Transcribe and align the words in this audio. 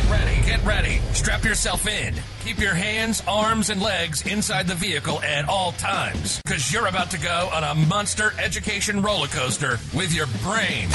Get 0.00 0.10
ready, 0.10 0.40
get 0.46 0.64
ready. 0.64 0.98
Strap 1.12 1.44
yourself 1.44 1.86
in. 1.86 2.14
Keep 2.42 2.58
your 2.58 2.72
hands, 2.72 3.22
arms, 3.28 3.68
and 3.68 3.82
legs 3.82 4.26
inside 4.26 4.66
the 4.66 4.74
vehicle 4.74 5.20
at 5.20 5.46
all 5.46 5.72
times, 5.72 6.40
because 6.42 6.72
you're 6.72 6.86
about 6.86 7.10
to 7.10 7.20
go 7.20 7.50
on 7.52 7.64
a 7.64 7.74
monster 7.86 8.32
education 8.42 9.02
roller 9.02 9.26
coaster 9.26 9.78
with 9.94 10.14
your 10.14 10.26
brain. 10.42 10.88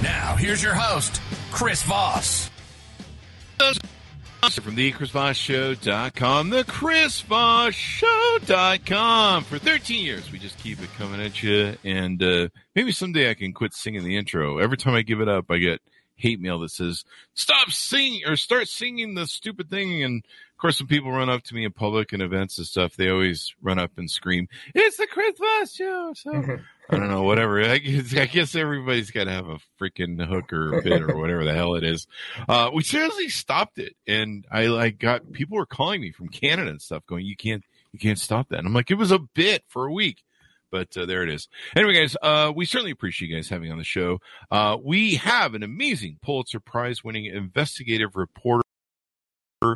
Now, 0.00 0.36
here's 0.36 0.62
your 0.62 0.74
host, 0.74 1.20
Chris 1.50 1.82
Voss. 1.82 2.48
From 3.58 4.76
the 4.76 4.92
ChrisVossShow.com, 4.92 6.50
the 6.50 6.62
ChrisVossShow.com. 6.62 9.44
For 9.44 9.58
13 9.58 10.04
years, 10.04 10.30
we 10.30 10.38
just 10.38 10.56
keep 10.58 10.80
it 10.80 10.90
coming 10.96 11.20
at 11.20 11.42
you, 11.42 11.74
and 11.82 12.22
uh, 12.22 12.46
maybe 12.76 12.92
someday 12.92 13.28
I 13.28 13.34
can 13.34 13.52
quit 13.52 13.74
singing 13.74 14.04
the 14.04 14.16
intro. 14.16 14.58
Every 14.58 14.76
time 14.76 14.94
I 14.94 15.02
give 15.02 15.20
it 15.20 15.28
up, 15.28 15.50
I 15.50 15.58
get 15.58 15.80
hate 16.16 16.40
mail 16.40 16.58
that 16.60 16.70
says 16.70 17.04
stop 17.34 17.70
singing 17.70 18.22
or 18.26 18.36
start 18.36 18.68
singing 18.68 19.14
the 19.14 19.26
stupid 19.26 19.70
thing. 19.70 20.02
And 20.02 20.24
of 20.24 20.58
course 20.58 20.80
when 20.80 20.88
people 20.88 21.10
run 21.10 21.28
up 21.28 21.42
to 21.44 21.54
me 21.54 21.64
in 21.64 21.72
public 21.72 22.12
and 22.12 22.22
events 22.22 22.56
and 22.56 22.66
stuff 22.66 22.96
they 22.96 23.10
always 23.10 23.54
run 23.60 23.78
up 23.78 23.92
and 23.98 24.10
scream 24.10 24.48
it's 24.74 24.96
the 24.96 25.06
christmas 25.06 25.74
show! 25.74 26.12
So 26.14 26.32
i 26.90 26.96
don't 26.96 27.10
know 27.10 27.24
whatever. 27.24 27.62
I 27.62 27.78
guess, 27.78 28.16
I 28.16 28.24
guess 28.26 28.54
everybody's 28.54 29.10
got 29.10 29.24
to 29.24 29.32
have 29.32 29.48
a 29.48 29.58
freaking 29.78 30.24
hook 30.24 30.52
or 30.52 30.80
bit 30.82 31.02
or 31.02 31.16
whatever 31.18 31.44
the 31.44 31.52
hell 31.52 31.74
it 31.74 31.84
is. 31.84 32.06
Uh, 32.48 32.70
we 32.72 32.82
seriously 32.82 33.28
stopped 33.28 33.78
it. 33.78 33.94
And 34.06 34.46
i 34.50 34.66
like 34.66 34.98
got 34.98 35.30
people 35.32 35.58
were 35.58 35.66
calling 35.66 36.00
me 36.00 36.12
from 36.12 36.28
canada 36.28 36.70
and 36.70 36.80
stuff 36.80 37.04
going 37.06 37.26
you 37.26 37.36
can't 37.36 37.64
you 37.92 37.98
can't 37.98 38.18
stop 38.18 38.48
that. 38.48 38.58
And 38.58 38.66
i'm 38.66 38.74
like 38.74 38.90
it 38.90 38.94
was 38.94 39.10
a 39.10 39.18
bit 39.18 39.62
for 39.68 39.86
a 39.86 39.92
week 39.92 40.22
but 40.70 40.96
uh, 40.96 41.06
there 41.06 41.22
it 41.22 41.28
is. 41.28 41.48
Anyway, 41.74 41.94
guys, 41.94 42.16
uh, 42.22 42.52
we 42.54 42.64
certainly 42.64 42.90
appreciate 42.90 43.28
you 43.28 43.36
guys 43.36 43.48
having 43.48 43.70
on 43.70 43.78
the 43.78 43.84
show. 43.84 44.18
Uh, 44.50 44.76
we 44.82 45.16
have 45.16 45.54
an 45.54 45.62
amazing 45.62 46.18
Pulitzer 46.22 46.60
Prize 46.60 47.02
winning 47.04 47.26
investigative 47.26 48.16
reporter. 48.16 48.62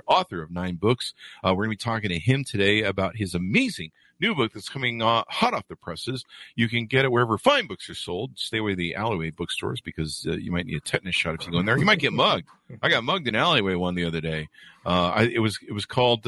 Author 0.07 0.43
of 0.43 0.51
nine 0.51 0.77
books. 0.77 1.15
Uh, 1.43 1.55
we're 1.55 1.65
going 1.65 1.77
to 1.77 1.85
be 1.85 1.91
talking 1.91 2.11
to 2.11 2.19
him 2.19 2.45
today 2.45 2.83
about 2.83 3.17
his 3.17 3.35
amazing 3.35 3.91
new 4.21 4.35
book 4.35 4.53
that's 4.53 4.69
coming 4.69 5.01
uh, 5.01 5.25
hot 5.29 5.55
off 5.55 5.67
the 5.69 5.77
presses. 5.77 6.23
You 6.55 6.69
can 6.69 6.85
get 6.85 7.07
it 7.07 7.11
wherever 7.11 7.39
fine 7.39 7.67
books 7.67 7.89
are 7.89 7.95
sold. 7.95 8.33
Stay 8.35 8.59
away 8.59 8.75
the 8.75 8.95
alleyway 8.95 9.31
bookstores 9.31 9.81
because 9.81 10.27
uh, 10.29 10.33
you 10.33 10.53
might 10.53 10.67
need 10.67 10.77
a 10.77 10.81
tetanus 10.81 11.15
shot 11.15 11.35
if 11.35 11.47
you 11.47 11.53
go 11.53 11.61
in 11.61 11.67
there. 11.67 11.79
You 11.79 11.87
might 11.87 11.99
get 11.99 12.13
mugged. 12.13 12.47
I 12.83 12.91
got 12.91 13.05
mugged 13.05 13.27
in 13.27 13.35
alleyway 13.35 13.75
one 13.75 13.95
the 13.95 14.05
other 14.05 14.21
day. 14.21 14.49
I, 14.85 15.31
it 15.33 15.39
was 15.39 15.59
it 15.67 15.73
was 15.73 15.87
called 15.87 16.25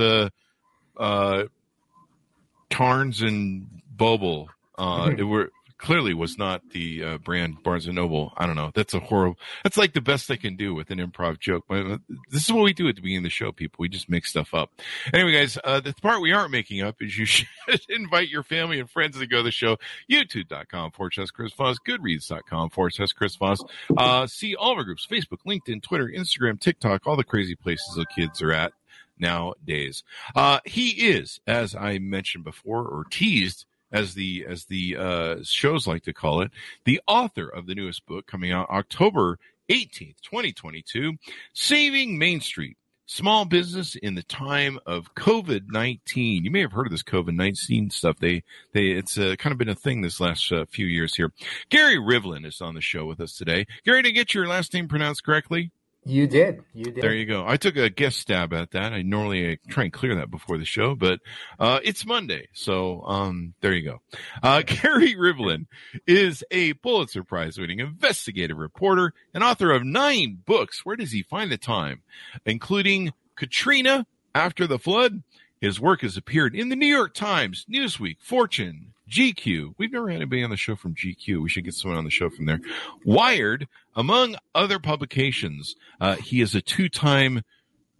Tarns 2.70 3.20
and 3.20 3.81
Boble. 4.02 4.48
Uh, 4.78 5.12
it 5.16 5.24
were 5.24 5.50
clearly 5.82 6.14
was 6.14 6.38
not 6.38 6.62
the 6.70 7.02
uh, 7.02 7.18
brand 7.18 7.62
Barnes 7.62 7.86
and 7.86 7.96
Noble. 7.96 8.32
I 8.36 8.46
don't 8.46 8.56
know. 8.56 8.70
That's 8.74 8.94
a 8.94 9.00
horrible. 9.00 9.38
That's 9.64 9.76
like 9.76 9.92
the 9.92 10.00
best 10.00 10.28
they 10.28 10.36
can 10.36 10.56
do 10.56 10.74
with 10.74 10.90
an 10.90 10.98
improv 10.98 11.40
joke. 11.40 11.64
But 11.68 12.00
this 12.30 12.44
is 12.44 12.52
what 12.52 12.62
we 12.62 12.72
do 12.72 12.88
at 12.88 12.94
the 12.94 13.02
beginning 13.02 13.18
of 13.18 13.24
the 13.24 13.30
show, 13.30 13.52
people. 13.52 13.76
We 13.80 13.88
just 13.88 14.08
make 14.08 14.24
stuff 14.24 14.54
up. 14.54 14.70
Anyway, 15.12 15.32
guys, 15.32 15.58
uh, 15.62 15.80
the 15.80 15.92
part 16.00 16.22
we 16.22 16.32
aren't 16.32 16.52
making 16.52 16.80
up 16.82 16.96
is 17.00 17.18
you 17.18 17.24
should 17.26 17.48
invite 17.88 18.28
your 18.28 18.44
family 18.44 18.78
and 18.78 18.88
friends 18.88 19.18
to 19.18 19.26
go 19.26 19.38
to 19.38 19.42
the 19.42 19.50
show. 19.50 19.76
YouTube.com 20.10 20.92
forward 20.92 21.14
slash 21.14 21.30
Chris 21.30 21.52
Voss, 21.52 21.76
Goodreads.com 21.86 22.70
forward 22.70 22.94
slash 22.94 23.12
Chris 23.12 23.36
Voss. 23.36 23.58
Uh, 23.96 24.26
see 24.26 24.54
all 24.54 24.72
of 24.72 24.78
our 24.78 24.84
groups: 24.84 25.06
Facebook, 25.10 25.40
LinkedIn, 25.46 25.82
Twitter, 25.82 26.10
Instagram, 26.16 26.60
TikTok, 26.60 27.06
all 27.06 27.16
the 27.16 27.24
crazy 27.24 27.56
places 27.56 27.94
the 27.96 28.06
kids 28.06 28.40
are 28.40 28.52
at 28.52 28.72
nowadays. 29.18 30.04
Uh, 30.34 30.60
he 30.64 31.08
is, 31.08 31.40
as 31.46 31.74
I 31.74 31.98
mentioned 31.98 32.44
before 32.44 32.84
or 32.86 33.04
teased, 33.10 33.66
as 33.92 34.14
the 34.14 34.44
as 34.48 34.64
the 34.66 34.96
uh, 34.96 35.36
shows 35.42 35.86
like 35.86 36.02
to 36.04 36.12
call 36.12 36.40
it, 36.40 36.50
the 36.84 37.00
author 37.06 37.48
of 37.48 37.66
the 37.66 37.74
newest 37.74 38.06
book 38.06 38.26
coming 38.26 38.52
out 38.52 38.70
October 38.70 39.38
18th, 39.70 40.20
2022, 40.22 41.14
Saving 41.54 42.18
Main 42.18 42.40
Street. 42.40 42.76
Small 43.06 43.44
business 43.44 43.94
in 43.96 44.14
the 44.14 44.22
time 44.22 44.78
of 44.86 45.14
COVID 45.14 45.64
nineteen. 45.68 46.44
You 46.44 46.50
may 46.50 46.60
have 46.60 46.72
heard 46.72 46.86
of 46.86 46.92
this 46.92 47.02
COVID 47.02 47.34
nineteen 47.34 47.90
stuff. 47.90 48.16
They, 48.18 48.42
they, 48.72 48.92
it's 48.92 49.18
uh, 49.18 49.34
kind 49.38 49.52
of 49.52 49.58
been 49.58 49.68
a 49.68 49.74
thing 49.74 50.00
this 50.00 50.20
last 50.20 50.50
uh, 50.50 50.64
few 50.66 50.86
years 50.86 51.16
here. 51.16 51.30
Gary 51.68 51.96
Rivlin 51.96 52.46
is 52.46 52.62
on 52.62 52.74
the 52.74 52.80
show 52.80 53.04
with 53.04 53.20
us 53.20 53.36
today. 53.36 53.66
Gary, 53.84 54.02
to 54.02 54.12
get 54.12 54.34
your 54.34 54.46
last 54.46 54.72
name 54.72 54.88
pronounced 54.88 55.24
correctly? 55.24 55.72
You 56.04 56.26
did. 56.26 56.62
You 56.74 56.86
did. 56.86 57.00
There 57.00 57.14
you 57.14 57.26
go. 57.26 57.46
I 57.46 57.56
took 57.56 57.76
a 57.76 57.88
guest 57.88 58.18
stab 58.18 58.52
at 58.52 58.72
that. 58.72 58.92
I 58.92 59.02
normally 59.02 59.58
try 59.68 59.84
and 59.84 59.92
clear 59.92 60.16
that 60.16 60.32
before 60.32 60.58
the 60.58 60.64
show, 60.64 60.96
but 60.96 61.20
uh, 61.60 61.78
it's 61.84 62.04
Monday, 62.04 62.48
so 62.54 63.02
um, 63.02 63.54
there 63.60 63.72
you 63.72 63.84
go. 63.84 64.00
Uh, 64.42 64.62
Gary 64.66 65.14
Rivlin 65.14 65.66
is 66.06 66.42
a 66.50 66.74
Pulitzer 66.74 67.22
Prize-winning 67.22 67.78
investigative 67.78 68.56
reporter 68.56 69.12
and 69.32 69.44
author 69.44 69.70
of 69.70 69.84
nine 69.84 70.38
books. 70.44 70.84
Where 70.84 70.96
does 70.96 71.12
he 71.12 71.22
find 71.22 71.52
the 71.52 71.58
time, 71.58 72.02
including 72.44 73.12
Katrina 73.36 74.06
After 74.34 74.66
the 74.66 74.80
Flood? 74.80 75.22
His 75.60 75.78
work 75.78 76.00
has 76.00 76.16
appeared 76.16 76.56
in 76.56 76.68
the 76.68 76.76
New 76.76 76.92
York 76.92 77.14
Times, 77.14 77.64
Newsweek, 77.70 78.16
Fortune, 78.20 78.94
GQ. 79.12 79.74
We've 79.76 79.92
never 79.92 80.08
had 80.08 80.16
anybody 80.16 80.42
on 80.42 80.50
the 80.50 80.56
show 80.56 80.74
from 80.74 80.94
GQ. 80.94 81.42
We 81.42 81.50
should 81.50 81.64
get 81.64 81.74
someone 81.74 81.98
on 81.98 82.04
the 82.04 82.10
show 82.10 82.30
from 82.30 82.46
there. 82.46 82.60
Wired, 83.04 83.68
among 83.94 84.36
other 84.54 84.78
publications. 84.78 85.76
Uh, 86.00 86.16
he 86.16 86.40
is 86.40 86.54
a 86.54 86.62
two-time 86.62 87.42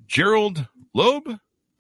Gerald 0.07 0.67
Loeb 0.95 1.29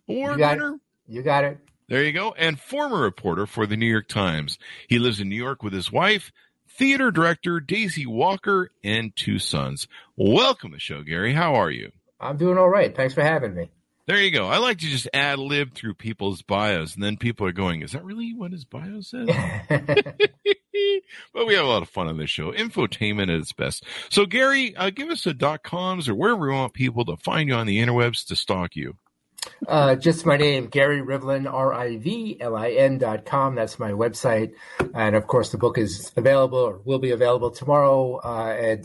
Award 0.06 0.38
you 0.38 0.46
winner. 0.46 0.74
It. 0.74 0.80
You 1.08 1.22
got 1.22 1.44
it. 1.44 1.58
There 1.88 2.04
you 2.04 2.12
go. 2.12 2.34
And 2.36 2.60
former 2.60 3.00
reporter 3.00 3.46
for 3.46 3.66
the 3.66 3.76
New 3.76 3.86
York 3.86 4.06
Times. 4.06 4.58
He 4.86 4.98
lives 4.98 5.18
in 5.18 5.30
New 5.30 5.36
York 5.36 5.62
with 5.62 5.72
his 5.72 5.90
wife, 5.90 6.30
theater 6.68 7.10
director 7.10 7.58
Daisy 7.58 8.06
Walker, 8.06 8.70
and 8.84 9.16
two 9.16 9.38
sons. 9.38 9.88
Welcome 10.14 10.72
to 10.72 10.76
the 10.76 10.80
show, 10.80 11.02
Gary. 11.02 11.32
How 11.32 11.54
are 11.54 11.70
you? 11.70 11.90
I'm 12.20 12.36
doing 12.36 12.58
all 12.58 12.68
right. 12.68 12.94
Thanks 12.94 13.14
for 13.14 13.22
having 13.22 13.54
me. 13.54 13.70
There 14.12 14.20
you 14.20 14.30
go. 14.30 14.46
I 14.46 14.58
like 14.58 14.76
to 14.80 14.86
just 14.86 15.08
ad 15.14 15.38
lib 15.38 15.72
through 15.72 15.94
people's 15.94 16.42
bios, 16.42 16.94
and 16.94 17.02
then 17.02 17.16
people 17.16 17.46
are 17.46 17.52
going, 17.52 17.80
"Is 17.80 17.92
that 17.92 18.04
really 18.04 18.34
what 18.34 18.52
his 18.52 18.66
bio 18.66 19.00
says?" 19.00 19.26
but 21.32 21.46
we 21.46 21.54
have 21.54 21.64
a 21.64 21.68
lot 21.68 21.80
of 21.80 21.88
fun 21.88 22.08
on 22.08 22.18
this 22.18 22.28
show. 22.28 22.52
Infotainment 22.52 23.34
at 23.34 23.40
its 23.40 23.54
best. 23.54 23.86
So, 24.10 24.26
Gary, 24.26 24.76
uh, 24.76 24.90
give 24.90 25.08
us 25.08 25.24
a 25.24 25.32
dot 25.32 25.62
coms 25.62 26.10
or 26.10 26.14
wherever 26.14 26.42
we 26.42 26.52
want 26.52 26.74
people 26.74 27.06
to 27.06 27.16
find 27.16 27.48
you 27.48 27.54
on 27.54 27.66
the 27.66 27.78
interwebs 27.78 28.26
to 28.26 28.36
stalk 28.36 28.76
you. 28.76 28.98
Uh, 29.66 29.96
just 29.96 30.26
my 30.26 30.36
name, 30.36 30.66
Gary 30.66 31.00
Rivlin, 31.00 31.50
R 31.50 31.72
I 31.72 31.96
V 31.96 32.36
L 32.38 32.54
I 32.54 32.72
N 32.72 32.98
dot 32.98 33.24
com. 33.24 33.54
That's 33.54 33.78
my 33.78 33.92
website. 33.92 34.52
And 34.92 35.16
of 35.16 35.26
course, 35.26 35.52
the 35.52 35.58
book 35.58 35.78
is 35.78 36.12
available 36.18 36.58
or 36.58 36.82
will 36.84 36.98
be 36.98 37.12
available 37.12 37.50
tomorrow 37.50 38.20
uh, 38.22 38.54
at 38.60 38.80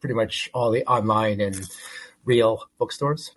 pretty 0.00 0.14
much 0.14 0.48
all 0.54 0.70
the 0.70 0.86
online 0.86 1.42
and 1.42 1.68
real 2.24 2.62
bookstores. 2.78 3.32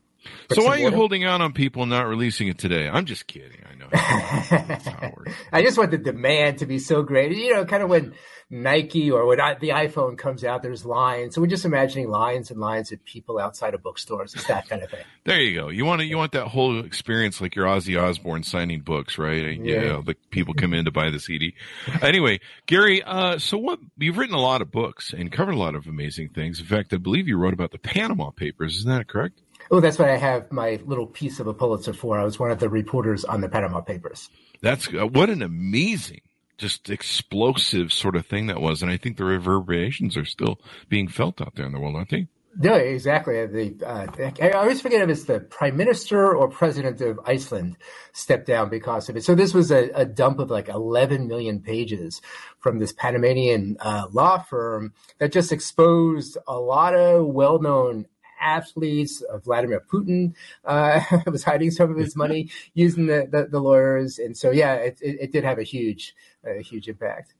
So 0.51 0.63
why 0.63 0.77
are 0.77 0.79
you 0.79 0.91
holding 0.91 1.23
out 1.23 1.41
on 1.41 1.53
people 1.53 1.85
not 1.85 2.07
releasing 2.07 2.47
it 2.47 2.57
today? 2.57 2.87
I'm 2.87 3.05
just 3.05 3.27
kidding. 3.27 3.61
I 3.69 3.75
know. 3.75 3.87
I 5.51 5.61
just 5.61 5.77
want 5.77 5.91
the 5.91 5.97
demand 5.97 6.59
to 6.59 6.65
be 6.65 6.79
so 6.79 7.03
great. 7.03 7.35
You 7.35 7.53
know, 7.53 7.65
kind 7.65 7.83
of 7.83 7.89
when 7.89 8.13
Nike 8.49 9.09
or 9.09 9.25
when 9.25 9.41
I, 9.41 9.55
the 9.55 9.69
iPhone 9.69 10.17
comes 10.17 10.43
out, 10.43 10.61
there's 10.61 10.85
lines. 10.85 11.35
So 11.35 11.41
we're 11.41 11.47
just 11.47 11.65
imagining 11.65 12.09
lines 12.09 12.51
and 12.51 12.59
lines 12.59 12.91
of 12.91 13.03
people 13.03 13.39
outside 13.39 13.73
of 13.73 13.81
bookstores. 13.81 14.35
It's 14.35 14.47
that 14.47 14.69
kind 14.69 14.83
of 14.83 14.91
thing. 14.91 15.03
there 15.23 15.41
you 15.41 15.59
go. 15.59 15.69
You 15.69 15.85
want 15.85 16.01
to, 16.01 16.05
you 16.05 16.17
want 16.17 16.33
that 16.33 16.47
whole 16.47 16.85
experience 16.85 17.41
like 17.41 17.55
your 17.55 17.65
Ozzy 17.65 17.99
Osbourne 17.99 18.43
signing 18.43 18.81
books, 18.81 19.17
right? 19.17 19.59
Yeah. 19.59 19.81
You 19.81 19.87
know, 19.87 20.01
the 20.01 20.15
people 20.29 20.53
come 20.53 20.73
in 20.73 20.85
to 20.85 20.91
buy 20.91 21.09
the 21.09 21.19
CD. 21.19 21.55
anyway, 22.01 22.39
Gary, 22.67 23.01
uh, 23.01 23.39
so 23.39 23.57
what, 23.57 23.79
you've 23.97 24.17
written 24.17 24.35
a 24.35 24.41
lot 24.41 24.61
of 24.61 24.71
books 24.71 25.13
and 25.13 25.31
covered 25.31 25.55
a 25.55 25.59
lot 25.59 25.75
of 25.75 25.87
amazing 25.87 26.29
things. 26.29 26.59
In 26.59 26.65
fact, 26.65 26.93
I 26.93 26.97
believe 26.97 27.27
you 27.27 27.37
wrote 27.37 27.53
about 27.53 27.71
the 27.71 27.79
Panama 27.79 28.29
Papers. 28.29 28.77
Isn't 28.77 28.91
that 28.91 29.07
correct? 29.07 29.41
Oh, 29.71 29.79
that's 29.79 29.99
what 29.99 30.09
I 30.09 30.17
have 30.17 30.51
my 30.51 30.79
little 30.85 31.07
piece 31.07 31.39
of 31.39 31.47
a 31.47 31.53
Pulitzer 31.53 31.93
for. 31.93 32.19
I 32.19 32.23
was 32.23 32.39
one 32.39 32.51
of 32.51 32.59
the 32.59 32.69
reporters 32.69 33.23
on 33.25 33.41
the 33.41 33.49
Panama 33.49 33.81
Papers. 33.81 34.29
That's 34.61 34.87
uh, 34.93 35.07
what 35.07 35.29
an 35.29 35.41
amazing, 35.41 36.21
just 36.57 36.89
explosive 36.89 37.91
sort 37.91 38.15
of 38.15 38.25
thing 38.25 38.47
that 38.47 38.61
was, 38.61 38.81
and 38.81 38.91
I 38.91 38.97
think 38.97 39.17
the 39.17 39.25
reverberations 39.25 40.15
are 40.17 40.25
still 40.25 40.59
being 40.89 41.07
felt 41.07 41.41
out 41.41 41.55
there 41.55 41.65
in 41.65 41.71
the 41.71 41.79
world, 41.79 41.95
aren't 41.95 42.09
they? 42.09 42.27
No, 42.55 42.75
exactly. 42.75 43.45
The 43.47 43.75
uh, 43.83 44.07
I 44.39 44.51
always 44.51 44.79
forget 44.79 45.01
if 45.01 45.09
it's 45.09 45.23
the 45.23 45.39
prime 45.39 45.75
minister 45.75 46.35
or 46.35 46.47
president 46.47 47.01
of 47.01 47.19
Iceland 47.25 47.77
stepped 48.11 48.45
down 48.45 48.69
because 48.69 49.09
of 49.09 49.17
it. 49.17 49.23
So 49.23 49.33
this 49.33 49.55
was 49.55 49.71
a, 49.71 49.89
a 49.95 50.05
dump 50.05 50.37
of 50.37 50.51
like 50.51 50.69
11 50.69 51.27
million 51.27 51.61
pages 51.61 52.21
from 52.59 52.77
this 52.77 52.93
Panamanian 52.93 53.77
uh, 53.79 54.05
law 54.11 54.37
firm 54.37 54.93
that 55.17 55.31
just 55.31 55.51
exposed 55.51 56.37
a 56.47 56.59
lot 56.59 56.93
of 56.93 57.25
well-known 57.25 58.05
athletes. 58.43 59.23
Uh, 59.23 59.37
Vladimir 59.37 59.81
Putin 59.91 60.33
uh, 60.65 61.01
was 61.27 61.43
hiding 61.43 61.71
some 61.71 61.89
of 61.89 61.97
his 61.97 62.15
money 62.15 62.49
using 62.73 63.07
the, 63.07 63.27
the, 63.31 63.47
the 63.49 63.59
lawyers, 63.59 64.19
and 64.19 64.35
so 64.37 64.51
yeah, 64.51 64.75
it, 64.75 64.99
it, 65.01 65.17
it, 65.21 65.31
did 65.31 65.43
have 65.43 65.57
a 65.59 65.63
huge, 65.63 66.13
a 66.45 66.61
huge 66.61 66.87
impact. 66.87 67.33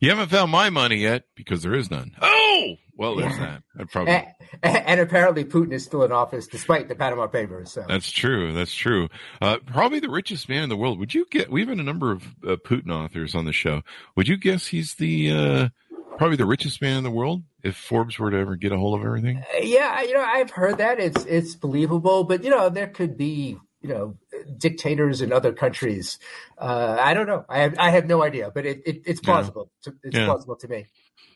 You 0.00 0.08
haven't 0.10 0.28
found 0.30 0.50
my 0.50 0.70
money 0.70 0.96
yet 0.96 1.24
because 1.34 1.62
there 1.62 1.74
is 1.74 1.90
none. 1.90 2.16
Oh, 2.22 2.76
well, 2.96 3.16
there's 3.16 3.32
Yeah. 3.32 3.58
that. 3.76 3.82
I 3.82 3.84
probably 3.84 4.12
And, 4.62 4.76
and 4.76 5.00
apparently, 5.00 5.44
Putin 5.44 5.72
is 5.72 5.84
still 5.84 6.02
in 6.04 6.12
office 6.12 6.46
despite 6.46 6.88
the 6.88 6.94
Panama 6.94 7.26
Papers. 7.26 7.72
So 7.72 7.84
That's 7.86 8.10
true. 8.10 8.52
That's 8.52 8.74
true. 8.74 9.08
Uh, 9.42 9.58
probably 9.66 10.00
the 10.00 10.08
richest 10.10 10.48
man 10.48 10.62
in 10.62 10.68
the 10.68 10.76
world. 10.76 10.98
Would 10.98 11.14
you 11.14 11.26
get? 11.30 11.50
We've 11.50 11.68
had 11.68 11.78
a 11.78 11.82
number 11.82 12.12
of 12.12 12.22
uh, 12.46 12.56
Putin 12.56 12.90
authors 12.90 13.34
on 13.34 13.44
the 13.44 13.52
show. 13.52 13.82
Would 14.16 14.28
you 14.28 14.36
guess 14.38 14.66
he's 14.66 14.94
the 14.94 15.30
uh, 15.30 15.68
probably 16.20 16.38
the 16.38 16.46
richest 16.46 16.82
man 16.82 16.98
in 16.98 17.04
the 17.04 17.12
world 17.12 17.42
if 17.64 17.76
Forbes 17.76 18.20
were 18.20 18.30
to 18.32 18.38
ever 18.38 18.56
get 18.56 18.72
a 18.72 18.78
hold 18.78 19.00
of 19.00 19.06
everything? 19.06 19.46
yeah, 19.62 20.02
you 20.02 20.14
know, 20.14 20.24
I've 20.24 20.50
heard 20.50 20.78
that 20.78 21.00
it's 21.00 21.24
it's 21.26 21.54
believable, 21.56 22.24
but 22.24 22.44
you 22.44 22.50
know, 22.50 22.70
there 22.70 22.88
could 22.88 23.16
be 23.18 23.58
you 23.82 23.88
know 23.90 24.18
dictators 24.58 25.22
in 25.22 25.32
other 25.32 25.52
countries. 25.52 26.18
Uh, 26.58 26.96
I 27.00 27.14
don't 27.14 27.26
know. 27.28 27.44
I 27.48 27.60
have 27.60 27.74
I 27.78 27.90
have 27.90 28.06
no 28.06 28.22
idea, 28.22 28.50
but 28.54 28.66
it, 28.66 28.82
it 28.86 29.02
it's 29.06 29.20
Yeah. 29.22 29.50
plausible. 29.50 29.70
To, 29.84 29.94
it's 30.04 30.18
Yeah. 30.18 30.20
plausible 30.20 30.56
to 30.56 30.68
me. 30.68 30.86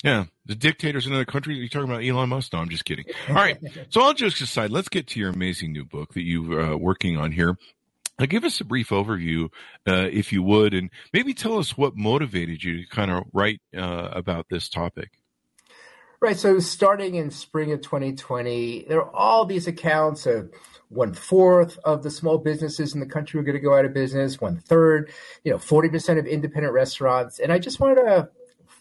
Yeah, 0.02 0.25
the 0.46 0.54
dictators 0.54 1.06
in 1.06 1.12
other 1.12 1.26
countries. 1.26 1.58
You're 1.58 1.69
talking 1.69 1.90
about 1.90 2.04
Elon 2.04 2.30
Musk? 2.30 2.52
No, 2.54 2.60
I'm 2.60 2.70
just 2.70 2.84
kidding. 2.87 3.04
All 3.34 3.42
right. 3.42 3.58
So 3.90 4.00
all 4.02 4.14
jokes 4.14 4.40
aside, 4.40 4.70
let's 4.70 4.88
get 4.88 5.08
to 5.08 5.20
your 5.20 5.30
amazing 5.30 5.72
new 5.72 5.84
book 5.84 6.14
that 6.14 6.22
you're 6.22 6.60
uh, 6.75 6.76
working 6.76 7.19
on 7.19 7.32
here. 7.32 7.56
Uh, 8.19 8.26
give 8.26 8.44
us 8.44 8.61
a 8.61 8.64
brief 8.64 8.90
overview, 8.90 9.49
uh, 9.88 10.08
if 10.11 10.32
you 10.32 10.43
would, 10.43 10.72
and 10.72 10.90
maybe 11.12 11.34
tell 11.34 11.58
us 11.58 11.76
what 11.76 11.96
motivated 11.96 12.62
you 12.62 12.82
to 12.82 12.88
kind 12.88 13.11
of 13.11 13.25
write 13.32 13.61
uh, 13.76 14.08
about 14.12 14.46
this 14.49 14.69
topic. 14.69 15.11
Right. 16.20 16.38
So 16.38 16.58
starting 16.58 17.16
in 17.16 17.31
spring 17.31 17.72
of 17.72 17.82
2020, 17.82 18.87
there 18.88 19.02
are 19.02 19.14
all 19.14 19.44
these 19.44 19.66
accounts 19.66 20.26
of 20.26 20.50
one 20.88 21.12
fourth 21.12 21.78
of 21.84 22.02
the 22.02 22.11
small 22.11 22.38
businesses 22.38 22.94
in 22.94 23.00
the 23.00 23.06
country 23.06 23.40
are 23.40 23.43
going 23.43 23.56
to 23.56 23.61
go 23.61 23.76
out 23.76 23.84
of 23.84 23.93
business, 23.93 24.40
one 24.40 24.58
third, 24.58 25.11
you 25.43 25.52
know, 25.52 25.58
40% 25.58 26.19
of 26.19 26.26
independent 26.26 26.72
restaurants. 26.72 27.40
And 27.40 27.52
I 27.52 27.58
just 27.58 27.81
wanted 27.81 27.96
to 27.96 28.31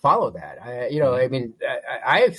follow 0.02 0.32
that. 0.32 0.62
I, 0.64 0.88
you 0.88 1.00
know, 1.00 1.16
I 1.16 1.28
mean, 1.28 1.54
I, 1.68 2.30
I, 2.30 2.36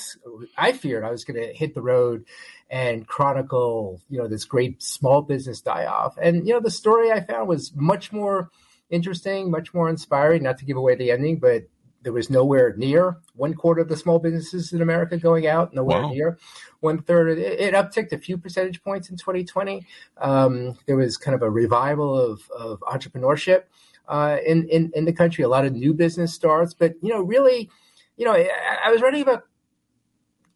I 0.57 0.73
feared 0.73 1.05
I 1.05 1.11
was 1.11 1.25
going 1.25 1.41
to 1.41 1.53
hit 1.53 1.75
the 1.75 1.83
road 1.83 2.25
and 2.71 3.07
chronicle, 3.07 4.01
you 4.09 4.19
know, 4.19 4.27
this 4.29 4.45
great 4.45 4.83
small 4.83 5.23
business 5.23 5.61
die 5.61 5.87
off. 5.87 6.17
And, 6.21 6.47
you 6.47 6.55
know, 6.55 6.61
the 6.61 6.71
story 6.71 7.13
I 7.13 7.21
found 7.21 7.49
was 7.49 7.73
much 7.75 8.13
more 8.13 8.51
interesting, 8.91 9.51
much 9.51 9.73
more 9.75 9.89
inspiring, 9.89 10.43
not 10.43 10.59
to 10.59 10.65
give 10.65 10.77
away 10.77 10.95
the 10.95 11.11
ending, 11.11 11.39
but 11.39 11.65
there 12.03 12.13
was 12.13 12.29
nowhere 12.29 12.75
near 12.77 13.17
one 13.35 13.55
quarter 13.55 13.81
of 13.81 13.89
the 13.89 13.97
small 13.97 14.19
businesses 14.19 14.73
in 14.73 14.83
America 14.83 15.17
going 15.17 15.47
out, 15.47 15.73
nowhere 15.73 16.03
Wow. 16.03 16.11
near 16.11 16.39
one 16.81 17.01
third. 17.03 17.39
It, 17.39 17.61
it 17.61 17.75
upticked 17.75 18.13
a 18.13 18.19
few 18.19 18.37
percentage 18.37 18.83
points 18.83 19.09
in 19.09 19.17
2020. 19.17 19.87
Um, 20.19 20.77
there 20.87 20.97
was 20.97 21.17
kind 21.17 21.35
of 21.35 21.43
a 21.43 21.51
revival 21.51 22.19
of, 22.19 22.43
of 22.51 22.81
entrepreneurship 22.81 23.65
uh, 24.07 24.37
in, 24.45 24.69
in 24.69 24.93
in 24.95 25.07
the 25.07 25.15
country. 25.15 25.45
A 25.45 25.49
lot 25.49 25.65
of 25.65 25.73
new 25.73 25.95
business 25.95 26.35
starts, 26.35 26.75
but 26.75 26.93
you 27.01 27.09
know, 27.09 27.23
really, 27.23 27.71
you 28.19 28.27
know, 28.27 28.33
I, 28.35 28.51
I 28.85 28.91
was 28.93 29.01
writing 29.01 29.23
about 29.23 29.45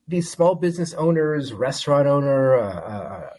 these 0.09 0.31
small 0.31 0.55
business 0.55 0.95
owners, 0.95 1.53
restaurant 1.53 2.09
owner, 2.09 2.57
uh, 2.57 2.81
uh, 2.81 3.31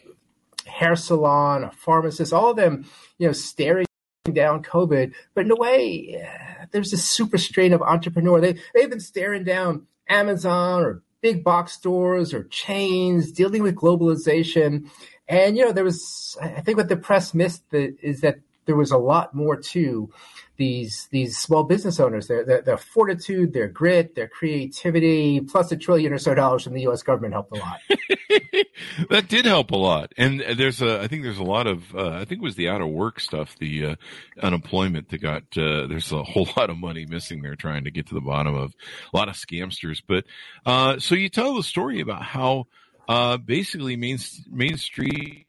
hair 0.66 0.96
salon, 0.96 1.64
a 1.64 1.70
pharmacist, 1.72 2.32
all 2.32 2.50
of 2.50 2.56
them, 2.56 2.86
you 3.18 3.26
know, 3.26 3.32
staring 3.32 3.86
down 4.32 4.62
COVID, 4.62 5.12
but 5.34 5.44
in 5.44 5.50
a 5.50 5.56
way, 5.56 6.26
there's 6.70 6.90
this 6.90 7.04
super 7.04 7.38
strain 7.38 7.72
of 7.72 7.82
entrepreneur. 7.82 8.40
They 8.40 8.56
they've 8.74 8.90
been 8.90 9.00
staring 9.00 9.44
down 9.44 9.86
Amazon 10.08 10.82
or 10.82 11.02
big 11.20 11.42
box 11.42 11.72
stores 11.72 12.32
or 12.32 12.44
chains, 12.44 13.32
dealing 13.32 13.62
with 13.62 13.74
globalization, 13.74 14.88
and 15.28 15.56
you 15.56 15.64
know 15.64 15.72
there 15.72 15.84
was. 15.84 16.36
I 16.40 16.60
think 16.60 16.76
what 16.78 16.88
the 16.88 16.96
press 16.96 17.34
missed 17.34 17.68
the, 17.70 17.96
is 18.02 18.20
that 18.20 18.36
there 18.66 18.76
was 18.76 18.90
a 18.90 18.98
lot 18.98 19.34
more 19.34 19.56
to 19.56 20.10
these 20.56 21.08
these 21.10 21.38
small 21.38 21.64
business 21.64 21.98
owners. 21.98 22.28
Their, 22.28 22.44
their 22.44 22.62
their 22.62 22.78
fortitude, 22.78 23.52
their 23.52 23.68
grit, 23.68 24.14
their 24.14 24.28
creativity, 24.28 25.40
plus 25.40 25.72
a 25.72 25.76
trillion 25.76 26.12
or 26.12 26.18
so 26.18 26.34
dollars 26.34 26.64
from 26.64 26.74
the 26.74 26.82
U.S. 26.82 27.02
government 27.02 27.34
helped 27.34 27.56
a 27.56 27.60
lot. 27.60 27.80
that 29.10 29.28
did 29.28 29.44
help 29.44 29.70
a 29.70 29.76
lot. 29.76 30.12
And 30.16 30.40
there's 30.40 30.82
a, 30.82 31.00
I 31.00 31.08
think 31.08 31.22
there's 31.22 31.38
a 31.38 31.44
lot 31.44 31.66
of, 31.66 31.94
uh, 31.94 32.10
I 32.10 32.24
think 32.24 32.40
it 32.40 32.44
was 32.44 32.56
the 32.56 32.68
out 32.68 32.80
of 32.80 32.88
work 32.88 33.20
stuff, 33.20 33.56
the 33.58 33.86
uh, 33.86 33.94
unemployment 34.42 35.08
that 35.10 35.18
got, 35.18 35.42
uh, 35.56 35.86
there's 35.86 36.12
a 36.12 36.22
whole 36.22 36.48
lot 36.56 36.70
of 36.70 36.76
money 36.76 37.06
missing 37.06 37.42
there 37.42 37.56
trying 37.56 37.84
to 37.84 37.90
get 37.90 38.06
to 38.08 38.14
the 38.14 38.20
bottom 38.20 38.54
of 38.54 38.74
a 39.12 39.16
lot 39.16 39.28
of 39.28 39.34
scamsters. 39.34 40.02
But, 40.06 40.24
uh, 40.66 40.98
so 40.98 41.14
you 41.14 41.28
tell 41.28 41.54
the 41.54 41.62
story 41.62 42.00
about 42.00 42.22
how, 42.22 42.66
uh, 43.08 43.36
basically 43.38 43.96
Main, 43.96 44.18
Main 44.50 44.76
Street 44.76 45.46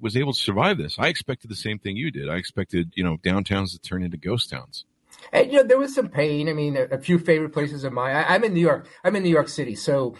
was 0.00 0.16
able 0.16 0.32
to 0.32 0.40
survive 0.40 0.78
this. 0.78 0.96
I 0.98 1.08
expected 1.08 1.50
the 1.50 1.56
same 1.56 1.78
thing 1.78 1.96
you 1.96 2.10
did. 2.10 2.28
I 2.28 2.36
expected, 2.36 2.92
you 2.96 3.04
know, 3.04 3.16
downtowns 3.18 3.72
to 3.72 3.78
turn 3.78 4.02
into 4.02 4.16
ghost 4.16 4.50
towns. 4.50 4.84
And 5.32 5.50
you 5.52 5.58
know, 5.58 5.64
there 5.64 5.78
was 5.78 5.94
some 5.94 6.08
pain. 6.08 6.48
I 6.48 6.52
mean, 6.52 6.76
a, 6.76 6.84
a 6.84 6.98
few 6.98 7.18
favorite 7.18 7.50
places 7.52 7.84
of 7.84 7.92
mine. 7.92 8.16
I, 8.16 8.34
I'm 8.34 8.44
in 8.44 8.54
New 8.54 8.60
York. 8.60 8.88
I'm 9.04 9.16
in 9.16 9.22
New 9.22 9.30
York 9.30 9.48
City, 9.48 9.74
so 9.74 10.16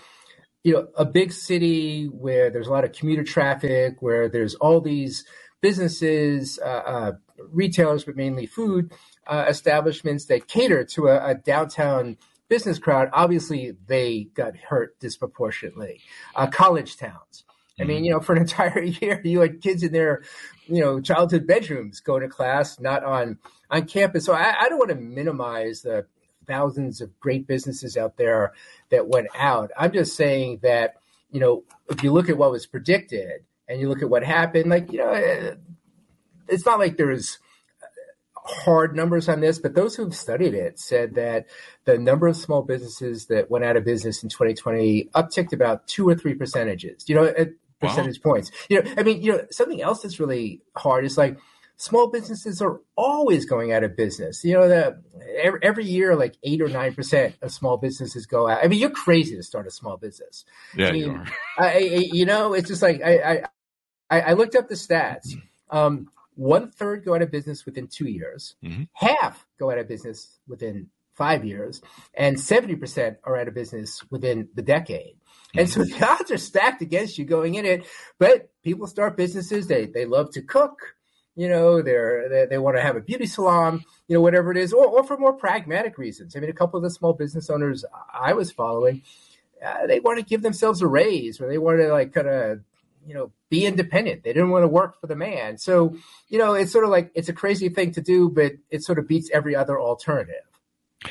you 0.64 0.74
know, 0.74 0.88
a 0.96 1.04
big 1.04 1.32
city 1.32 2.06
where 2.06 2.50
there's 2.50 2.66
a 2.68 2.72
lot 2.72 2.84
of 2.84 2.92
commuter 2.92 3.24
traffic, 3.24 3.96
where 4.02 4.28
there's 4.28 4.54
all 4.56 4.80
these 4.80 5.24
businesses, 5.60 6.58
uh, 6.62 6.68
uh, 6.68 7.12
retailers, 7.52 8.04
but 8.04 8.16
mainly 8.16 8.46
food 8.46 8.92
uh, 9.26 9.46
establishments 9.48 10.26
that 10.26 10.48
cater 10.48 10.84
to 10.84 11.08
a, 11.08 11.30
a 11.30 11.34
downtown 11.34 12.16
business 12.48 12.78
crowd. 12.78 13.08
Obviously, 13.12 13.72
they 13.86 14.24
got 14.34 14.56
hurt 14.56 14.98
disproportionately. 15.00 16.00
Uh, 16.36 16.46
college 16.48 16.96
towns. 16.96 17.44
I 17.80 17.84
mean, 17.84 18.04
you 18.04 18.12
know, 18.12 18.20
for 18.20 18.34
an 18.34 18.42
entire 18.42 18.82
year, 18.82 19.20
you 19.24 19.40
had 19.40 19.60
kids 19.60 19.82
in 19.82 19.92
their, 19.92 20.22
you 20.66 20.80
know, 20.80 21.00
childhood 21.00 21.46
bedrooms 21.46 22.00
going 22.00 22.22
to 22.22 22.28
class, 22.28 22.80
not 22.80 23.04
on 23.04 23.38
on 23.70 23.86
campus. 23.86 24.24
So 24.24 24.32
I, 24.32 24.54
I 24.60 24.68
don't 24.68 24.78
want 24.78 24.90
to 24.90 24.96
minimize 24.96 25.82
the 25.82 26.06
thousands 26.46 27.00
of 27.00 27.18
great 27.20 27.46
businesses 27.46 27.96
out 27.96 28.16
there 28.16 28.52
that 28.90 29.08
went 29.08 29.28
out. 29.36 29.70
I'm 29.76 29.92
just 29.92 30.16
saying 30.16 30.60
that, 30.62 30.94
you 31.30 31.40
know, 31.40 31.64
if 31.90 32.02
you 32.02 32.12
look 32.12 32.28
at 32.28 32.38
what 32.38 32.50
was 32.50 32.66
predicted 32.66 33.44
and 33.68 33.80
you 33.80 33.88
look 33.88 34.02
at 34.02 34.08
what 34.08 34.24
happened, 34.24 34.70
like, 34.70 34.90
you 34.90 34.98
know, 34.98 35.10
eh, 35.10 35.54
it's 36.48 36.64
not 36.64 36.78
like 36.78 36.96
there's 36.96 37.38
hard 38.34 38.96
numbers 38.96 39.28
on 39.28 39.40
this, 39.40 39.58
but 39.58 39.74
those 39.74 39.94
who've 39.94 40.14
studied 40.14 40.54
it 40.54 40.78
said 40.78 41.14
that 41.16 41.46
the 41.84 41.98
number 41.98 42.26
of 42.26 42.36
small 42.36 42.62
businesses 42.62 43.26
that 43.26 43.50
went 43.50 43.64
out 43.64 43.76
of 43.76 43.84
business 43.84 44.22
in 44.22 44.30
2020 44.30 45.10
upticked 45.14 45.52
about 45.52 45.86
two 45.86 46.08
or 46.08 46.14
three 46.14 46.34
percentages, 46.34 47.04
you 47.08 47.14
know, 47.14 47.32
at 47.80 47.86
Wow. 47.86 47.94
percentage 47.94 48.22
points. 48.22 48.50
You 48.68 48.82
know, 48.82 48.92
I 48.96 49.02
mean, 49.02 49.22
you 49.22 49.32
know, 49.32 49.42
something 49.50 49.80
else 49.82 50.02
that's 50.02 50.20
really 50.20 50.62
hard 50.76 51.04
is 51.04 51.16
like 51.18 51.38
small 51.76 52.08
businesses 52.08 52.60
are 52.60 52.80
always 52.96 53.44
going 53.46 53.72
out 53.72 53.84
of 53.84 53.96
business. 53.96 54.44
You 54.44 54.54
know, 54.54 54.68
that 54.68 54.96
every, 55.40 55.60
every 55.62 55.84
year, 55.84 56.16
like 56.16 56.34
eight 56.42 56.60
or 56.60 56.68
nine 56.68 56.94
percent 56.94 57.36
of 57.42 57.52
small 57.52 57.76
businesses 57.76 58.26
go 58.26 58.48
out. 58.48 58.64
I 58.64 58.68
mean, 58.68 58.80
you're 58.80 58.90
crazy 58.90 59.36
to 59.36 59.42
start 59.42 59.66
a 59.66 59.70
small 59.70 59.96
business. 59.96 60.44
Yeah, 60.76 60.88
I 60.88 60.92
you 60.92 61.06
mean, 61.08 61.16
are. 61.18 61.26
I, 61.58 61.68
I, 61.68 61.78
you 62.12 62.26
know, 62.26 62.52
it's 62.54 62.68
just 62.68 62.82
like 62.82 63.00
I, 63.04 63.42
I, 64.10 64.20
I 64.20 64.32
looked 64.32 64.56
up 64.56 64.68
the 64.68 64.74
stats. 64.74 65.34
Um, 65.70 66.08
one 66.34 66.70
third 66.70 67.04
go 67.04 67.14
out 67.14 67.22
of 67.22 67.30
business 67.30 67.64
within 67.66 67.88
two 67.88 68.08
years. 68.08 68.54
Mhm. 68.64 68.88
Half 68.92 69.44
go 69.58 69.70
out 69.70 69.78
of 69.78 69.88
business 69.88 70.38
within 70.46 70.88
five 71.14 71.44
years, 71.44 71.82
and 72.14 72.38
seventy 72.40 72.76
percent 72.76 73.18
are 73.24 73.36
out 73.36 73.48
of 73.48 73.54
business 73.54 74.02
within 74.10 74.48
the 74.54 74.62
decade. 74.62 75.16
And 75.54 75.68
so 75.68 75.84
the 75.84 76.06
odds 76.06 76.30
are 76.30 76.38
stacked 76.38 76.82
against 76.82 77.18
you 77.18 77.24
going 77.24 77.54
in 77.54 77.64
it. 77.64 77.86
But 78.18 78.50
people 78.62 78.86
start 78.86 79.16
businesses. 79.16 79.66
They 79.66 79.86
they 79.86 80.04
love 80.04 80.30
to 80.32 80.42
cook. 80.42 80.94
You 81.36 81.48
know, 81.48 81.82
they're, 81.82 82.28
they 82.28 82.46
they 82.46 82.58
want 82.58 82.76
to 82.76 82.82
have 82.82 82.96
a 82.96 83.00
beauty 83.00 83.26
salon. 83.26 83.84
You 84.08 84.14
know, 84.14 84.20
whatever 84.20 84.50
it 84.50 84.56
is, 84.56 84.72
or, 84.72 84.86
or 84.86 85.04
for 85.04 85.16
more 85.16 85.32
pragmatic 85.32 85.98
reasons. 85.98 86.34
I 86.34 86.40
mean, 86.40 86.50
a 86.50 86.54
couple 86.54 86.78
of 86.78 86.82
the 86.82 86.90
small 86.90 87.12
business 87.12 87.50
owners 87.50 87.84
I 88.12 88.32
was 88.32 88.50
following, 88.50 89.02
uh, 89.64 89.86
they 89.86 90.00
want 90.00 90.18
to 90.18 90.24
give 90.24 90.42
themselves 90.42 90.82
a 90.82 90.86
raise, 90.86 91.40
or 91.40 91.48
they 91.48 91.58
want 91.58 91.80
to 91.80 91.92
like 91.92 92.12
kind 92.12 92.28
of 92.28 92.60
you 93.06 93.14
know 93.14 93.32
be 93.50 93.64
independent. 93.64 94.24
They 94.24 94.32
didn't 94.32 94.50
want 94.50 94.64
to 94.64 94.68
work 94.68 95.00
for 95.00 95.06
the 95.06 95.16
man. 95.16 95.58
So 95.58 95.96
you 96.28 96.38
know, 96.38 96.54
it's 96.54 96.72
sort 96.72 96.84
of 96.84 96.90
like 96.90 97.10
it's 97.14 97.28
a 97.28 97.34
crazy 97.34 97.68
thing 97.68 97.92
to 97.92 98.00
do, 98.00 98.28
but 98.28 98.52
it 98.70 98.82
sort 98.82 98.98
of 98.98 99.08
beats 99.08 99.30
every 99.32 99.54
other 99.54 99.80
alternative. 99.80 100.47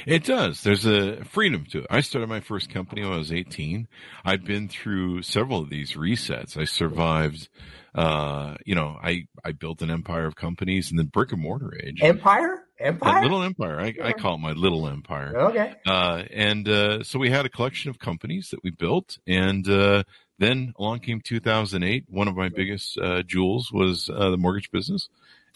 It 0.06 0.25
does. 0.25 0.63
There's 0.63 0.86
a 0.86 1.24
freedom 1.24 1.65
to 1.72 1.79
it. 1.79 1.88
I 1.89 2.01
started 2.01 2.27
my 2.27 2.41
first 2.41 2.70
company 2.70 3.03
when 3.03 3.13
I 3.13 3.17
was 3.17 3.32
18. 3.32 3.88
I've 4.25 4.44
been 4.44 4.67
through 4.67 5.22
several 5.22 5.60
of 5.60 5.70
these 5.70 5.94
resets. 5.94 6.58
I 6.58 6.65
survived, 6.65 7.48
uh, 7.96 8.56
you 8.65 8.75
know, 8.75 8.98
I, 9.01 9.27
I 9.46 9.53
built 9.53 9.82
an 9.82 9.89
empire 9.89 10.25
of 10.25 10.36
companies 10.36 10.91
in 10.91 10.98
the 10.98 11.06
brick 11.06 11.32
and 11.32 11.41
mortar 11.41 11.74
age. 11.82 12.00
Empire, 12.01 12.65
empire. 12.79 13.22
little 13.22 13.41
empire. 13.41 13.79
I, 13.79 13.96
I 14.03 14.12
call 14.12 14.36
it 14.36 14.39
my 14.39 14.51
little 14.51 14.88
empire. 14.89 15.38
okay. 15.38 15.75
Uh, 15.86 16.24
and, 16.32 16.67
uh, 16.67 17.03
so 17.03 17.17
we 17.17 17.29
had 17.29 17.46
a 17.46 17.50
collection 17.50 17.89
of 17.89 17.98
companies 17.98 18.50
that 18.50 18.62
we 18.63 18.72
built. 18.72 19.20
And, 19.25 19.67
uh, 19.70 20.03
then 20.38 20.74
along 20.77 21.00
came 21.00 21.22
2008. 21.22 22.06
One 22.10 22.27
of 22.27 22.36
my 22.36 22.50
biggest, 22.50 22.98
uh, 22.98 23.24
jewels 23.24 23.72
was, 23.72 24.10
uh, 24.10 24.32
the 24.32 24.38
mortgage 24.38 24.70
business. 24.70 25.08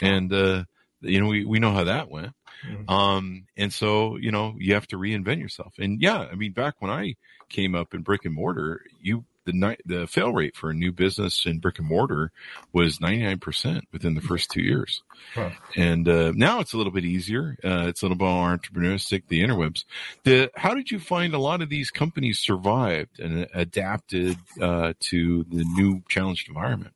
And, 0.01 0.31
uh, 0.31 0.63
you 1.01 1.19
know, 1.19 1.27
we, 1.27 1.43
we 1.43 1.59
know 1.59 1.71
how 1.73 1.83
that 1.83 2.09
went. 2.09 2.31
Mhm. 2.67 2.89
Um, 2.89 3.45
and 3.57 3.71
so, 3.73 4.17
you 4.17 4.31
know, 4.31 4.55
you 4.57 4.73
have 4.73 4.87
to 4.87 4.97
reinvent 4.97 5.39
yourself. 5.39 5.73
And 5.79 6.01
yeah, 6.01 6.27
I 6.31 6.35
mean, 6.35 6.53
back 6.53 6.75
when 6.79 6.91
I 6.91 7.15
came 7.49 7.75
up 7.75 7.93
in 7.93 8.01
brick 8.01 8.25
and 8.25 8.33
mortar, 8.33 8.81
you, 9.01 9.25
the 9.45 9.53
ni- 9.53 9.77
the 9.85 10.05
fail 10.05 10.31
rate 10.31 10.55
for 10.55 10.69
a 10.69 10.73
new 10.73 10.91
business 10.91 11.47
in 11.47 11.57
brick 11.59 11.79
and 11.79 11.87
mortar 11.87 12.31
was 12.71 12.99
99% 12.99 13.81
within 13.91 14.13
the 14.13 14.21
first 14.21 14.51
two 14.51 14.61
years. 14.61 15.01
Huh. 15.33 15.49
And 15.75 16.07
uh, 16.07 16.31
now 16.35 16.59
it's 16.59 16.73
a 16.73 16.77
little 16.77 16.91
bit 16.91 17.05
easier. 17.05 17.57
Uh, 17.63 17.85
it's 17.87 18.03
a 18.03 18.05
little 18.05 18.17
bit 18.17 18.25
more 18.25 18.55
entrepreneuristic, 18.55 19.23
the 19.27 19.41
interwebs. 19.41 19.83
The, 20.23 20.51
how 20.55 20.75
did 20.75 20.91
you 20.91 20.99
find 20.99 21.33
a 21.33 21.39
lot 21.39 21.63
of 21.63 21.69
these 21.69 21.89
companies 21.89 22.39
survived 22.39 23.19
and 23.19 23.47
adapted 23.53 24.37
uh, 24.61 24.93
to 24.99 25.43
the 25.45 25.63
new 25.63 26.03
challenged 26.07 26.47
environment? 26.47 26.93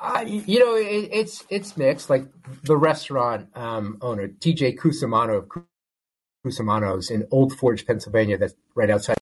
Uh, 0.00 0.24
you 0.26 0.58
know, 0.58 0.74
it, 0.76 1.08
it's 1.12 1.44
it's 1.48 1.76
mixed. 1.76 2.10
Like 2.10 2.26
the 2.62 2.76
restaurant 2.76 3.48
um, 3.54 3.98
owner, 4.02 4.28
TJ 4.28 4.76
Cusimano 4.76 5.38
of 5.38 5.48
Cusimano's 6.44 7.10
in 7.10 7.26
Old 7.30 7.56
Forge, 7.56 7.86
Pennsylvania, 7.86 8.36
that's 8.38 8.54
right 8.74 8.90
outside. 8.90 9.16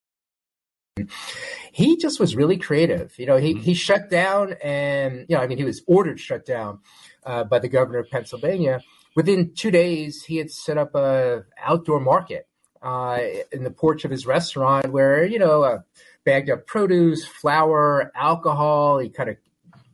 He 1.72 1.96
just 1.96 2.20
was 2.20 2.36
really 2.36 2.58
creative. 2.58 3.18
You 3.18 3.26
know, 3.26 3.36
he, 3.36 3.54
he 3.54 3.74
shut 3.74 4.10
down 4.10 4.54
and, 4.62 5.24
you 5.28 5.36
know, 5.36 5.42
I 5.42 5.46
mean, 5.46 5.56
he 5.56 5.64
was 5.64 5.82
ordered 5.86 6.20
shut 6.20 6.44
down 6.44 6.80
uh, 7.24 7.44
by 7.44 7.60
the 7.60 7.68
governor 7.68 8.00
of 8.00 8.10
Pennsylvania. 8.10 8.82
Within 9.16 9.52
two 9.54 9.70
days, 9.70 10.24
he 10.24 10.36
had 10.36 10.50
set 10.50 10.76
up 10.76 10.94
a 10.94 11.44
outdoor 11.62 12.00
market 12.00 12.46
uh, 12.82 13.20
in 13.52 13.64
the 13.64 13.70
porch 13.70 14.04
of 14.04 14.10
his 14.10 14.26
restaurant 14.26 14.92
where, 14.92 15.24
you 15.24 15.38
know, 15.38 15.62
uh, 15.62 15.78
bagged 16.24 16.50
up 16.50 16.66
produce, 16.66 17.24
flour, 17.24 18.12
alcohol. 18.14 18.98
He 18.98 19.08
kind 19.08 19.30
of 19.30 19.36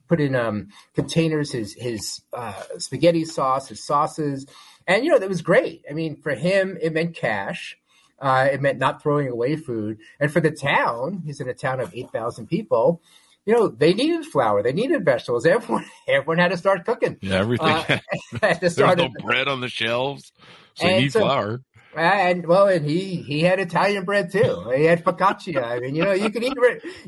put 0.08 0.20
in 0.20 0.34
um, 0.34 0.68
containers 0.94 1.52
his 1.52 1.74
his 1.74 2.20
uh, 2.32 2.60
spaghetti 2.78 3.24
sauce, 3.24 3.68
his 3.68 3.84
sauces, 3.84 4.46
and 4.86 5.04
you 5.04 5.10
know 5.10 5.18
that 5.18 5.28
was 5.28 5.42
great. 5.42 5.84
I 5.88 5.92
mean, 5.92 6.16
for 6.16 6.34
him, 6.34 6.78
it 6.80 6.92
meant 6.92 7.14
cash. 7.14 7.76
Uh, 8.20 8.48
it 8.52 8.60
meant 8.60 8.78
not 8.78 9.00
throwing 9.00 9.28
away 9.28 9.54
food, 9.54 9.98
and 10.18 10.32
for 10.32 10.40
the 10.40 10.50
town, 10.50 11.22
he's 11.24 11.40
in 11.40 11.48
a 11.48 11.54
town 11.54 11.78
of 11.80 11.94
eight 11.94 12.10
thousand 12.10 12.48
people. 12.48 13.00
You 13.46 13.54
know, 13.54 13.68
they 13.68 13.94
needed 13.94 14.26
flour, 14.26 14.62
they 14.62 14.72
needed 14.72 15.04
vegetables. 15.04 15.46
Everyone, 15.46 15.84
everyone 16.06 16.38
had 16.38 16.50
to 16.50 16.56
start 16.58 16.84
cooking. 16.84 17.16
Yeah, 17.22 17.36
everything. 17.36 17.68
Uh, 17.68 17.82
had 17.82 18.00
to 18.54 18.58
There's 18.60 18.72
start 18.74 18.98
no 18.98 19.08
bread 19.22 19.48
on 19.48 19.60
the 19.60 19.68
shelves, 19.68 20.32
so 20.74 20.86
you 20.88 21.00
need 21.00 21.12
so- 21.12 21.20
flour. 21.20 21.60
And 21.96 22.46
well, 22.46 22.68
and 22.68 22.84
he 22.84 23.16
he 23.16 23.40
had 23.40 23.58
Italian 23.58 24.04
bread 24.04 24.30
too. 24.30 24.70
He 24.76 24.84
had 24.84 25.04
focaccia. 25.04 25.64
I 25.64 25.80
mean, 25.80 25.94
you 25.94 26.04
know, 26.04 26.12
you 26.12 26.30
can 26.30 26.42
eat 26.42 26.54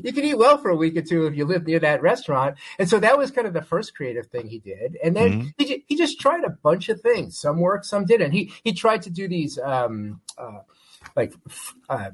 you 0.03 0.11
can 0.11 0.23
eat 0.25 0.37
well 0.37 0.57
for 0.57 0.69
a 0.69 0.75
week 0.75 0.97
or 0.97 1.01
two 1.01 1.27
if 1.27 1.35
you 1.35 1.45
live 1.45 1.65
near 1.67 1.79
that 1.79 2.01
restaurant. 2.01 2.57
And 2.79 2.89
so 2.89 2.99
that 2.99 3.17
was 3.17 3.31
kind 3.31 3.47
of 3.47 3.53
the 3.53 3.61
first 3.61 3.95
creative 3.95 4.27
thing 4.27 4.47
he 4.47 4.59
did. 4.59 4.97
And 5.03 5.15
then 5.15 5.31
Mhm. 5.33 5.53
he 5.57 5.85
he 5.87 5.95
just 5.95 6.19
tried 6.19 6.43
a 6.43 6.49
bunch 6.49 6.89
of 6.89 6.99
things. 7.01 7.37
Some 7.37 7.59
worked, 7.59 7.85
some 7.85 8.05
didn't. 8.05 8.31
He 8.31 8.51
he 8.63 8.73
tried 8.73 9.03
to 9.03 9.09
do 9.09 9.27
these 9.27 9.59
um 9.59 10.21
uh 10.37 10.59
like 11.15 11.33
uh 11.89 12.11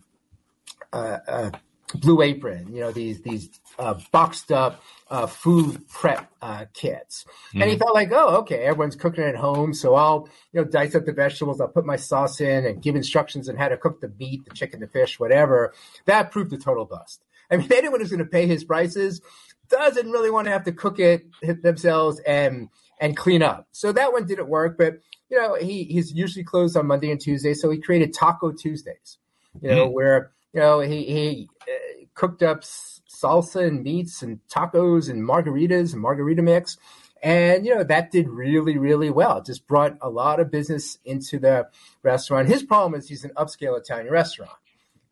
uh. 0.93 1.17
uh 1.27 1.51
Blue 1.95 2.21
Apron, 2.21 2.73
you 2.73 2.81
know 2.81 2.91
these 2.91 3.21
these 3.21 3.49
uh, 3.79 3.95
boxed 4.11 4.51
up 4.51 4.83
uh, 5.09 5.25
food 5.25 5.87
prep 5.87 6.29
uh, 6.41 6.65
kits, 6.73 7.25
and 7.53 7.63
he 7.63 7.77
thought 7.77 7.93
like, 7.93 8.11
oh, 8.11 8.39
okay, 8.39 8.59
everyone's 8.59 8.97
cooking 8.97 9.23
at 9.23 9.35
home, 9.35 9.73
so 9.73 9.95
I'll 9.95 10.27
you 10.51 10.61
know 10.61 10.67
dice 10.67 10.95
up 10.95 11.05
the 11.05 11.13
vegetables, 11.13 11.61
I'll 11.61 11.69
put 11.69 11.85
my 11.85 11.95
sauce 11.95 12.41
in, 12.41 12.65
and 12.65 12.81
give 12.81 12.97
instructions 12.97 13.47
on 13.47 13.55
how 13.55 13.69
to 13.69 13.77
cook 13.77 14.01
the 14.01 14.11
meat, 14.19 14.43
the 14.43 14.53
chicken, 14.53 14.81
the 14.81 14.87
fish, 14.87 15.17
whatever. 15.17 15.73
That 16.05 16.31
proved 16.31 16.51
a 16.51 16.57
total 16.57 16.83
bust. 16.83 17.23
I 17.49 17.55
mean, 17.55 17.71
anyone 17.75 18.01
who's 18.01 18.09
going 18.09 18.19
to 18.19 18.25
pay 18.25 18.47
his 18.47 18.65
prices 18.65 19.21
doesn't 19.69 20.11
really 20.11 20.29
want 20.29 20.45
to 20.45 20.51
have 20.51 20.65
to 20.65 20.73
cook 20.73 20.99
it 20.99 21.25
themselves 21.63 22.19
and 22.27 22.67
and 22.99 23.15
clean 23.15 23.41
up. 23.41 23.67
So 23.71 23.93
that 23.93 24.11
one 24.11 24.25
didn't 24.25 24.49
work, 24.49 24.77
but 24.77 24.99
you 25.29 25.37
know 25.39 25.55
he 25.55 25.85
he's 25.85 26.11
usually 26.11 26.43
closed 26.43 26.75
on 26.75 26.87
Monday 26.87 27.11
and 27.11 27.21
Tuesday, 27.21 27.53
so 27.53 27.69
he 27.69 27.79
created 27.79 28.13
Taco 28.13 28.51
Tuesdays. 28.51 29.19
You 29.61 29.69
know 29.69 29.87
where 29.87 30.31
you 30.57 30.63
know 30.63 30.79
he 30.79 31.03
he 31.03 31.49
uh, 31.61 32.05
cooked 32.15 32.41
up 32.41 32.63
salsa 32.63 33.67
and 33.67 33.83
meats 33.83 34.23
and 34.23 34.39
tacos 34.49 35.07
and 35.07 35.23
margaritas 35.23 35.93
and 35.93 36.01
margarita 36.01 36.41
mix. 36.41 36.77
And 37.21 37.65
you 37.65 37.75
know 37.75 37.83
that 37.83 38.11
did 38.11 38.27
really, 38.27 38.77
really 38.77 39.11
well. 39.11 39.37
It 39.37 39.45
just 39.45 39.67
brought 39.67 39.97
a 40.01 40.09
lot 40.09 40.39
of 40.39 40.51
business 40.51 40.97
into 41.05 41.39
the 41.39 41.67
restaurant. 42.01 42.47
His 42.47 42.63
problem 42.63 42.99
is 42.99 43.07
he's 43.07 43.23
an 43.23 43.31
upscale 43.35 43.77
Italian 43.79 44.11
restaurant, 44.11 44.57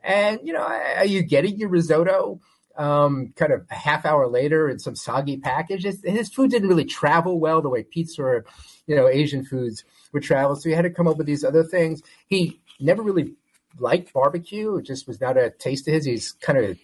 and 0.04 0.40
you 0.44 0.54
know, 0.54 0.62
are 0.62 1.06
you 1.06 1.24
getting 1.24 1.58
your 1.58 1.70
risotto 1.70 2.40
um, 2.76 3.34
kind 3.36 3.54
of 3.54 3.66
a 3.72 3.76
half 3.76 4.06
hour 4.06 4.28
later 4.28 4.70
in 4.70 4.78
some 4.78 4.96
soggy 4.96 5.38
package? 5.38 5.84
His 6.04 6.30
food 6.30 6.52
didn't 6.52 6.70
really 6.70 6.86
travel 6.86 7.40
well 7.40 7.62
the 7.62 7.70
way 7.70 7.84
pizza 7.84 8.22
or 8.22 8.46
you 8.86 8.96
know 8.96 9.08
Asian 9.08 9.44
foods 9.44 9.84
would 10.14 10.24
travel. 10.24 10.56
So 10.56 10.70
he 10.70 10.76
had 10.76 10.84
to 10.84 10.92
come 10.92 11.08
up 11.08 11.18
with 11.18 11.28
these 11.28 11.44
other 11.44 11.64
things. 11.64 12.04
He 12.28 12.62
never 12.80 13.02
really 13.02 13.34
liked 13.80 14.14
barbecue. 14.14 14.76
It 14.78 14.86
just 14.86 15.08
was 15.08 15.20
not 15.22 15.38
a 15.38 15.50
taste 15.50 15.88
of 15.88 15.94
his. 15.94 16.06
He's 16.06 16.32
kind 16.34 16.58
of 16.60 16.66
an 16.66 16.80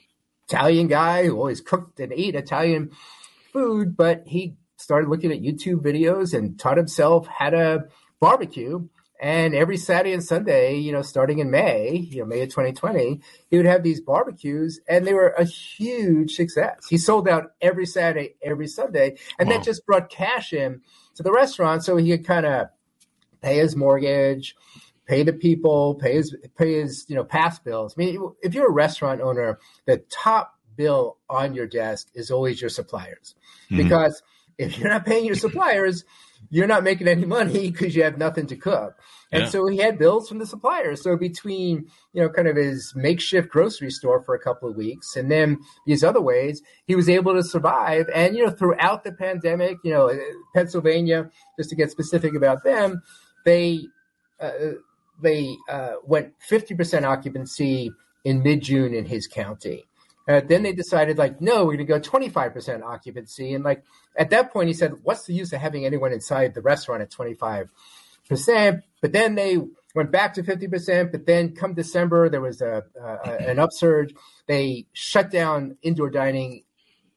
Italian 0.48 0.88
guy 0.88 1.26
who 1.26 1.38
always 1.38 1.62
cooked 1.62 2.00
and 2.00 2.12
ate 2.14 2.36
Italian 2.36 2.92
food, 3.54 3.96
but 3.98 4.24
he 4.26 4.56
started 4.78 5.10
looking 5.10 5.32
at 5.32 5.42
YouTube 5.42 5.82
videos 5.82 6.34
and 6.38 6.60
taught 6.60 6.78
himself 6.78 7.28
how 7.28 7.52
to 7.52 7.86
barbecue. 8.20 8.88
And 9.22 9.54
every 9.54 9.78
Saturday 9.78 10.14
and 10.14 10.24
Sunday, 10.24 10.78
you 10.78 10.92
know, 10.92 11.04
starting 11.04 11.38
in 11.38 11.52
May, 11.52 12.08
you 12.10 12.22
know, 12.22 12.26
May 12.26 12.42
of 12.42 12.50
2020, 12.50 13.22
he 13.52 13.58
would 13.58 13.68
have 13.68 13.84
these 13.84 14.02
barbecues 14.02 14.80
and 14.88 15.06
they 15.06 15.14
were 15.14 15.30
a 15.38 15.44
huge 15.44 16.34
success. 16.34 16.88
He 16.90 16.98
sold 16.98 17.28
out 17.30 17.52
every 17.62 17.86
Saturday, 17.86 18.34
every 18.42 18.66
Sunday, 18.68 19.18
and 19.38 19.48
Wow. 19.48 19.58
that 19.58 19.64
just 19.64 19.86
brought 19.86 20.10
cash 20.10 20.54
in 20.54 20.82
to 21.16 21.22
the 21.24 21.32
restaurant 21.32 21.84
so 21.84 21.98
he 21.98 22.10
could 22.18 22.26
kind 22.26 22.48
of 22.48 22.70
pay 23.44 23.58
his 23.58 23.76
mortgage, 23.76 24.56
pay 25.12 25.24
the 25.24 25.34
people, 25.34 25.96
pay 25.96 26.14
his 26.14 26.34
pay 26.58 26.80
his 26.80 27.06
you 27.10 27.16
know 27.18 27.26
past 27.26 27.66
bills. 27.66 27.94
I 27.98 28.00
mean, 28.00 28.32
if 28.42 28.54
you're 28.54 28.70
a 28.70 28.72
restaurant 28.72 29.20
owner, 29.20 29.60
the 29.86 29.98
top 30.10 30.54
bill 30.78 31.18
on 31.30 31.54
your 31.54 31.68
desk 31.68 32.08
is 32.14 32.32
always 32.32 32.62
your 32.62 32.70
suppliers, 32.70 33.36
Mhm. 33.70 33.78
because 33.84 34.24
if 34.58 34.78
you're 34.78 34.88
not 34.90 35.06
paying 35.06 35.26
your 35.26 35.36
suppliers, 35.36 36.06
you're 36.50 36.68
not 36.68 36.84
making 36.86 37.10
any 37.10 37.26
money 37.26 37.72
because 37.72 37.94
you 37.94 38.04
have 38.04 38.18
nothing 38.18 38.48
to 38.48 38.56
cook. 38.56 38.94
And 39.34 39.44
Yeah. 39.44 39.50
so 39.50 39.68
he 39.68 39.78
had 39.80 39.98
bills 39.98 40.30
from 40.30 40.40
the 40.40 40.46
suppliers. 40.46 41.02
So 41.04 41.18
between 41.18 41.88
you 42.14 42.22
know 42.22 42.30
kind 42.30 42.48
of 42.48 42.56
his 42.56 42.94
makeshift 42.96 43.50
grocery 43.50 43.92
store 43.92 44.22
for 44.24 44.34
a 44.34 44.40
couple 44.40 44.70
of 44.70 44.78
weeks, 44.78 45.18
and 45.18 45.30
then 45.30 45.60
these 45.86 46.06
other 46.06 46.22
ways, 46.22 46.62
he 46.86 46.96
was 46.96 47.10
able 47.10 47.34
to 47.34 47.44
survive. 47.44 48.06
And 48.16 48.38
you 48.38 48.46
know 48.46 48.52
throughout 48.52 49.04
the 49.04 49.12
pandemic, 49.12 49.76
you 49.84 49.92
know 49.92 50.06
Pennsylvania, 50.56 51.30
just 51.58 51.70
to 51.72 51.76
get 51.76 51.92
specific 51.92 52.34
about 52.34 52.64
them, 52.64 53.02
they 53.44 53.88
uh, 54.40 54.52
they 55.22 55.58
uh, 55.70 55.94
went 56.04 56.34
50% 56.50 57.04
occupancy 57.04 57.92
in 58.24 58.44
mid 58.44 58.62
June 58.62 58.94
in 58.94 59.06
his 59.06 59.28
county. 59.28 59.86
Uh, 60.28 60.42
then 60.48 60.64
they 60.64 60.72
decided, 60.72 61.18
like, 61.18 61.42
no, 61.42 61.66
we're 61.66 61.78
going 61.78 61.80
to 61.80 61.84
go 61.86 62.00
25% 62.00 62.84
occupancy. 62.84 63.54
And, 63.54 63.64
like, 63.64 63.84
at 64.16 64.30
that 64.30 64.54
point, 64.54 64.68
he 64.68 64.74
said, 64.74 64.94
what's 65.04 65.26
the 65.26 65.34
use 65.34 65.52
of 65.52 65.60
having 65.60 65.86
anyone 65.86 66.14
inside 66.14 66.54
the 66.54 66.62
restaurant 66.62 67.02
at 67.02 67.12
25%? 67.12 67.68
But 68.30 69.12
then 69.12 69.36
they 69.36 69.58
went 69.96 70.12
back 70.12 70.34
to 70.36 70.44
50%. 70.44 71.12
But 71.12 71.26
then 71.26 71.56
come 71.56 71.74
December, 71.74 72.30
there 72.30 72.42
was 72.42 72.62
a, 72.62 72.84
an 73.40 73.60
upsurge. 73.60 74.14
They 74.48 74.86
shut 74.94 75.32
down 75.32 75.78
indoor 75.82 76.10
dining 76.10 76.64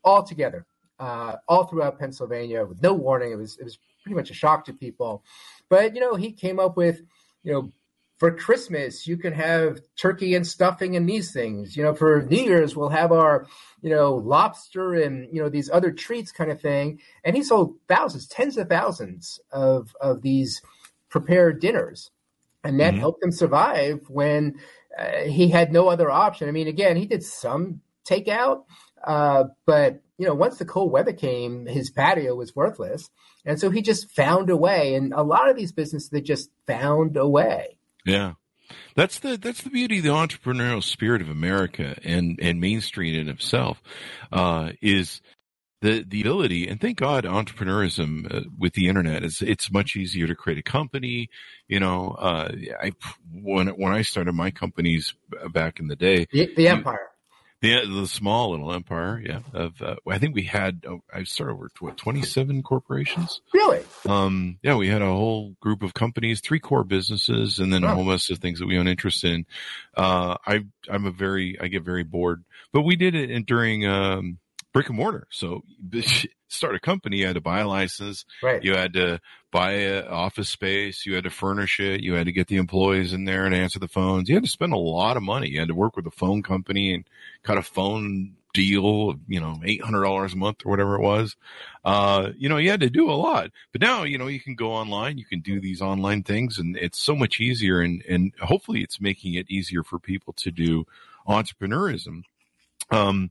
altogether, 0.02 0.66
uh, 0.98 1.36
all 1.46 1.66
throughout 1.66 1.98
Pennsylvania 1.98 2.64
with 2.64 2.82
no 2.82 2.94
warning. 2.94 3.32
It 3.32 3.36
was, 3.36 3.58
it 3.58 3.64
was 3.64 3.78
pretty 4.02 4.16
much 4.16 4.30
a 4.30 4.34
shock 4.34 4.64
to 4.64 4.72
people. 4.72 5.22
But, 5.68 5.94
you 5.94 6.00
know, 6.00 6.14
he 6.14 6.32
came 6.32 6.58
up 6.58 6.76
with, 6.76 7.02
you 7.42 7.52
know, 7.52 7.72
for 8.25 8.35
Christmas, 8.35 9.07
you 9.07 9.19
can 9.19 9.35
have 9.35 9.81
turkey 9.99 10.35
and 10.35 10.47
stuffing 10.47 10.97
and 10.97 11.07
these 11.07 11.31
things. 11.31 11.76
You 11.76 11.83
know, 11.83 11.95
for 11.95 12.23
New 12.23 12.43
Year's, 12.43 12.75
we'll 12.75 12.88
have 12.88 13.12
our, 13.12 13.47
you 13.83 13.90
know, 13.90 14.14
lobster 14.14 14.95
and, 14.95 15.28
you 15.31 15.43
know, 15.43 15.50
these 15.50 15.69
other 15.69 15.93
treats 15.93 16.33
kind 16.33 16.50
of 16.50 16.59
thing. 16.59 17.00
And 17.23 17.37
he 17.37 17.43
sold 17.43 17.75
thousands, 17.87 18.26
tens 18.26 18.57
of 18.57 18.71
thousands 18.71 19.40
of, 19.52 19.95
of 20.00 20.23
these 20.23 20.62
prepared 21.11 21.61
dinners. 21.61 22.12
And 22.62 22.81
that 22.81 22.95
Mhm. 22.95 22.99
helped 23.00 23.23
him 23.23 23.31
survive 23.31 24.09
when 24.09 24.59
uh, 24.99 25.25
he 25.25 25.49
had 25.49 25.71
no 25.71 25.88
other 25.88 26.11
option. 26.11 26.49
I 26.49 26.52
mean, 26.52 26.66
again, 26.66 26.97
he 26.97 27.04
did 27.04 27.23
some 27.23 27.83
takeout, 28.09 28.64
uh, 29.07 29.45
but, 29.66 30.00
you 30.16 30.26
know, 30.26 30.35
once 30.35 30.57
the 30.57 30.64
cold 30.64 30.90
weather 30.90 31.12
came, 31.12 31.66
his 31.66 31.90
patio 31.90 32.35
was 32.37 32.57
worthless. 32.57 33.11
And 33.45 33.61
so 33.61 33.69
he 33.69 33.83
just 33.83 34.11
found 34.16 34.49
a 34.49 34.57
way. 34.57 34.95
And 34.95 35.12
a 35.12 35.23
lot 35.23 35.50
of 35.50 35.57
these 35.57 35.73
businesses, 35.73 36.09
they 36.09 36.23
just 36.23 36.49
found 36.66 37.19
a 37.19 37.28
way. 37.28 37.74
Yeah. 38.04 38.34
That's 38.96 39.18
the 39.18 39.37
that's 39.37 39.62
the 39.62 39.70
beauty 39.70 39.99
of 39.99 40.04
the 40.04 40.11
entrepreneurial 40.11 40.82
spirit 40.82 41.20
of 41.20 41.28
America 41.28 41.96
and 42.04 42.38
and 42.40 42.61
Main 42.61 42.80
Street 42.80 43.14
in 43.14 43.28
itself 43.28 43.82
uh, 44.32 44.70
is 44.80 45.20
the 45.82 46.04
the 46.06 46.23
ability 46.23 46.66
and 46.66 46.80
thank 46.80 46.99
God 46.99 47.25
entrepreneurism 47.25 48.32
uh, 48.32 48.49
with 48.58 48.73
the 48.73 48.88
internet 48.88 49.23
is 49.23 49.42
it's 49.42 49.70
much 49.70 49.96
easier 49.96 50.26
to 50.26 50.34
create 50.34 50.58
a 50.58 50.62
company. 50.62 51.28
You 51.68 51.80
know, 51.80 52.16
uh, 52.18 52.52
I 52.80 52.92
when 53.32 53.68
when 53.68 53.92
I 53.92 54.02
started 54.02 54.32
my 54.32 54.50
companies 54.50 55.14
back 55.52 55.78
in 55.78 55.88
the 55.88 55.96
day, 55.96 56.26
The, 56.32 56.54
the 56.56 56.68
empire. 56.68 57.11
Yeah, 57.64 57.80
the 57.88 58.06
small 58.06 58.50
little 58.50 58.73
empire. 58.73 59.23
Yeah, 59.25 59.40
of 59.52 59.80
uh, 59.80 59.97
I 60.09 60.18
think 60.18 60.35
we 60.35 60.42
had 60.42 60.85
oh, 60.88 61.00
I 61.12 61.25
started 61.25 61.54
over 61.54 61.71
what 61.80 61.97
twenty 61.97 62.23
seven 62.23 62.62
corporations. 62.62 63.40
Really? 63.52 63.83
Um, 64.06 64.59
yeah, 64.62 64.76
we 64.76 64.88
had 64.88 65.02
a 65.02 65.06
whole 65.06 65.54
group 65.61 65.83
of 65.83 65.94
companies, 65.94 66.40
three 66.40 66.61
core 66.61 66.85
businesses, 66.85 67.59
and 67.59 67.73
then 67.73 67.85
a 67.85 67.94
whole 67.94 68.04
bunch 68.04 68.30
of 68.30 68.38
things 68.38 68.59
that 68.59 68.66
we 68.66 68.78
own 68.78 68.88
interest 68.88 69.25
in. 69.25 69.47
Uh, 69.97 70.37
I 70.47 70.64
I'm 70.88 71.06
a 71.06 71.11
very 71.11 71.59
I 71.61 71.68
get 71.68 71.83
very 71.83 72.04
bored, 72.04 72.44
but 72.73 72.83
we 72.83 72.97
did 72.97 73.14
it 73.14 73.30
in, 73.30 73.44
during 73.44 73.87
um, 73.87 74.38
brick 74.75 74.88
and 74.88 74.97
mortar. 74.97 75.26
So 75.30 75.62
start 76.49 76.75
a 76.75 76.80
company, 76.80 77.18
you 77.18 77.26
had 77.26 77.37
to 77.37 77.40
buy 77.40 77.61
a 77.61 77.68
license. 77.68 78.26
Right. 78.42 78.62
You 78.62 78.75
had 78.75 78.92
to 78.94 79.21
buy 79.54 79.70
an 79.70 80.08
office 80.08 80.49
space. 80.49 81.06
You 81.06 81.14
had 81.14 81.23
to 81.23 81.30
furnish 81.30 81.78
it. 81.78 82.00
You 82.00 82.14
had 82.14 82.26
to 82.26 82.32
get 82.32 82.49
the 82.49 82.56
employees 82.56 83.12
in 83.12 83.25
there 83.25 83.46
and 83.46 83.54
answer 83.54 83.78
the 83.78 83.87
phones. 83.87 84.28
You 84.28 84.34
had 84.34 84.42
to 84.42 84.50
spend 84.50 84.73
a 84.73 84.76
lot 84.76 85.16
of 85.16 85.23
money. 85.23 85.49
You 85.49 85.61
had 85.61 85.68
to 85.68 85.76
work 85.76 85.94
with 85.94 86.08
a 86.08 86.11
phone 86.11 86.42
company 86.42 86.92
and 86.92 87.04
cut 87.44 87.56
a 87.56 87.62
phone 87.62 88.34
deal, 88.52 89.14
you 89.28 89.40
know, 89.40 89.61
$800 89.64 90.32
a 90.32 90.37
month 90.37 90.62
or 90.66 90.70
whatever 90.70 90.96
it 90.96 91.02
was. 91.02 91.37
Uh, 91.84 92.30
you 92.37 92.49
know, 92.49 92.56
you 92.56 92.68
had 92.68 92.80
to 92.80 92.90
do 92.90 93.08
a 93.08 93.12
lot, 93.12 93.52
but 93.70 93.80
now, 93.80 94.02
you 94.02 94.18
know, 94.18 94.26
you 94.26 94.40
can 94.40 94.56
go 94.56 94.73
online, 94.73 95.18
you 95.18 95.25
can 95.25 95.38
do 95.40 95.61
these 95.61 95.80
online 95.80 96.25
things 96.25 96.58
and 96.58 96.76
it's 96.76 96.99
so 96.99 97.14
much 97.14 97.38
easier. 97.40 97.80
And, 97.80 98.02
and 98.08 98.32
hopefully 98.40 98.82
it's 98.82 99.00
making 99.00 99.34
it 99.34 99.49
easier 99.49 99.84
for 99.84 100.00
people 100.00 100.32
to 100.38 100.50
do 100.50 100.84
entrepreneurism. 101.28 102.23
Um, 102.90 103.30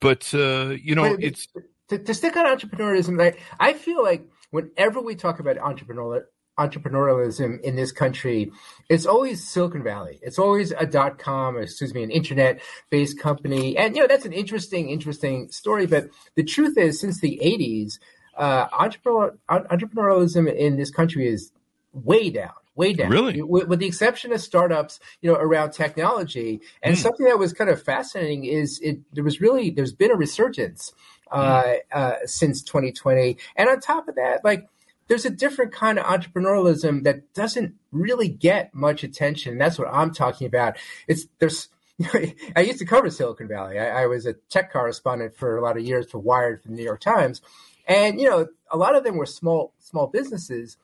but, 0.00 0.28
uh, 0.34 0.70
you 0.70 0.96
know, 0.96 1.14
But- 1.14 1.22
it's, 1.22 1.46
to, 1.88 1.98
to 1.98 2.14
stick 2.14 2.36
on 2.36 2.46
entrepreneurialism, 2.46 3.22
I, 3.22 3.36
I 3.60 3.74
feel 3.74 4.02
like 4.02 4.26
whenever 4.52 5.00
we 5.00 5.16
talk 5.16 5.40
about 5.40 5.56
entrepreneurial 5.56 6.22
entrepreneurialism 6.58 7.58
in 7.62 7.76
this 7.76 7.92
country, 7.92 8.52
it's 8.90 9.06
always 9.06 9.42
Silicon 9.42 9.82
Valley. 9.82 10.20
It's 10.22 10.38
always 10.38 10.70
a 10.72 10.86
dot 10.86 11.18
com, 11.18 11.56
excuse 11.56 11.94
me, 11.94 12.02
an 12.02 12.10
internet 12.10 12.60
based 12.90 13.18
company. 13.18 13.76
And, 13.76 13.96
you 13.96 14.02
know, 14.02 14.06
that's 14.06 14.26
an 14.26 14.34
interesting, 14.34 14.90
interesting 14.90 15.50
story. 15.50 15.86
But 15.86 16.10
the 16.36 16.44
truth 16.44 16.76
is, 16.76 17.00
since 17.00 17.20
the 17.20 17.40
80s, 17.42 17.98
uh, 18.36 18.66
entrepreneur, 18.78 19.36
entrepreneurialism 19.50 20.52
in 20.54 20.76
this 20.76 20.90
country 20.90 21.26
is 21.26 21.52
way 21.92 22.30
down. 22.30 22.52
Way 22.74 22.94
down, 22.94 23.10
Really? 23.10 23.42
with, 23.42 23.68
with 23.68 23.80
the 23.80 23.86
exception 23.86 24.32
of 24.32 24.40
startups, 24.40 24.98
you 25.20 25.30
know, 25.30 25.36
around 25.38 25.72
technology. 25.72 26.60
And 26.82 26.96
Hmm. 26.96 27.02
something 27.02 27.26
that 27.26 27.38
was 27.38 27.52
kind 27.52 27.68
of 27.68 27.82
fascinating 27.82 28.46
is 28.46 28.80
it. 28.80 28.98
There 29.12 29.22
was 29.24 29.42
really 29.42 29.68
there's 29.68 29.92
been 29.92 30.10
a 30.10 30.16
resurgence 30.16 30.90
uh, 31.32 31.74
uh, 31.92 32.14
since 32.24 32.62
2020. 32.62 33.36
And 33.56 33.68
on 33.68 33.80
top 33.80 34.08
of 34.08 34.16
that, 34.16 34.44
like 34.44 34.68
there's 35.08 35.24
a 35.24 35.30
different 35.30 35.72
kind 35.72 35.98
of 35.98 36.06
entrepreneurialism 36.06 37.04
that 37.04 37.34
doesn't 37.34 37.74
really 37.90 38.28
get 38.28 38.74
much 38.74 39.04
attention. 39.04 39.52
And 39.52 39.60
that's 39.60 39.78
what 39.78 39.88
I'm 39.88 40.12
talking 40.12 40.46
about. 40.46 40.76
It's 41.08 41.26
there's. 41.38 41.68
I 42.56 42.60
used 42.62 42.78
to 42.78 42.86
cover 42.86 43.10
Silicon 43.10 43.48
Valley. 43.48 43.78
I, 43.78 44.04
I 44.04 44.06
was 44.06 44.26
a 44.26 44.32
tech 44.48 44.72
correspondent 44.72 45.36
for 45.36 45.56
a 45.56 45.62
lot 45.62 45.76
of 45.76 45.84
years 45.84 46.10
for 46.10 46.18
Wired 46.18 46.62
for 46.62 46.68
the 46.68 46.74
New 46.74 46.82
York 46.82 47.00
Times, 47.00 47.42
and 47.86 48.18
you 48.18 48.28
know 48.28 48.48
a 48.70 48.76
lot 48.76 48.96
of 48.96 49.04
them 49.04 49.16
were 49.16 49.26
small 49.26 49.74
small 49.78 50.06
businesses, 50.06 50.78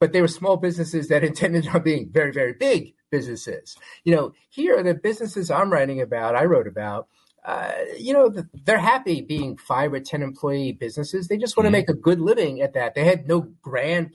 but 0.00 0.12
they 0.12 0.22
were 0.22 0.28
small 0.28 0.56
businesses 0.56 1.08
that 1.08 1.22
intended 1.30 1.68
on 1.68 1.82
being 1.82 2.08
very 2.10 2.32
very 2.32 2.54
big 2.54 2.94
businesses. 3.10 3.76
You 4.04 4.16
know, 4.16 4.32
here 4.48 4.82
the 4.82 4.94
businesses 4.94 5.50
I'm 5.50 5.72
writing 5.72 6.00
about, 6.00 6.34
I 6.34 6.44
wrote 6.44 6.66
about, 6.66 7.08
uh, 7.46 7.72
you 7.96 8.12
know, 8.12 8.34
they're 8.64 8.76
happy 8.78 9.20
being 9.22 9.56
five 9.56 9.92
or 9.92 10.00
10 10.00 10.20
employee 10.20 10.72
businesses. 10.72 11.28
They 11.28 11.38
just 11.38 11.56
want 11.56 11.66
to 11.66 11.68
Mhm. 11.68 11.72
make 11.72 11.88
a 11.88 11.94
good 11.94 12.20
living 12.20 12.60
at 12.60 12.74
that. 12.74 12.94
They 12.94 13.04
had 13.04 13.28
no 13.28 13.42
grand 13.62 14.10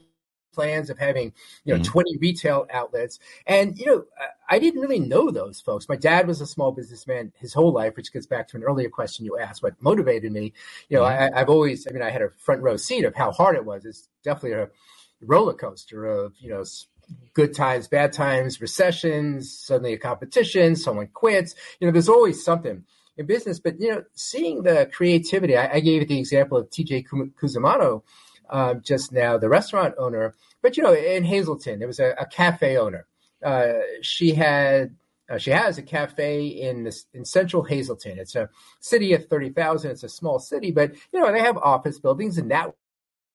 plans 0.54 0.90
of 0.90 1.00
having, 1.00 1.32
you 1.64 1.74
know, 1.74 1.80
Mhm. 1.80 1.86
20 1.86 2.18
retail 2.18 2.68
outlets. 2.72 3.20
And, 3.48 3.78
you 3.78 3.86
know, 3.86 4.06
I- 4.50 4.60
didn't 4.60 4.82
really 4.82 5.00
know 5.00 5.32
those 5.32 5.62
folks. 5.62 5.88
My 5.88 5.96
dad 5.96 6.28
was 6.28 6.42
a 6.42 6.46
small 6.46 6.74
businessman 6.74 7.32
his 7.38 7.54
whole 7.54 7.72
life, 7.72 7.96
which 7.96 8.12
gets 8.12 8.26
back 8.26 8.50
to 8.50 8.58
an 8.58 8.64
earlier 8.64 8.90
question 8.90 9.26
you 9.26 9.40
asked, 9.40 9.64
what 9.64 9.82
motivated 9.82 10.34
me. 10.34 10.52
You 10.90 10.98
know, 10.98 11.04
I, 11.06 11.30
I've 11.34 11.50
always, 11.50 11.88
I 11.88 11.92
mean, 11.94 12.04
I 12.04 12.10
had 12.10 12.22
a 12.22 12.32
front 12.32 12.62
row 12.62 12.76
seat 12.76 13.06
of 13.06 13.16
how 13.16 13.32
hard 13.32 13.56
it 13.56 13.64
was. 13.64 13.86
It's 13.86 14.10
definitely 14.24 14.60
a 14.60 14.70
roller 15.22 15.54
coaster 15.54 16.06
of, 16.06 16.34
you 16.38 16.50
know, 16.50 16.66
good 17.34 17.54
times, 17.56 17.88
bad 17.88 18.12
times, 18.12 18.60
recessions, 18.60 19.58
suddenly 19.58 19.94
a 19.94 19.98
competition, 19.98 20.76
someone 20.76 21.08
quits. 21.08 21.56
You 21.80 21.88
know, 21.88 21.94
there's 21.94 22.10
always 22.10 22.44
something 22.44 22.84
in 23.18 23.26
business. 23.26 23.60
But 23.60 23.80
you 23.80 23.92
know, 23.92 24.04
seeing 24.14 24.64
the 24.64 24.90
creativity, 24.92 25.58
I, 25.58 25.76
I 25.76 25.80
gave 25.80 26.08
the 26.08 26.20
example 26.20 26.58
of 26.58 26.70
T.J. 26.70 27.04
Ku- 27.04 27.32
Cusimano 27.42 28.04
um, 28.50 28.82
just 28.82 29.12
now, 29.12 29.38
the 29.38 29.50
restaurant 29.50 29.96
owner. 29.98 30.36
But 30.62 30.78
you 30.78 30.84
know, 30.84 30.94
in 30.94 31.24
Hazleton, 31.24 31.80
there 31.80 31.88
was 31.88 32.00
a, 32.00 32.14
a 32.20 32.26
cafe 32.26 32.78
owner. 32.78 33.08
Uh, 33.44 33.74
she 34.02 34.34
had. 34.34 34.96
Uh, 35.30 35.38
she 35.38 35.52
has 35.52 35.78
a 35.78 35.82
cafe 35.82 36.46
in 36.48 36.84
this, 36.84 37.06
in 37.14 37.24
central 37.24 37.64
Hazleton. 37.64 38.20
It's 38.20 38.36
a 38.36 38.50
city 38.82 39.14
of 39.14 39.28
thirty 39.28 39.50
thousand. 39.50 39.92
It's 39.92 40.04
a 40.04 40.10
small 40.10 40.40
city, 40.40 40.72
but 40.72 40.92
you 41.14 41.22
know 41.22 41.32
they 41.32 41.40
have 41.40 41.56
office 41.56 42.00
buildings, 42.00 42.38
and 42.38 42.52
that 42.52 42.74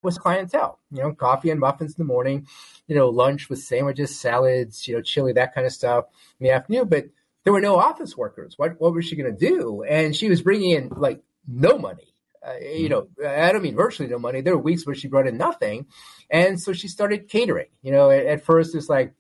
was 0.03 0.19
clientele. 0.19 0.79
You 0.91 1.03
know, 1.03 1.13
coffee 1.13 1.51
and 1.51 1.59
muffins 1.59 1.93
in 1.93 2.03
the 2.03 2.13
morning. 2.13 2.47
You 2.87 2.97
know, 2.97 3.09
lunch 3.09 3.49
with 3.49 3.61
sandwiches, 3.61 4.19
salads, 4.19 4.87
you 4.87 4.95
know, 4.95 5.01
chili, 5.01 5.33
that 5.35 5.55
kind 5.55 5.67
of 5.67 5.73
stuff 5.73 6.05
in 6.39 6.45
the 6.45 6.53
afternoon. 6.53 6.89
But 6.89 7.07
there 7.47 7.53
were 7.53 7.61
no 7.61 7.77
office 7.77 8.17
workers. 8.17 8.55
What 8.57 8.73
what 8.81 8.93
was 8.93 9.05
she 9.07 9.15
going 9.15 9.33
to 9.33 9.49
do? 9.49 9.85
And 9.85 10.17
she 10.17 10.29
was 10.29 10.43
bringing 10.43 10.73
in 10.73 10.89
like 10.89 11.23
no 11.47 11.79
money. 11.79 12.13
Uh, 12.45 12.57
you 12.59 12.89
know, 12.89 13.07
I 13.25 13.53
don't 13.53 13.63
mean 13.63 13.77
virtually 13.77 14.09
no 14.09 14.19
money. 14.19 14.41
There 14.41 14.57
were 14.57 14.63
weeks 14.63 14.85
where 14.85 14.97
she 14.97 15.07
brought 15.07 15.29
in 15.29 15.37
nothing, 15.39 15.87
and 16.29 16.61
so 16.61 16.73
she 16.73 16.89
started 16.89 17.29
catering. 17.29 17.69
You 17.83 17.93
know, 17.93 18.11
at, 18.11 18.27
at 18.27 18.45
first 18.45 18.75
it's 18.75 18.89
like, 18.89 19.15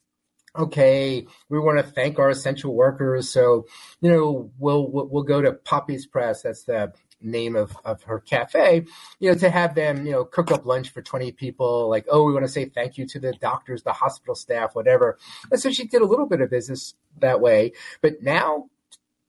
okay, 0.58 1.24
we 1.48 1.60
want 1.60 1.78
to 1.78 1.84
thank 1.84 2.18
our 2.18 2.28
essential 2.28 2.74
workers, 2.74 3.30
so 3.30 3.66
you 4.00 4.10
know, 4.10 4.50
we'll 4.58 4.90
we'll, 4.90 5.06
we'll 5.06 5.22
go 5.22 5.40
to 5.40 5.52
Poppy's 5.52 6.04
Press. 6.04 6.42
That's 6.42 6.64
the 6.64 6.94
name 7.20 7.56
of, 7.56 7.76
of 7.84 8.02
her 8.04 8.20
cafe, 8.20 8.84
you 9.18 9.30
know, 9.30 9.38
to 9.38 9.50
have 9.50 9.74
them, 9.74 10.06
you 10.06 10.12
know, 10.12 10.24
cook 10.24 10.50
up 10.50 10.66
lunch 10.66 10.90
for 10.90 11.02
20 11.02 11.32
people, 11.32 11.88
like, 11.88 12.06
oh, 12.10 12.24
we 12.24 12.32
want 12.32 12.44
to 12.44 12.52
say 12.52 12.66
thank 12.66 12.98
you 12.98 13.06
to 13.06 13.18
the 13.18 13.32
doctors, 13.34 13.82
the 13.82 13.92
hospital 13.92 14.34
staff, 14.34 14.74
whatever. 14.74 15.18
And 15.50 15.60
so 15.60 15.70
she 15.70 15.86
did 15.86 16.02
a 16.02 16.06
little 16.06 16.26
bit 16.26 16.40
of 16.40 16.50
business 16.50 16.94
that 17.18 17.40
way. 17.40 17.72
But 18.00 18.22
now, 18.22 18.68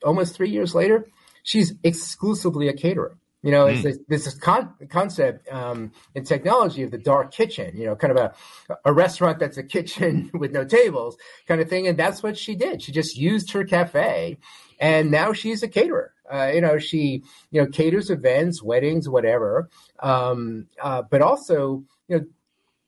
almost 0.03 0.35
three 0.35 0.49
years 0.49 0.75
later, 0.75 1.05
she's 1.43 1.73
exclusively 1.83 2.67
a 2.67 2.73
caterer. 2.73 3.17
You 3.43 3.51
know, 3.51 3.67
it's 3.67 3.83
this, 3.83 3.99
this 4.07 4.33
con- 4.35 4.73
concept 4.89 5.47
um, 5.53 5.91
in 6.15 6.23
technology 6.23 6.83
of 6.83 6.91
the 6.91 6.97
dark 6.97 7.31
kitchen. 7.31 7.77
You 7.77 7.85
know, 7.85 7.95
kind 7.95 8.11
of 8.11 8.17
a 8.17 8.77
a 8.83 8.91
restaurant 8.91 9.39
that's 9.39 9.57
a 9.57 9.63
kitchen 9.63 10.31
with 10.33 10.51
no 10.51 10.65
tables, 10.65 11.17
kind 11.47 11.61
of 11.61 11.69
thing. 11.69 11.87
And 11.87 11.97
that's 11.97 12.23
what 12.23 12.37
she 12.37 12.55
did. 12.55 12.81
She 12.81 12.91
just 12.91 13.15
used 13.15 13.51
her 13.51 13.63
cafe, 13.63 14.37
and 14.79 15.11
now 15.11 15.33
she's 15.33 15.61
a 15.61 15.67
caterer. 15.67 16.13
Uh, 16.31 16.51
you 16.53 16.61
know, 16.61 16.79
she 16.79 17.23
you 17.51 17.61
know 17.61 17.67
caters 17.67 18.09
events, 18.09 18.63
weddings, 18.63 19.07
whatever. 19.07 19.69
Um, 19.99 20.67
uh, 20.81 21.03
but 21.03 21.21
also, 21.21 21.83
you 22.07 22.19
know, 22.19 22.25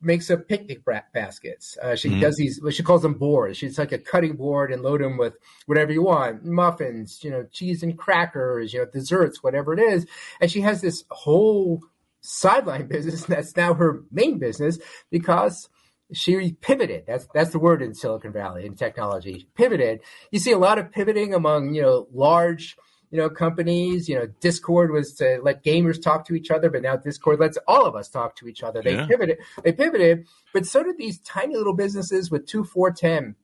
makes 0.02 0.30
up 0.32 0.48
picnic 0.48 0.84
baskets. 1.14 1.78
Uh, 1.82 1.96
she 1.96 2.10
Mhm. 2.10 2.22
does 2.22 2.36
these, 2.38 2.60
she 2.72 2.84
calls 2.84 3.02
them 3.02 3.16
boards. 3.16 3.58
She's 3.58 3.78
like 3.78 3.92
a 3.92 3.98
cutting 3.98 4.36
board 4.36 4.72
and 4.72 4.82
load 4.82 5.02
them 5.02 5.18
with 5.18 5.36
whatever 5.66 5.92
you 5.92 6.04
want, 6.04 6.46
muffins, 6.46 7.24
you 7.24 7.30
know, 7.32 7.46
cheese 7.52 7.84
and 7.84 7.98
crackers, 7.98 8.74
you 8.74 8.80
know, 8.80 8.86
desserts, 8.86 9.44
whatever 9.44 9.74
it 9.74 9.80
is. 9.80 10.06
And 10.40 10.50
she 10.50 10.62
has 10.62 10.82
this 10.82 11.04
whole 11.12 11.82
sideline 12.22 12.88
business 12.96 13.26
that's 13.26 13.56
now 13.56 13.74
her 13.74 14.04
main 14.12 14.40
business 14.40 14.80
because 15.10 15.70
she 16.12 16.54
pivoted. 16.62 17.04
That's 17.06 17.28
that's 17.34 17.52
the 17.52 17.60
word 17.60 17.82
in 17.82 17.94
Silicon 17.94 18.32
Valley 18.32 18.66
in 18.66 18.76
technology. 18.76 19.48
Pivoted. 19.56 20.00
You 20.32 20.40
see 20.40 20.52
a 20.52 20.58
lot 20.58 20.80
of 20.80 20.92
pivoting 20.92 21.34
among 21.34 21.76
you 21.76 21.84
know 21.84 22.08
large 22.12 22.76
you 23.12 23.18
know 23.18 23.30
companies. 23.30 24.08
You 24.10 24.16
know, 24.16 24.28
Discord 24.40 24.92
was 24.92 25.14
to 25.16 25.40
let 25.42 25.64
gamers 25.64 26.02
talk 26.02 26.26
to 26.28 26.36
each 26.36 26.52
other, 26.52 26.70
but 26.70 26.82
now 26.82 26.96
Discord 26.96 27.40
lets 27.40 27.58
all 27.68 27.86
of 27.86 27.96
us 27.96 28.10
talk 28.10 28.36
to 28.38 28.48
each 28.48 28.64
other. 28.64 28.82
They 28.82 28.96
Yeah. 28.96 29.08
pivoted. 29.08 29.38
They 29.64 29.72
pivoted, 29.72 30.28
but 30.54 30.66
so 30.66 30.84
did 30.84 30.98
these 30.98 31.20
tiny 31.20 31.56
little 31.56 31.74
businesses 31.76 32.30
with 32.32 32.46
two, 32.46 32.64
four, 32.64 32.92
ten 32.92 33.36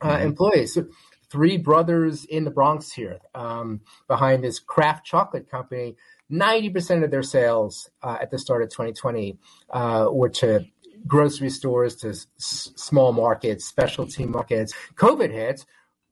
uh, 0.00 0.16
Mhm. 0.18 0.22
employees. 0.26 0.74
So 0.74 0.86
three 1.30 1.56
brothers 1.56 2.24
in 2.24 2.44
the 2.44 2.50
Bronx 2.50 2.92
here 2.92 3.18
um, 3.34 3.80
behind 4.06 4.44
this 4.44 4.58
craft 4.60 5.04
chocolate 5.04 5.50
company. 5.50 5.96
Ninety 6.30 6.70
percent 6.70 7.02
of 7.04 7.10
their 7.10 7.22
sales 7.22 7.90
uh, 8.02 8.18
at 8.20 8.30
the 8.30 8.38
start 8.38 8.62
of 8.62 8.68
2020 8.70 9.38
uh, 9.70 10.08
were 10.12 10.28
to 10.28 10.64
grocery 11.06 11.48
stores, 11.50 11.94
to 11.96 12.08
s- 12.10 12.26
small 12.36 13.12
markets, 13.12 13.64
specialty 13.64 14.26
markets. 14.26 14.72
COVID 14.96 15.30
hits. 15.30 15.64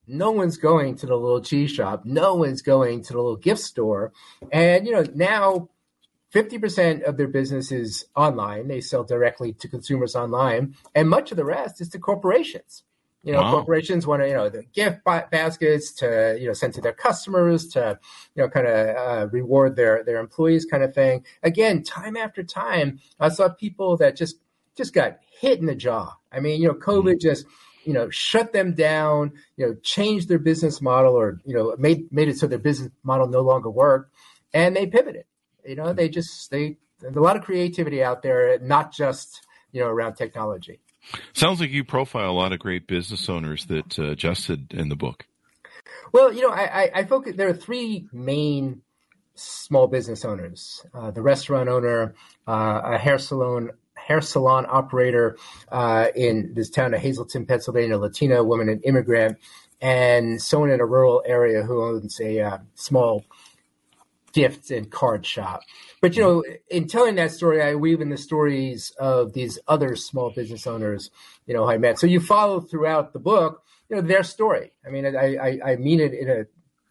No 0.07 0.31
one's 0.31 0.57
going 0.57 0.97
to 0.97 1.07
the 1.07 1.17
little 1.17 1.41
cheese 1.41 1.71
shop. 1.71 2.05
No 2.05 2.35
one's 2.35 2.63
going 2.63 3.03
to 3.05 3.13
the 3.13 3.19
little 3.19 3.37
gift 3.37 3.61
store. 3.61 4.13
And, 4.53 4.87
you 4.87 4.93
know, 4.93 5.05
now 5.15 5.69
50% 6.35 7.03
of 7.05 7.17
their 7.17 7.29
business 7.29 7.73
is 7.73 8.07
online. 8.15 8.69
They 8.69 8.81
sell 8.81 9.05
directly 9.05 9.53
to 9.55 9.69
consumers 9.69 10.15
online. 10.15 10.77
And 10.95 11.09
much 11.09 11.31
of 11.31 11.37
the 11.37 11.45
rest 11.45 11.81
is 11.81 11.89
to 11.91 11.99
corporations. 11.99 12.83
You 13.23 13.33
know, 13.33 13.43
Wow. 13.43 13.51
corporations 13.51 14.07
want 14.07 14.23
to, 14.23 14.29
you 14.29 14.35
know, 14.35 14.49
the 14.49 14.63
gift 14.73 15.03
baskets 15.05 15.93
to, 15.95 16.37
you 16.39 16.47
know, 16.47 16.53
send 16.53 16.75
to 16.75 16.81
their 16.81 16.93
customers 16.93 17.67
to, 17.71 17.99
you 18.37 18.43
know, 18.43 18.49
kind 18.49 18.69
of 18.69 18.97
uh, 18.97 19.29
reward 19.33 19.75
their 19.75 20.05
their 20.05 20.21
employees, 20.21 20.65
kind 20.65 20.85
of 20.85 20.95
thing. 20.95 21.25
Again, 21.43 21.83
time 21.83 22.17
after 22.17 22.45
time, 22.45 23.01
I 23.19 23.31
saw 23.31 23.49
people 23.49 23.97
that 23.97 24.15
just 24.15 24.37
just 24.77 24.93
got 24.95 25.19
hit 25.41 25.59
in 25.59 25.67
the 25.67 25.75
jaw. 25.75 26.15
I 26.31 26.39
mean, 26.39 26.61
you 26.63 26.69
know, 26.69 26.75
COVID 26.75 27.21
just 27.21 27.47
you 27.87 27.93
know, 27.93 28.11
shut 28.11 28.53
them 28.53 28.75
down, 28.75 29.33
you 29.57 29.67
know, 29.67 29.77
changed 29.83 30.29
their 30.29 30.41
business 30.41 30.83
model 30.83 31.15
or, 31.15 31.41
you 31.45 31.55
know, 31.55 31.75
made, 31.79 32.13
made 32.13 32.29
it 32.29 32.37
so 32.37 32.47
their 32.47 32.59
business 32.59 32.91
model 33.05 33.29
no 33.29 33.41
longer 33.41 33.71
worked 33.71 34.13
and 34.53 34.75
they 34.75 34.87
pivoted. 34.87 35.25
You 35.65 35.77
know, 35.77 35.93
they 35.93 36.09
just, 36.09 36.51
they, 36.51 36.79
a 37.05 37.21
lot 37.21 37.37
of 37.37 37.43
creativity 37.43 38.03
out 38.03 38.23
there, 38.23 38.59
not 38.59 38.93
just, 38.93 39.47
you 39.71 39.81
know, 39.81 39.89
around 39.89 40.15
technology. 40.15 40.81
Sounds 41.33 41.61
like 41.61 41.71
you 41.71 41.85
profile 41.85 42.31
a 42.31 42.33
lot 42.33 42.53
of 42.53 42.59
great 42.59 42.89
business 42.89 43.29
owners 43.29 43.67
that 43.67 43.99
uh, 43.99 44.11
adjusted 44.11 44.75
in 44.75 44.89
the 44.89 44.97
book. 44.97 45.25
Well, 46.13 46.33
you 46.33 46.43
know, 46.43 46.51
I, 46.51 46.83
I, 46.83 46.91
I 46.95 47.05
focus, 47.05 47.35
there 47.37 47.49
are 47.49 47.55
three 47.55 48.09
main 48.13 48.83
small 49.37 49.87
business 49.87 50.25
owners 50.25 50.85
uh, 50.95 51.11
the 51.11 51.23
restaurant 51.23 51.69
owner, 51.69 52.15
uh, 52.49 52.81
a 52.85 52.99
hair 52.99 53.19
salon 53.19 53.71
hair 54.07 54.21
salon 54.21 54.67
operator 54.69 55.37
uh, 55.73 56.07
in 56.15 56.55
this 56.55 56.71
town 56.71 56.95
of 56.95 57.01
Hazleton, 57.01 57.45
Pennsylvania, 57.45 57.99
Latina 57.99 58.45
woman, 58.45 58.69
an 58.69 58.81
immigrant, 58.83 59.39
and 59.81 60.41
someone 60.41 60.71
in 60.71 60.81
a 60.81 60.87
rural 60.87 61.23
area 61.27 61.63
who 61.63 61.83
owns 61.83 62.21
a 62.21 62.41
uh, 62.41 62.59
small 62.75 63.25
gift 64.33 64.71
and 64.71 64.91
card 64.91 65.27
shop. 65.27 65.63
But 66.01 66.15
you 66.15 66.23
know, 66.23 66.45
in 66.71 66.87
telling 66.87 67.17
that 67.17 67.33
story, 67.33 67.63
I 67.63 67.75
weave 67.75 68.01
in 68.01 68.11
the 68.11 68.17
stories 68.17 68.93
of 68.99 69.33
these 69.33 69.59
other 69.67 69.97
small 69.97 70.31
business 70.31 70.67
owners, 70.67 71.11
you 71.47 71.55
know, 71.55 71.69
I 71.69 71.79
met. 71.79 71.99
So 71.99 72.07
you 72.07 72.21
follow 72.21 72.61
throughout 72.61 73.13
the 73.13 73.19
book, 73.19 73.65
you 73.89 73.97
know, 73.97 74.03
their 74.03 74.23
story. 74.23 74.73
I 74.87 74.91
mean, 74.91 75.05
I, 75.05 75.37
I, 75.37 75.59
I 75.73 75.77
mean 75.77 76.01
it 76.01 76.15
in 76.15 76.31
a 76.31 76.45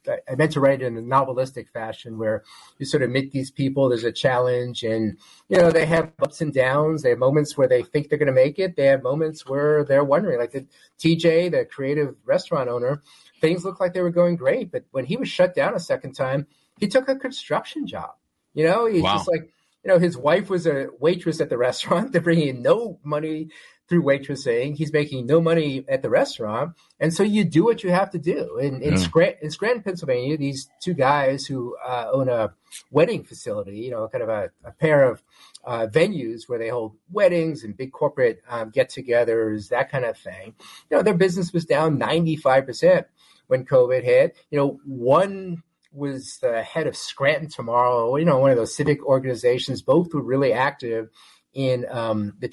I 0.07 0.35
meant 0.35 0.51
to 0.53 0.59
write 0.59 0.81
it 0.81 0.85
in 0.85 0.97
a 0.97 1.01
novelistic 1.01 1.69
fashion 1.69 2.17
where 2.17 2.43
you 2.77 2.85
sort 2.85 3.03
of 3.03 3.09
meet 3.09 3.31
these 3.31 3.51
people. 3.51 3.89
There's 3.89 4.03
a 4.03 4.11
challenge, 4.11 4.83
and 4.83 5.17
you 5.49 5.57
know 5.57 5.71
they 5.71 5.85
have 5.85 6.11
ups 6.21 6.41
and 6.41 6.53
downs. 6.53 7.03
They 7.03 7.09
have 7.09 7.19
moments 7.19 7.57
where 7.57 7.67
they 7.67 7.83
think 7.83 8.09
they're 8.09 8.19
going 8.19 8.27
to 8.27 8.33
make 8.33 8.59
it. 8.59 8.75
They 8.75 8.85
have 8.87 9.03
moments 9.03 9.45
where 9.45 9.83
they're 9.83 10.03
wondering. 10.03 10.39
Like 10.39 10.51
the 10.51 10.65
TJ, 10.99 11.51
the 11.51 11.65
creative 11.65 12.15
restaurant 12.25 12.69
owner, 12.69 13.01
things 13.41 13.65
looked 13.65 13.79
like 13.79 13.93
they 13.93 14.01
were 14.01 14.09
going 14.09 14.35
great, 14.35 14.71
but 14.71 14.85
when 14.91 15.05
he 15.05 15.17
was 15.17 15.29
shut 15.29 15.55
down 15.55 15.75
a 15.75 15.79
second 15.79 16.13
time, 16.13 16.47
he 16.79 16.87
took 16.87 17.09
a 17.09 17.15
construction 17.15 17.87
job. 17.87 18.11
You 18.53 18.65
know, 18.65 18.85
he's 18.85 19.03
wow. 19.03 19.15
just 19.15 19.27
like 19.27 19.51
you 19.85 19.91
know, 19.91 19.99
his 19.99 20.17
wife 20.17 20.49
was 20.49 20.65
a 20.65 20.87
waitress 20.99 21.39
at 21.39 21.49
the 21.49 21.57
restaurant. 21.57 22.11
They're 22.13 22.21
bringing 22.21 22.47
in 22.47 22.61
no 22.63 22.99
money 23.03 23.49
through 23.87 24.03
waitressing. 24.03 24.75
He's 24.75 24.91
making 24.91 25.25
no 25.25 25.39
money 25.39 25.85
at 25.87 26.01
the 26.01 26.09
restaurant. 26.09 26.73
And 26.99 27.13
so 27.13 27.23
you 27.23 27.43
do 27.43 27.63
what 27.63 27.83
you 27.83 27.91
have 27.91 28.09
to 28.11 28.17
do. 28.17 28.57
In, 28.57 28.81
in, 28.81 28.93
yeah. 28.93 28.99
Scranton, 28.99 29.39
in 29.43 29.51
Scranton, 29.51 29.83
Pennsylvania, 29.83 30.37
these 30.37 30.69
two 30.81 30.93
guys 30.93 31.45
who 31.45 31.75
uh, 31.85 32.09
own 32.11 32.29
a 32.29 32.53
wedding 32.91 33.23
facility, 33.23 33.77
you 33.77 33.91
know, 33.91 34.07
kind 34.07 34.23
of 34.23 34.29
a, 34.29 34.49
a 34.63 34.71
pair 34.71 35.09
of 35.09 35.23
uh, 35.63 35.87
venues 35.87 36.43
where 36.47 36.59
they 36.59 36.69
hold 36.69 36.95
weddings 37.11 37.63
and 37.63 37.77
big 37.77 37.91
corporate 37.91 38.41
um, 38.49 38.69
get 38.69 38.89
togethers, 38.89 39.69
that 39.69 39.91
kind 39.91 40.05
of 40.05 40.17
thing. 40.17 40.55
You 40.89 40.97
know, 40.97 41.03
their 41.03 41.13
business 41.13 41.53
was 41.53 41.65
down 41.65 41.99
95% 41.99 43.05
when 43.47 43.65
COVID 43.65 44.03
hit. 44.03 44.35
You 44.49 44.57
know, 44.57 44.79
one 44.85 45.63
was 45.91 46.39
the 46.39 46.61
head 46.61 46.87
of 46.87 46.95
Scranton 46.95 47.49
Tomorrow, 47.49 48.17
you 48.17 48.25
know, 48.25 48.39
one 48.39 48.51
of 48.51 48.57
those 48.57 48.75
civic 48.75 49.03
organizations. 49.05 49.81
Both 49.81 50.13
were 50.13 50.21
really 50.21 50.51
active 50.51 51.09
in 51.53 51.85
um, 51.89 52.33
the 52.39 52.49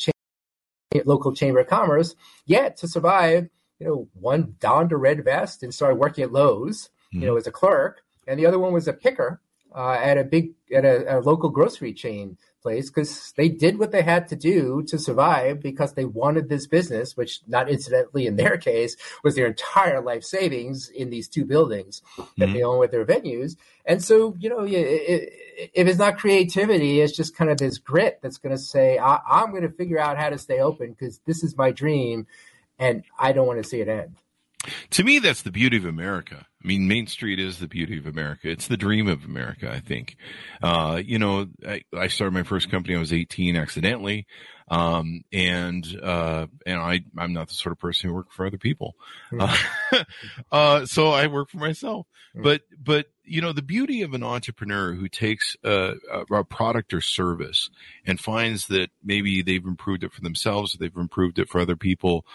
local 1.05 1.35
chamber 1.35 1.61
of 1.61 1.69
commerce. 1.69 2.15
Yet 2.47 2.77
to 2.79 2.89
survive, 2.89 3.49
you 3.79 3.87
know, 3.87 4.09
one 4.15 4.57
donned 4.61 4.93
a 4.93 4.97
red 4.97 5.25
vest 5.25 5.63
and 5.63 5.75
started 5.75 5.97
working 5.97 6.25
at 6.25 6.33
Lowe's, 6.33 6.91
mm-hmm. 7.13 7.21
you 7.21 7.27
know, 7.27 7.37
as 7.37 7.47
a 7.47 7.53
clerk, 7.53 8.03
and 8.27 8.39
the 8.39 8.47
other 8.47 8.59
one 8.59 8.73
was 8.73 8.89
a 8.89 8.93
picker 8.93 9.41
uh, 9.75 9.93
at 9.93 10.19
a 10.19 10.25
big 10.25 10.53
at 10.75 10.85
a, 10.85 11.19
a 11.19 11.21
local 11.21 11.51
grocery 11.51 11.93
chain 11.93 12.37
place 12.62 12.88
because 12.90 13.33
they 13.37 13.48
did 13.48 13.79
what 13.79 13.92
they 13.92 14.03
had 14.03 14.29
to 14.29 14.37
do 14.37 14.83
to 14.88 14.98
survive 14.98 15.61
because 15.61 15.92
they 15.94 16.05
wanted 16.05 16.48
this 16.48 16.66
business, 16.66 17.16
which 17.16 17.40
not 17.46 17.68
incidentally 17.68 18.27
in 18.27 18.37
their 18.37 18.57
case 18.70 18.96
was 19.22 19.35
their 19.35 19.46
entire 19.46 20.01
life 20.01 20.25
savings 20.25 20.88
in 20.88 21.11
these 21.11 21.29
two 21.29 21.44
buildings 21.44 22.03
that 22.16 22.25
mm-hmm. 22.46 22.53
they 22.55 22.62
own 22.62 22.79
with 22.79 22.90
their 22.90 23.05
venues. 23.05 23.57
And 23.85 24.03
so, 24.03 24.35
you 24.38 24.48
know, 24.48 24.61
it, 24.61 24.72
it, 24.72 25.33
if 25.75 25.88
it's 25.88 25.98
not 25.98 26.18
creativity, 26.18 27.01
it's 27.01 27.16
just 27.16 27.37
kind 27.37 27.51
of 27.51 27.59
this 27.59 27.79
grit 27.79 28.20
that's 28.22 28.38
going 28.38 28.55
to 28.55 28.62
say, 28.62 28.98
I, 28.98 29.18
I'm 29.29 29.51
going 29.51 29.62
to 29.62 29.70
figure 29.70 29.98
out 29.98 30.16
how 30.16 30.31
to 30.31 30.38
stay 30.38 30.61
open 30.61 30.90
because 30.90 31.20
this 31.27 31.42
is 31.42 31.57
my 31.57 31.72
dream 31.72 32.27
and 32.79 33.05
I 33.18 33.33
don't 33.33 33.46
want 33.46 33.62
to 33.62 33.68
see 33.68 33.81
it 33.81 33.88
end. 33.88 34.16
To 34.90 35.05
me, 35.05 35.18
that's 35.18 35.42
the 35.42 35.51
beauty 35.51 35.77
of 35.77 35.85
America. 35.85 36.46
I 36.62 36.68
mean, 36.68 36.87
Main 36.87 37.07
Street 37.07 37.40
is 37.40 37.59
the 37.59 37.66
beauty 37.66 37.98
of 37.98 38.07
America. 38.07 38.48
It's 38.48 38.68
the 38.68 38.77
dream 38.77 39.09
of 39.09 39.25
America, 39.25 39.70
I 39.70 39.81
think. 39.81 40.16
Uh, 40.62 41.01
you 41.05 41.18
know, 41.18 41.48
I, 41.66 41.83
I, 41.96 42.09
started 42.09 42.35
my 42.35 42.44
first 42.44 42.70
company, 42.70 42.94
I 42.94 43.01
was 43.01 43.12
18 43.12 43.57
accidentally. 43.57 44.27
Um, 44.68 45.22
and, 45.33 45.85
uh, 46.03 46.46
and 46.64 46.81
I, 46.81 47.01
I'm 47.18 47.33
not 47.33 47.48
the 47.48 47.55
sort 47.55 47.72
of 47.72 47.79
person 47.79 48.09
who 48.09 48.14
works 48.14 48.35
for 48.35 48.46
other 48.46 48.59
people. 48.59 48.94
Mm-hmm. 49.33 49.96
Uh, 49.96 50.05
uh, 50.53 50.87
so 50.87 51.11
I 51.11 51.27
work 51.27 51.51
for 51.51 51.59
myself. 51.59 52.07
Mm-hmm. 52.35 52.44
But, 52.44 52.62
but, 52.81 53.07
you 53.25 53.41
know, 53.41 53.53
the 53.53 53.63
beauty 53.63 54.03
of 54.03 54.15
an 54.15 54.23
entrepreneur 54.23 54.95
who 54.95 55.09
takes 55.09 55.57
a, 55.65 55.95
a, 56.31 56.45
product 56.45 56.93
or 56.93 57.01
service 57.01 57.71
and 58.05 58.19
finds 58.19 58.67
that 58.67 58.91
maybe 59.03 59.43
they've 59.43 59.65
improved 59.65 60.03
it 60.03 60.13
for 60.13 60.21
themselves, 60.21 60.75
they've 60.75 60.97
improved 60.97 61.39
it 61.39 61.49
for 61.49 61.61
other 61.61 61.77
people. 61.77 62.27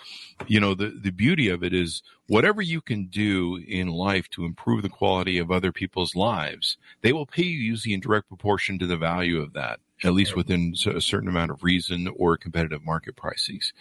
You 0.47 0.59
know, 0.59 0.73
the, 0.73 0.87
the 0.87 1.11
beauty 1.11 1.49
of 1.49 1.63
it 1.63 1.73
is 1.73 2.01
whatever 2.27 2.61
you 2.61 2.81
can 2.81 3.05
do 3.05 3.61
in 3.67 3.87
life 3.87 4.29
to 4.29 4.45
improve 4.45 4.81
the 4.81 4.89
quality 4.89 5.37
of 5.37 5.51
other 5.51 5.71
people's 5.71 6.15
lives, 6.15 6.77
they 7.01 7.13
will 7.13 7.25
pay 7.25 7.43
you 7.43 7.59
usually 7.59 7.93
in 7.93 7.99
direct 7.99 8.29
proportion 8.29 8.79
to 8.79 8.87
the 8.87 8.97
value 8.97 9.41
of 9.41 9.53
that 9.53 9.79
at 10.03 10.13
least 10.13 10.35
within 10.35 10.75
a 10.85 11.01
certain 11.01 11.29
amount 11.29 11.51
of 11.51 11.63
reason 11.63 12.07
or 12.15 12.37
competitive 12.37 12.83
market 12.85 13.15
prices, 13.15 13.73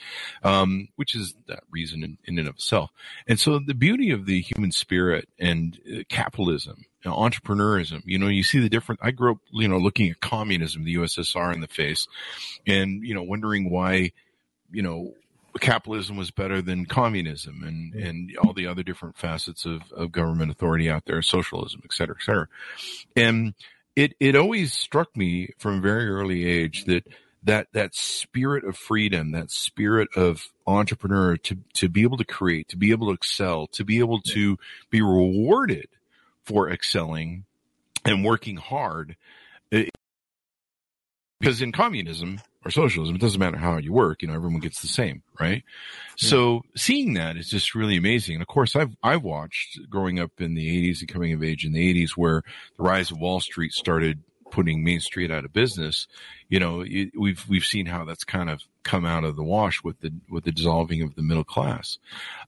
um, 0.42 0.88
which 0.96 1.14
is 1.14 1.34
that 1.46 1.62
reason 1.70 2.02
in, 2.02 2.18
in, 2.24 2.38
and 2.38 2.48
of 2.48 2.54
itself. 2.54 2.90
And 3.26 3.38
so 3.38 3.58
the 3.58 3.74
beauty 3.74 4.10
of 4.10 4.26
the 4.26 4.40
human 4.40 4.72
spirit 4.72 5.28
and 5.38 5.78
uh, 5.86 6.02
capitalism, 6.08 6.84
entrepreneurism, 7.12 8.02
you 8.04 8.18
know, 8.18 8.28
you 8.28 8.42
see 8.42 8.58
the 8.58 8.68
different, 8.68 9.00
I 9.02 9.10
grew 9.10 9.32
up, 9.32 9.38
you 9.50 9.68
know, 9.68 9.78
looking 9.78 10.10
at 10.10 10.20
communism, 10.20 10.84
the 10.84 10.96
USSR 10.96 11.54
in 11.54 11.60
the 11.60 11.68
face 11.68 12.06
and, 12.66 13.02
you 13.02 13.14
know, 13.14 13.22
wondering 13.22 13.70
why, 13.70 14.12
you 14.70 14.82
know, 14.82 15.14
capitalism 15.60 16.16
was 16.16 16.30
better 16.30 16.60
than 16.60 16.84
communism 16.84 17.62
and, 17.62 17.94
and 17.94 18.36
all 18.38 18.52
the 18.52 18.66
other 18.66 18.82
different 18.82 19.16
facets 19.16 19.64
of, 19.64 19.90
of 19.92 20.12
government 20.12 20.50
authority 20.50 20.90
out 20.90 21.04
there, 21.06 21.22
socialism, 21.22 21.80
et 21.84 21.92
cetera, 21.92 22.16
et 22.18 22.24
cetera. 22.24 22.48
And, 23.16 23.54
it 23.96 24.14
it 24.20 24.36
always 24.36 24.74
struck 24.74 25.16
me 25.16 25.50
from 25.58 25.78
a 25.78 25.80
very 25.80 26.08
early 26.08 26.44
age 26.44 26.84
that 26.84 27.04
that 27.42 27.68
that 27.72 27.94
spirit 27.94 28.64
of 28.64 28.76
freedom, 28.76 29.32
that 29.32 29.50
spirit 29.50 30.08
of 30.14 30.48
entrepreneur 30.66 31.36
to 31.38 31.56
to 31.74 31.88
be 31.88 32.02
able 32.02 32.18
to 32.18 32.24
create, 32.24 32.68
to 32.68 32.76
be 32.76 32.90
able 32.90 33.08
to 33.08 33.14
excel, 33.14 33.66
to 33.68 33.84
be 33.84 33.98
able 33.98 34.20
to 34.20 34.58
be 34.90 35.00
rewarded 35.00 35.88
for 36.46 36.70
excelling 36.70 37.44
and 38.04 38.24
working 38.24 38.56
hard. 38.56 39.16
It, 39.70 39.90
because 41.40 41.60
in 41.60 41.72
communism, 41.72 42.40
or 42.66 42.70
socialism. 42.70 43.14
It 43.14 43.20
doesn't 43.20 43.38
matter 43.38 43.56
how 43.56 43.78
you 43.78 43.92
work, 43.92 44.22
you 44.22 44.28
know, 44.28 44.34
everyone 44.34 44.58
gets 44.58 44.82
the 44.82 44.88
same, 44.88 45.22
right? 45.40 45.62
Yeah. 46.18 46.28
So 46.28 46.62
seeing 46.74 47.14
that 47.14 47.36
is 47.36 47.48
just 47.48 47.76
really 47.76 47.96
amazing. 47.96 48.34
And 48.34 48.42
of 48.42 48.48
course, 48.48 48.74
I've, 48.74 48.94
I've 49.02 49.22
watched 49.22 49.78
growing 49.88 50.18
up 50.18 50.32
in 50.38 50.54
the 50.54 50.90
80s 50.90 51.00
and 51.00 51.08
coming 51.08 51.32
of 51.32 51.44
age 51.44 51.64
in 51.64 51.72
the 51.72 51.94
80s 51.94 52.10
where 52.10 52.42
the 52.76 52.82
rise 52.82 53.12
of 53.12 53.20
Wall 53.20 53.38
Street 53.38 53.72
started 53.72 54.20
putting 54.56 54.82
Main 54.82 55.00
Street 55.00 55.30
out 55.30 55.44
of 55.44 55.52
business. 55.52 56.08
You 56.48 56.58
know, 56.58 56.80
it, 56.80 57.10
we've, 57.16 57.44
we've 57.48 57.64
seen 57.64 57.86
how 57.86 58.04
that's 58.04 58.24
kind 58.24 58.50
of 58.50 58.62
come 58.82 59.04
out 59.04 59.24
of 59.24 59.36
the 59.36 59.44
wash 59.44 59.84
with 59.84 60.00
the, 60.00 60.12
with 60.30 60.44
the 60.44 60.52
dissolving 60.52 61.02
of 61.02 61.14
the 61.14 61.22
middle 61.22 61.44
class. 61.44 61.98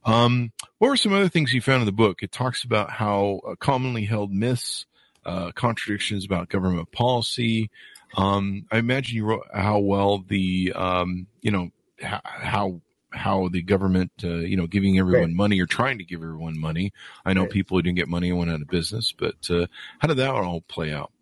Um, 0.05 0.53
what 0.79 0.89
were 0.89 0.97
some 0.97 1.13
other 1.13 1.29
things 1.29 1.53
you 1.53 1.61
found 1.61 1.83
in 1.83 1.87
the 1.87 1.93
book? 1.93 2.23
It 2.23 2.33
talks 2.33 2.65
about 2.65 2.91
how 2.91 3.41
uh, 3.47 3.55
commonly 3.57 4.07
held 4.07 4.33
myths, 4.33 4.87
uh, 5.27 5.53
contradictions 5.53 6.25
about 6.25 6.49
government 6.49 6.91
policy, 6.91 7.71
um, 8.17 8.67
I 8.71 8.79
imagine 8.79 9.17
you 9.17 9.25
wrote 9.25 9.47
how 9.53 9.81
well 9.81 10.25
the, 10.27 10.73
um, 10.75 11.27
you 11.43 11.51
know, 11.51 11.71
how, 12.01 12.81
how 13.11 13.49
the 13.49 13.63
government, 13.63 14.13
uh, 14.23 14.37
you 14.37 14.57
know, 14.57 14.67
giving 14.67 14.99
everyone 14.99 15.31
right. 15.31 15.37
money 15.37 15.61
or 15.61 15.67
trying 15.67 15.99
to 15.99 16.05
give 16.05 16.23
everyone 16.23 16.59
money. 16.59 16.93
I 17.25 17.33
know 17.33 17.43
right. 17.43 17.51
people 17.51 17.77
who 17.77 17.83
didn't 17.83 17.97
get 17.97 18.09
money 18.09 18.31
and 18.31 18.39
went 18.39 18.51
out 18.51 18.61
of 18.61 18.69
business, 18.69 19.13
but 19.13 19.37
uh, 19.51 19.67
how 19.99 20.09
did 20.09 20.19
that 20.19 20.31
all 20.31 20.63
play 20.63 20.93
out? 20.93 21.13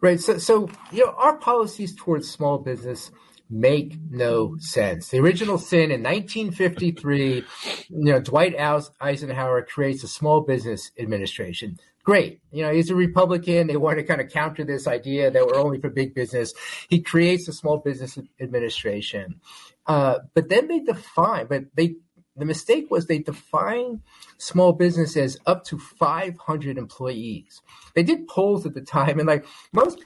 Right. 0.00 0.20
So, 0.20 0.38
so 0.38 0.68
you 0.92 1.04
know, 1.04 1.14
our 1.16 1.36
policies 1.36 1.94
towards 1.96 2.30
small 2.30 2.58
business 2.58 3.10
make 3.50 3.96
no 4.10 4.56
sense. 4.58 5.08
The 5.08 5.18
original 5.18 5.58
sin 5.58 5.90
in 5.90 6.02
1953, 6.02 7.34
you 7.34 7.44
know, 7.88 8.20
Dwight 8.20 8.54
Eisenhower 9.00 9.62
creates 9.62 10.04
a 10.04 10.08
small 10.08 10.42
business 10.42 10.90
administration 10.98 11.78
great. 12.08 12.40
You 12.52 12.62
know, 12.62 12.72
he's 12.72 12.88
a 12.88 12.94
Republican. 12.94 13.66
They 13.66 13.76
want 13.76 13.98
to 13.98 14.02
kind 14.02 14.22
of 14.22 14.30
counter 14.30 14.64
this 14.64 14.86
idea 14.86 15.30
that 15.30 15.46
we're 15.46 15.60
only 15.60 15.78
for 15.78 15.90
big 15.90 16.14
business. 16.14 16.54
He 16.88 17.02
creates 17.02 17.46
a 17.48 17.52
small 17.52 17.76
business 17.76 18.18
administration. 18.40 19.42
Uh, 19.86 20.20
but 20.32 20.48
then 20.48 20.68
they 20.68 20.80
define, 20.80 21.48
but 21.48 21.64
they, 21.74 21.96
the 22.38 22.44
mistake 22.44 22.90
was 22.90 23.06
they 23.06 23.18
define 23.18 24.02
small 24.38 24.72
business 24.72 25.16
as 25.16 25.38
up 25.46 25.64
to 25.64 25.78
500 25.78 26.78
employees. 26.78 27.62
They 27.94 28.02
did 28.02 28.28
polls 28.28 28.66
at 28.66 28.74
the 28.74 28.80
time, 28.80 29.18
and 29.18 29.28
like 29.28 29.46
most 29.72 30.04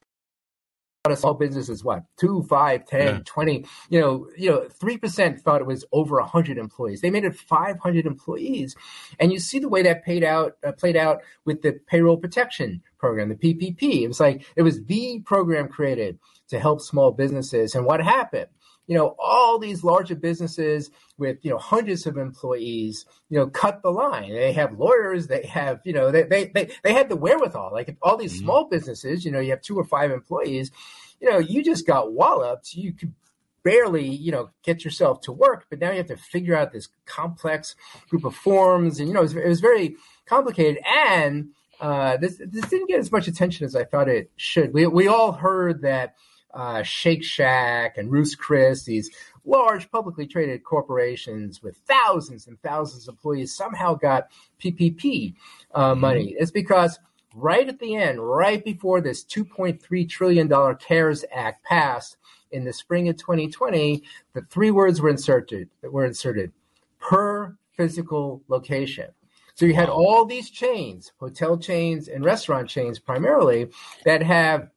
of 1.10 1.18
small 1.18 1.34
businesses, 1.34 1.82
what, 1.82 2.04
two, 2.16 2.44
five, 2.44 2.86
10, 2.86 3.00
yeah. 3.00 3.20
20, 3.24 3.66
you 3.90 4.00
know, 4.00 4.28
you 4.36 4.48
know, 4.48 4.68
3% 4.80 5.40
thought 5.40 5.60
it 5.60 5.66
was 5.66 5.84
over 5.90 6.20
100 6.20 6.58
employees. 6.58 7.00
They 7.00 7.10
made 7.10 7.24
it 7.24 7.34
500 7.34 8.06
employees. 8.06 8.76
And 9.18 9.32
you 9.32 9.40
see 9.40 9.58
the 9.58 9.68
way 9.68 9.82
that 9.82 10.04
paid 10.04 10.22
out, 10.22 10.58
uh, 10.64 10.70
played 10.70 10.96
out 10.96 11.22
with 11.44 11.62
the 11.62 11.80
payroll 11.88 12.18
protection 12.18 12.82
program, 12.98 13.30
the 13.30 13.34
PPP. 13.34 14.02
It 14.02 14.08
was 14.08 14.20
like, 14.20 14.46
it 14.54 14.62
was 14.62 14.84
the 14.84 15.20
program 15.26 15.66
created 15.66 16.20
to 16.50 16.60
help 16.60 16.80
small 16.80 17.10
businesses. 17.10 17.74
And 17.74 17.84
what 17.84 18.00
happened? 18.00 18.46
You 18.86 18.96
know, 18.96 19.14
all 19.18 19.58
these 19.58 19.84
larger 19.84 20.14
businesses 20.14 20.90
with, 21.16 21.38
you 21.42 21.50
know, 21.50 21.58
hundreds 21.58 22.06
of 22.06 22.16
employees, 22.16 23.06
you 23.30 23.38
know, 23.38 23.46
cut 23.46 23.80
the 23.82 23.90
line. 23.90 24.32
They 24.32 24.52
have 24.52 24.78
lawyers, 24.78 25.28
they 25.28 25.46
have, 25.46 25.80
you 25.84 25.92
know, 25.92 26.10
they, 26.10 26.24
they, 26.24 26.46
they, 26.46 26.70
they 26.82 26.92
had 26.92 27.08
the 27.08 27.16
wherewithal. 27.16 27.70
Like 27.72 27.96
all 28.02 28.16
these 28.16 28.34
mm-hmm. 28.34 28.44
small 28.44 28.68
businesses, 28.68 29.24
you 29.24 29.30
know, 29.30 29.40
you 29.40 29.50
have 29.50 29.62
two 29.62 29.78
or 29.78 29.84
five 29.84 30.10
employees, 30.10 30.72
you 31.20 31.30
know, 31.30 31.38
you 31.38 31.62
just 31.62 31.86
got 31.86 32.12
walloped. 32.12 32.74
You 32.74 32.92
could 32.92 33.14
barely, 33.62 34.08
you 34.08 34.32
know, 34.32 34.50
get 34.64 34.84
yourself 34.84 35.20
to 35.22 35.32
work, 35.32 35.66
but 35.70 35.78
now 35.78 35.90
you 35.90 35.98
have 35.98 36.08
to 36.08 36.16
figure 36.16 36.56
out 36.56 36.72
this 36.72 36.88
complex 37.06 37.76
group 38.10 38.24
of 38.24 38.34
forms. 38.34 38.98
And, 38.98 39.06
you 39.06 39.14
know, 39.14 39.20
it 39.20 39.24
was, 39.24 39.36
it 39.36 39.48
was 39.48 39.60
very 39.60 39.94
complicated. 40.26 40.82
And, 40.84 41.50
uh, 41.80 42.16
this, 42.16 42.40
this 42.44 42.68
didn't 42.68 42.88
get 42.88 42.98
as 42.98 43.12
much 43.12 43.28
attention 43.28 43.64
as 43.64 43.76
I 43.76 43.84
thought 43.84 44.08
it 44.08 44.32
should. 44.36 44.74
We, 44.74 44.86
we 44.86 45.06
all 45.06 45.32
heard 45.32 45.82
that, 45.82 46.16
uh, 46.54 46.82
Shake 46.82 47.24
Shack 47.24 47.98
and 47.98 48.10
Ruth's 48.10 48.34
Chris, 48.34 48.84
these 48.84 49.10
large 49.44 49.90
publicly 49.90 50.26
traded 50.26 50.62
corporations 50.64 51.62
with 51.62 51.76
thousands 51.88 52.46
and 52.46 52.60
thousands 52.62 53.08
of 53.08 53.14
employees, 53.14 53.54
somehow 53.54 53.94
got 53.94 54.28
PPP 54.62 55.34
uh, 55.74 55.92
mm-hmm. 55.92 56.00
money. 56.00 56.34
It's 56.38 56.50
because 56.50 56.98
right 57.34 57.68
at 57.68 57.78
the 57.78 57.96
end, 57.96 58.20
right 58.20 58.64
before 58.64 59.00
this 59.00 59.24
$2.3 59.24 60.08
trillion 60.08 60.48
CARES 60.76 61.24
Act 61.32 61.64
passed 61.64 62.16
in 62.50 62.64
the 62.64 62.72
spring 62.72 63.08
of 63.08 63.16
2020, 63.16 64.02
the 64.34 64.42
three 64.50 64.70
words 64.70 65.00
were 65.00 65.08
inserted 65.08 65.68
were 65.82 66.04
inserted 66.04 66.52
per 67.00 67.56
physical 67.72 68.42
location. 68.48 69.08
So 69.54 69.66
you 69.66 69.74
had 69.74 69.88
all 69.88 70.24
these 70.24 70.50
chains, 70.50 71.12
hotel 71.18 71.58
chains 71.58 72.08
and 72.08 72.24
restaurant 72.24 72.68
chains 72.68 72.98
primarily, 72.98 73.68
that 74.04 74.22
have 74.22 74.68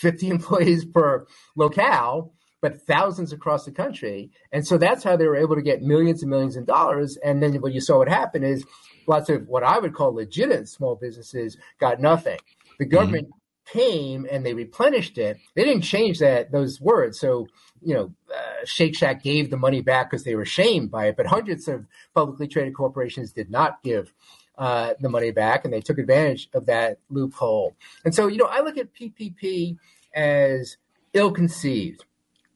50 0.00 0.28
employees 0.30 0.84
per 0.84 1.26
locale, 1.56 2.32
but 2.60 2.82
thousands 2.82 3.32
across 3.32 3.64
the 3.64 3.72
country. 3.72 4.30
And 4.52 4.66
so 4.66 4.76
that's 4.78 5.04
how 5.04 5.16
they 5.16 5.26
were 5.26 5.36
able 5.36 5.56
to 5.56 5.62
get 5.62 5.82
millions 5.82 6.22
and 6.22 6.30
millions 6.30 6.56
of 6.56 6.66
dollars. 6.66 7.16
And 7.18 7.42
then 7.42 7.54
what 7.56 7.72
you 7.72 7.80
saw 7.80 7.98
what 7.98 8.08
happened 8.08 8.44
is 8.44 8.64
lots 9.06 9.28
of 9.28 9.46
what 9.48 9.62
I 9.62 9.78
would 9.78 9.94
call 9.94 10.14
legitimate 10.14 10.68
small 10.68 10.96
businesses 10.96 11.56
got 11.78 12.00
nothing. 12.00 12.38
The 12.78 12.84
mm-hmm. 12.84 12.94
government 12.94 13.28
mm-hmm. 13.28 13.78
came 13.78 14.26
and 14.30 14.44
they 14.44 14.54
replenished 14.54 15.16
it. 15.18 15.38
They 15.54 15.64
didn't 15.64 15.82
change 15.82 16.18
that 16.18 16.52
those 16.52 16.80
words. 16.80 17.18
So 17.18 17.46
you 17.82 17.94
know, 17.94 18.12
uh, 18.34 18.64
Shake 18.64 18.94
Shack 18.96 19.22
gave 19.22 19.50
the 19.50 19.56
money 19.56 19.80
back 19.80 20.10
because 20.10 20.24
they 20.24 20.34
were 20.34 20.44
shamed 20.44 20.90
by 20.90 21.06
it, 21.06 21.16
but 21.16 21.26
hundreds 21.26 21.66
of 21.66 21.86
publicly 22.14 22.46
traded 22.46 22.74
corporations 22.74 23.32
did 23.32 23.50
not 23.50 23.82
give 23.82 24.12
uh, 24.60 24.92
the 25.00 25.08
money 25.08 25.30
back, 25.30 25.64
and 25.64 25.72
they 25.72 25.80
took 25.80 25.98
advantage 25.98 26.50
of 26.52 26.66
that 26.66 26.98
loophole. 27.08 27.74
And 28.04 28.14
so, 28.14 28.26
you 28.26 28.36
know, 28.36 28.44
I 28.44 28.60
look 28.60 28.76
at 28.76 28.94
PPP 28.94 29.78
as 30.14 30.76
ill-conceived. 31.14 32.04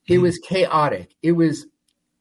It 0.06 0.18
was 0.18 0.36
chaotic. 0.38 1.14
It 1.22 1.32
was 1.32 1.66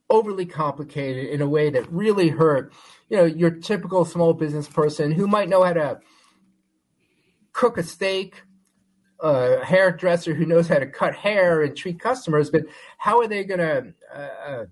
overly 0.10 0.46
complicated 0.46 1.26
in 1.26 1.42
a 1.42 1.50
way 1.50 1.70
that 1.70 1.92
really 1.92 2.30
hurt, 2.30 2.72
you 3.10 3.18
know, 3.18 3.26
your 3.26 3.52
typical 3.52 4.06
small 4.06 4.34
business 4.34 4.70
person 4.70 5.12
who 5.12 5.28
might 5.28 5.50
know 5.50 5.64
how 5.64 5.74
to 5.74 6.00
cook 7.52 7.78
a 7.78 7.84
steak, 7.84 8.42
a 9.20 9.66
hairdresser 9.66 10.34
who 10.34 10.46
knows 10.46 10.70
how 10.70 10.80
to 10.80 10.88
cut 10.88 11.14
hair 11.14 11.62
and 11.62 11.76
treat 11.76 12.00
customers, 12.00 12.50
but 12.50 12.64
how 13.00 13.20
are 13.20 13.28
they 13.28 13.44
going 13.44 13.60
to 13.60 13.94
uh, 14.16 14.18
uh 14.18 14.66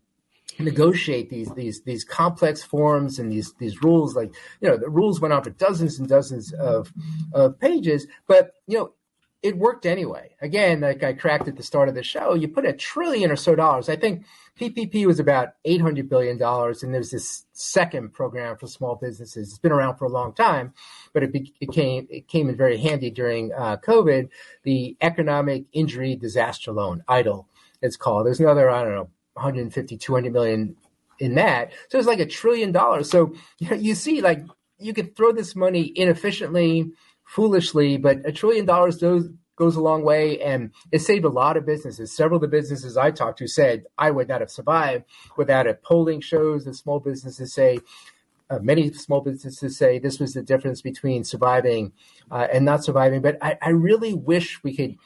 negotiate 0.61 1.29
these 1.29 1.49
these 1.53 1.81
these 1.81 2.03
complex 2.03 2.63
forms 2.63 3.19
and 3.19 3.31
these 3.31 3.53
these 3.59 3.81
rules. 3.83 4.15
Like 4.15 4.33
you 4.59 4.69
know 4.69 4.77
the 4.77 4.89
rules 4.89 5.19
went 5.19 5.33
on 5.33 5.43
for 5.43 5.49
dozens 5.51 5.99
and 5.99 6.07
dozens 6.07 6.53
of 6.53 6.91
of 7.33 7.59
pages 7.59 8.07
but 8.27 8.53
you 8.67 8.77
know 8.77 8.93
it 9.41 9.57
worked 9.57 9.85
anyway. 9.85 10.35
Again 10.41 10.81
like 10.81 11.03
i 11.03 11.13
cracked 11.13 11.47
at 11.47 11.57
the 11.57 11.63
start 11.63 11.89
of 11.89 11.95
the 11.95 12.03
show 12.03 12.33
you 12.33 12.47
put 12.47 12.65
a 12.65 12.73
trillion 12.73 13.31
or 13.31 13.35
so 13.35 13.55
dollars. 13.55 13.89
I 13.89 13.95
think 13.95 14.25
ppp 14.59 15.05
was 15.05 15.19
about 15.19 15.53
800 15.65 16.09
billion 16.09 16.37
dollars 16.37 16.83
and 16.83 16.93
there's 16.93 17.11
this 17.11 17.45
second 17.53 18.13
program 18.13 18.57
for 18.57 18.67
small 18.67 18.95
businesses. 18.95 19.49
It's 19.49 19.59
been 19.59 19.71
around 19.71 19.97
for 19.97 20.05
a 20.05 20.09
long 20.09 20.33
time 20.33 20.73
but 21.13 21.23
it, 21.23 21.31
became 21.59 22.07
it 22.09 22.27
came 22.27 22.49
in 22.49 22.55
very 22.55 22.77
handy 22.77 23.09
during 23.09 23.51
uh, 23.53 23.77
covid. 23.77 24.29
The 24.63 24.97
economic 25.01 25.65
injury 25.73 26.15
disaster 26.15 26.71
loan 26.71 27.03
EIDL 27.07 27.45
it's 27.81 27.97
called. 27.97 28.27
There's 28.27 28.39
another 28.39 28.69
i 28.69 28.83
don't 28.83 28.95
know 28.95 29.09
150, 29.33 29.97
200 29.97 30.33
million 30.33 30.75
in 31.19 31.35
that. 31.35 31.71
So 31.89 31.97
it's 31.97 32.07
like 32.07 32.19
a 32.19 32.25
trillion 32.25 32.71
dollars. 32.71 33.09
So 33.09 33.33
you, 33.59 33.69
know, 33.69 33.75
you 33.75 33.95
see, 33.95 34.21
like 34.21 34.43
you 34.77 34.93
could 34.93 35.15
throw 35.15 35.31
this 35.31 35.55
money 35.55 35.91
inefficiently, 35.95 36.91
foolishly, 37.23 37.97
but 37.97 38.25
a 38.25 38.31
trillion 38.31 38.65
dollars 38.65 38.97
goes 38.97 39.29
goes 39.55 39.75
a 39.75 39.81
long 39.81 40.01
way, 40.03 40.41
and 40.41 40.71
it 40.91 40.99
saved 40.99 41.23
a 41.23 41.29
lot 41.29 41.55
of 41.55 41.65
businesses. 41.67 42.15
Several 42.15 42.37
of 42.37 42.41
the 42.41 42.47
businesses 42.47 42.97
I 42.97 43.11
talked 43.11 43.37
to 43.39 43.47
said 43.47 43.85
I 43.97 44.09
would 44.09 44.27
not 44.27 44.41
have 44.41 44.49
survived 44.49 45.05
without 45.37 45.67
it. 45.67 45.83
Polling 45.83 46.21
shows 46.21 46.65
that 46.65 46.75
small 46.75 46.99
businesses 46.99 47.53
say. 47.53 47.79
Uh, 48.49 48.59
many 48.59 48.91
small 48.91 49.21
businesses 49.21 49.77
say 49.77 49.97
this 49.97 50.19
was 50.19 50.33
the 50.33 50.43
difference 50.43 50.81
between 50.81 51.23
surviving 51.23 51.93
uh, 52.29 52.47
and 52.51 52.65
not 52.65 52.83
surviving. 52.83 53.21
But 53.21 53.37
I, 53.41 53.57
I 53.61 53.69
really 53.69 54.13
wish 54.13 54.61
we 54.61 54.75
could 54.75 54.97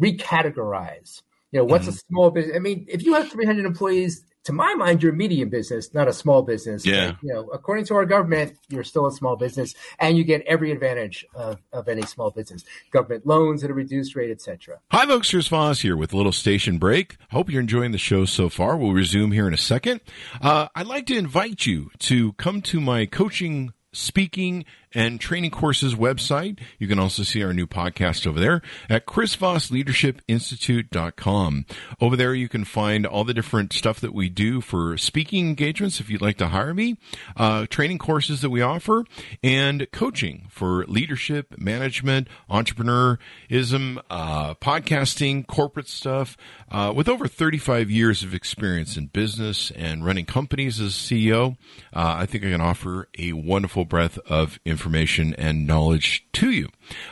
recategorize 0.00 1.20
you 1.50 1.58
know, 1.58 1.64
what's 1.64 1.84
mm-hmm. 1.84 1.94
a 1.94 2.08
small 2.08 2.30
business? 2.30 2.56
I 2.56 2.58
mean, 2.58 2.86
if 2.88 3.04
you 3.04 3.14
have 3.14 3.30
300 3.30 3.64
employees, 3.64 4.22
to 4.48 4.52
my 4.54 4.72
mind, 4.74 5.02
you're 5.02 5.12
a 5.12 5.16
medium 5.16 5.50
business, 5.50 5.92
not 5.92 6.08
a 6.08 6.12
small 6.12 6.40
business. 6.40 6.86
Yeah. 6.86 7.08
But, 7.08 7.22
you 7.22 7.34
know, 7.34 7.48
according 7.52 7.84
to 7.86 7.94
our 7.96 8.06
government, 8.06 8.54
you're 8.70 8.84
still 8.84 9.06
a 9.06 9.12
small 9.12 9.36
business, 9.36 9.74
and 9.98 10.16
you 10.16 10.24
get 10.24 10.42
every 10.46 10.72
advantage 10.72 11.26
of, 11.34 11.58
of 11.70 11.86
any 11.86 12.02
small 12.02 12.30
business: 12.30 12.64
government 12.90 13.26
loans 13.26 13.62
at 13.62 13.68
a 13.68 13.74
reduced 13.74 14.16
rate, 14.16 14.30
etc. 14.30 14.80
Hi, 14.90 15.04
folks. 15.04 15.30
Here's 15.30 15.48
Voss 15.48 15.80
here 15.80 15.98
with 15.98 16.14
a 16.14 16.16
little 16.16 16.32
station 16.32 16.78
break. 16.78 17.18
Hope 17.30 17.50
you're 17.50 17.60
enjoying 17.60 17.92
the 17.92 17.98
show 17.98 18.24
so 18.24 18.48
far. 18.48 18.76
We'll 18.78 18.92
resume 18.92 19.32
here 19.32 19.46
in 19.46 19.52
a 19.52 19.58
second. 19.58 20.00
Uh, 20.40 20.68
I'd 20.74 20.86
like 20.86 21.04
to 21.06 21.18
invite 21.18 21.66
you 21.66 21.90
to 21.98 22.32
come 22.34 22.62
to 22.62 22.80
my 22.80 23.04
coaching 23.04 23.74
speaking 23.92 24.64
and 24.94 25.20
training 25.20 25.50
courses 25.50 25.94
website. 25.94 26.58
You 26.78 26.88
can 26.88 26.98
also 26.98 27.22
see 27.22 27.42
our 27.42 27.52
new 27.52 27.66
podcast 27.66 28.26
over 28.26 28.40
there 28.40 28.62
at 28.88 29.04
chrisvossleadershipinstitute.com. 29.06 31.66
Over 32.00 32.16
there, 32.16 32.34
you 32.34 32.48
can 32.48 32.64
find 32.64 33.04
all 33.06 33.24
the 33.24 33.34
different 33.34 33.72
stuff 33.72 34.00
that 34.00 34.14
we 34.14 34.28
do 34.28 34.60
for 34.60 34.96
speaking 34.96 35.48
engagements 35.48 36.00
if 36.00 36.10
you'd 36.10 36.22
like 36.22 36.38
to 36.38 36.48
hire 36.48 36.74
me, 36.74 36.96
uh, 37.36 37.66
training 37.66 37.98
courses 37.98 38.40
that 38.40 38.50
we 38.50 38.62
offer, 38.62 39.04
and 39.42 39.86
coaching 39.92 40.46
for 40.50 40.84
leadership, 40.86 41.58
management, 41.58 42.28
entrepreneurism, 42.50 44.00
uh, 44.10 44.54
podcasting, 44.54 45.46
corporate 45.46 45.88
stuff. 45.88 46.36
Uh, 46.70 46.92
with 46.94 47.08
over 47.08 47.26
35 47.26 47.90
years 47.90 48.22
of 48.22 48.34
experience 48.34 48.96
in 48.96 49.06
business 49.06 49.70
and 49.72 50.04
running 50.04 50.26
companies 50.26 50.80
as 50.80 50.92
CEO, 50.92 51.56
uh, 51.92 52.14
I 52.18 52.26
think 52.26 52.44
I 52.44 52.50
can 52.50 52.60
offer 52.60 53.08
a 53.18 53.32
wonderful 53.32 53.84
breadth 53.84 54.18
of 54.26 54.60
information 54.64 54.77
information 54.78 55.34
and 55.34 55.66
knowledge 55.66 56.24
to 56.32 56.50
you 56.50 56.68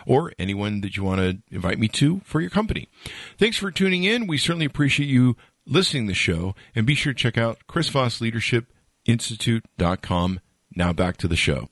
or 0.06 0.32
anyone 0.38 0.80
that 0.82 0.96
you 0.96 1.02
want 1.02 1.20
to 1.20 1.38
invite 1.50 1.78
me 1.78 1.88
to 1.88 2.20
for 2.24 2.40
your 2.40 2.50
company. 2.50 2.88
Thanks 3.38 3.56
for 3.56 3.70
tuning 3.70 4.04
in. 4.04 4.26
We 4.26 4.38
certainly 4.38 4.66
appreciate 4.66 5.08
you 5.08 5.36
listening 5.66 6.06
to 6.06 6.12
the 6.12 6.14
show 6.14 6.54
and 6.74 6.86
be 6.86 6.94
sure 6.94 7.12
to 7.12 7.18
check 7.18 7.36
out 7.36 7.58
Chris 7.66 7.88
Voss 7.88 8.20
Leadership 8.20 8.66
Institute.com. 9.04 10.40
Now 10.74 10.92
back 10.92 11.16
to 11.18 11.28
the 11.28 11.36
show. 11.36 11.68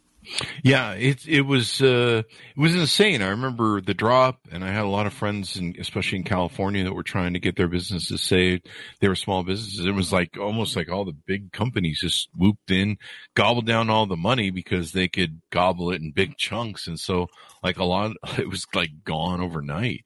Yeah, 0.63 0.93
it 0.93 1.27
it 1.29 1.43
was 1.43 1.83
uh, 1.83 2.23
it 2.29 2.61
was 2.61 2.75
insane. 2.75 3.23
I 3.23 3.29
remember 3.29 3.81
the 3.81 3.95
drop, 3.95 4.41
and 4.51 4.65
I 4.65 4.69
had 4.69 4.85
a 4.85 4.89
lot 4.89 5.07
of 5.07 5.13
friends, 5.13 5.57
in, 5.57 5.75
especially 5.79 6.19
in 6.19 6.25
California, 6.25 6.85
that 6.85 6.95
were 6.95 7.03
trying 7.03 7.35
to 7.35 7.41
get 7.41 7.57
their 7.57 7.69
businesses 7.69 8.23
saved. 8.23 8.69
They 9.01 9.09
were 9.09 9.15
small 9.15 9.43
businesses. 9.43 9.85
It 9.85 9.93
was 9.93 10.13
like 10.13 10.39
almost 10.39 10.77
like 10.77 10.91
all 10.91 11.05
the 11.05 11.13
big 11.27 11.53
companies 11.53 12.01
just 12.01 12.29
swooped 12.33 12.71
in, 12.71 12.97
gobbled 13.35 13.67
down 13.67 13.91
all 13.91 14.07
the 14.07 14.17
money 14.17 14.51
because 14.51 14.93
they 14.93 15.09
could 15.09 15.41
gobble 15.51 15.91
it 15.91 16.01
in 16.01 16.13
big 16.13 16.37
chunks, 16.37 16.87
and 16.87 16.99
so 16.99 17.29
like 17.63 17.79
a 17.79 17.85
lot, 17.85 18.17
it 18.39 18.49
was 18.49 18.67
like 18.75 19.05
gone 19.05 19.41
overnight. 19.41 20.05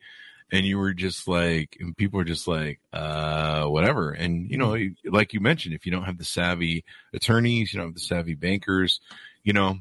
And 0.50 0.64
you 0.64 0.78
were 0.78 0.94
just 0.94 1.28
like, 1.28 1.76
and 1.78 1.94
people 1.94 2.16
were 2.16 2.24
just 2.24 2.48
like, 2.48 2.80
uh, 2.94 3.64
whatever. 3.66 4.12
And 4.12 4.50
you 4.50 4.56
know, 4.56 4.76
like 5.04 5.34
you 5.34 5.40
mentioned, 5.40 5.74
if 5.74 5.84
you 5.84 5.92
don't 5.92 6.04
have 6.04 6.16
the 6.16 6.24
savvy 6.24 6.84
attorneys, 7.12 7.72
you 7.72 7.78
don't 7.78 7.88
have 7.88 7.94
the 7.94 8.00
savvy 8.00 8.34
bankers, 8.34 8.98
you 9.44 9.52
know, 9.52 9.78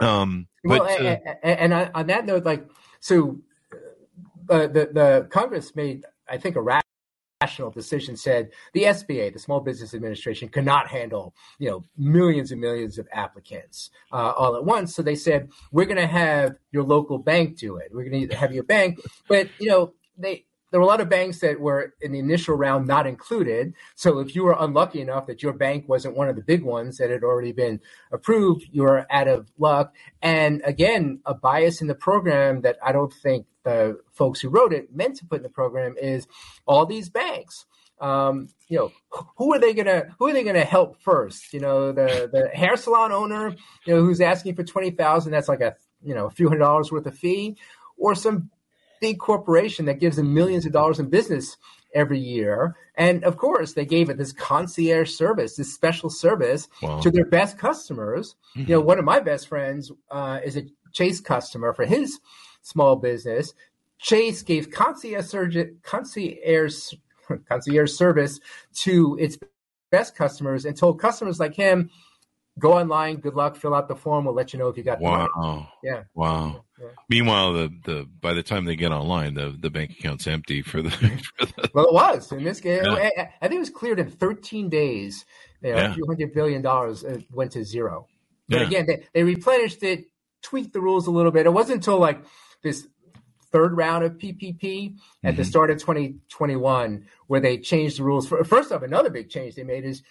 um, 0.00 0.46
but, 0.64 0.80
well, 0.80 0.98
and, 0.98 1.06
uh, 1.06 1.34
and, 1.42 1.72
and, 1.72 1.90
on 1.94 2.06
that 2.08 2.26
note, 2.26 2.44
like, 2.44 2.66
so 3.00 3.38
uh, 4.50 4.66
the 4.66 4.90
the 4.92 5.26
Congress 5.30 5.74
made, 5.74 6.04
I 6.28 6.38
think, 6.38 6.56
a 6.56 6.80
rational 7.40 7.70
decision. 7.70 8.16
Said 8.16 8.50
the 8.72 8.84
SBA, 8.84 9.32
the 9.32 9.38
Small 9.38 9.60
Business 9.60 9.94
Administration, 9.94 10.48
cannot 10.48 10.88
handle 10.88 11.34
you 11.58 11.70
know 11.70 11.84
millions 11.96 12.52
and 12.52 12.60
millions 12.60 12.98
of 12.98 13.08
applicants 13.12 13.90
uh, 14.12 14.32
all 14.36 14.56
at 14.56 14.64
once. 14.64 14.94
So 14.94 15.02
they 15.02 15.14
said 15.16 15.50
we're 15.72 15.86
going 15.86 15.96
to 15.96 16.06
have 16.06 16.56
your 16.72 16.84
local 16.84 17.18
bank 17.18 17.58
do 17.58 17.76
it. 17.76 17.90
We're 17.92 18.08
going 18.08 18.28
to 18.28 18.36
have 18.36 18.52
your 18.52 18.64
bank, 18.64 19.00
but 19.28 19.48
you 19.58 19.68
know 19.68 19.94
they 20.18 20.46
there 20.76 20.80
were 20.82 20.84
a 20.84 20.90
lot 20.90 21.00
of 21.00 21.08
banks 21.08 21.38
that 21.38 21.58
were 21.58 21.94
in 22.02 22.12
the 22.12 22.18
initial 22.18 22.54
round 22.54 22.86
not 22.86 23.06
included. 23.06 23.72
So 23.94 24.18
if 24.18 24.34
you 24.34 24.44
were 24.44 24.54
unlucky 24.58 25.00
enough 25.00 25.26
that 25.26 25.42
your 25.42 25.54
bank 25.54 25.88
wasn't 25.88 26.18
one 26.18 26.28
of 26.28 26.36
the 26.36 26.42
big 26.42 26.62
ones 26.62 26.98
that 26.98 27.08
had 27.08 27.24
already 27.24 27.52
been 27.52 27.80
approved, 28.12 28.66
you 28.70 28.82
were 28.82 29.06
out 29.10 29.26
of 29.26 29.50
luck. 29.56 29.94
And 30.20 30.60
again, 30.66 31.20
a 31.24 31.32
bias 31.32 31.80
in 31.80 31.86
the 31.86 31.94
program 31.94 32.60
that 32.60 32.76
I 32.84 32.92
don't 32.92 33.10
think 33.10 33.46
the 33.64 33.98
folks 34.12 34.38
who 34.42 34.50
wrote 34.50 34.74
it 34.74 34.94
meant 34.94 35.16
to 35.16 35.24
put 35.24 35.38
in 35.38 35.44
the 35.44 35.48
program 35.48 35.94
is 35.98 36.26
all 36.66 36.84
these 36.84 37.08
banks 37.08 37.64
um, 37.98 38.48
you 38.68 38.76
know, 38.76 38.92
who 39.38 39.54
are 39.54 39.58
they 39.58 39.72
gonna 39.72 40.14
who 40.18 40.28
are 40.28 40.32
they 40.34 40.44
gonna 40.44 40.62
help 40.62 41.00
first? 41.00 41.54
You 41.54 41.60
know, 41.60 41.92
the 41.92 42.28
the 42.30 42.48
hair 42.52 42.76
salon 42.76 43.10
owner, 43.10 43.56
you 43.86 43.94
know, 43.94 44.02
who's 44.02 44.20
asking 44.20 44.54
for 44.54 44.64
twenty 44.64 44.90
thousand, 44.90 45.32
that's 45.32 45.48
like 45.48 45.62
a 45.62 45.76
you 46.02 46.14
know 46.14 46.26
a 46.26 46.30
few 46.30 46.46
hundred 46.48 46.60
dollars 46.60 46.92
worth 46.92 47.06
of 47.06 47.16
fee, 47.16 47.56
or 47.96 48.14
some 48.14 48.50
big 49.00 49.18
corporation 49.18 49.86
that 49.86 50.00
gives 50.00 50.16
them 50.16 50.32
millions 50.34 50.66
of 50.66 50.72
dollars 50.72 50.98
in 50.98 51.08
business 51.08 51.56
every 51.94 52.18
year. 52.18 52.76
And 52.96 53.24
of 53.24 53.36
course, 53.36 53.72
they 53.72 53.84
gave 53.84 54.10
it 54.10 54.18
this 54.18 54.32
concierge 54.32 55.10
service, 55.10 55.56
this 55.56 55.74
special 55.74 56.10
service 56.10 56.68
wow. 56.82 57.00
to 57.00 57.10
their 57.10 57.26
best 57.26 57.58
customers. 57.58 58.36
Mm-hmm. 58.56 58.70
You 58.70 58.76
know, 58.76 58.80
one 58.80 58.98
of 58.98 59.04
my 59.04 59.20
best 59.20 59.48
friends 59.48 59.90
uh, 60.10 60.40
is 60.44 60.56
a 60.56 60.64
Chase 60.92 61.20
customer 61.20 61.74
for 61.74 61.84
his 61.84 62.20
small 62.62 62.96
business. 62.96 63.52
Chase 63.98 64.42
gave 64.42 64.70
concierge, 64.70 65.56
concierge 65.82 66.94
concierge 67.48 67.92
service 67.92 68.40
to 68.74 69.16
its 69.20 69.38
best 69.90 70.14
customers 70.14 70.64
and 70.64 70.76
told 70.76 71.00
customers 71.00 71.38
like 71.38 71.54
him, 71.54 71.90
go 72.58 72.72
online, 72.74 73.16
good 73.16 73.34
luck, 73.34 73.56
fill 73.56 73.74
out 73.74 73.88
the 73.88 73.96
form, 73.96 74.24
we'll 74.24 74.34
let 74.34 74.52
you 74.52 74.58
know 74.58 74.68
if 74.68 74.76
you 74.76 74.82
got 74.82 75.00
wow. 75.00 75.28
the 75.34 75.40
money. 75.40 75.68
Yeah. 75.82 76.02
Wow. 76.14 76.64
Meanwhile, 77.08 77.52
the, 77.54 77.72
the 77.84 78.08
by 78.20 78.34
the 78.34 78.42
time 78.42 78.64
they 78.64 78.76
get 78.76 78.92
online, 78.92 79.34
the, 79.34 79.56
the 79.58 79.70
bank 79.70 79.92
account's 79.98 80.26
empty 80.26 80.62
for 80.62 80.82
the, 80.82 80.90
for 81.38 81.46
the... 81.46 81.70
Well, 81.72 81.86
it 81.86 81.92
was 81.92 82.32
in 82.32 82.44
this 82.44 82.60
case. 82.60 82.82
Yeah. 82.84 82.92
I, 82.92 83.30
I, 83.40 83.48
think 83.48 83.56
it 83.56 83.60
was 83.60 83.70
cleared 83.70 83.98
in 83.98 84.10
13 84.10 84.68
days. 84.68 85.24
You 85.62 85.72
know, 85.72 85.78
yeah. 85.78 85.90
a 85.90 85.94
few 85.94 86.06
hundred 86.06 86.34
billion 86.34 86.62
dollars 86.62 87.04
uh, 87.04 87.20
went 87.32 87.52
to 87.52 87.64
zero. 87.64 88.08
But 88.48 88.60
yeah. 88.60 88.66
again, 88.66 88.86
they, 88.86 89.06
they 89.14 89.24
replenished 89.24 89.82
it, 89.82 90.04
tweaked 90.42 90.72
the 90.72 90.80
rules 90.80 91.06
a 91.06 91.10
little 91.10 91.32
bit. 91.32 91.46
It 91.46 91.52
wasn't 91.52 91.76
until 91.76 91.98
like 91.98 92.22
this 92.62 92.86
third 93.50 93.76
round 93.76 94.04
of 94.04 94.18
PPP 94.18 94.96
at 95.24 95.30
mm-hmm. 95.30 95.36
the 95.36 95.44
start 95.44 95.70
of 95.70 95.78
2021 95.78 97.06
where 97.26 97.40
they 97.40 97.58
changed 97.58 97.98
the 97.98 98.04
rules. 98.04 98.28
For, 98.28 98.44
First 98.44 98.70
off, 98.70 98.82
another 98.82 99.10
big 99.10 99.30
change 99.30 99.54
they 99.54 99.64
made 99.64 99.84
is 99.84 100.02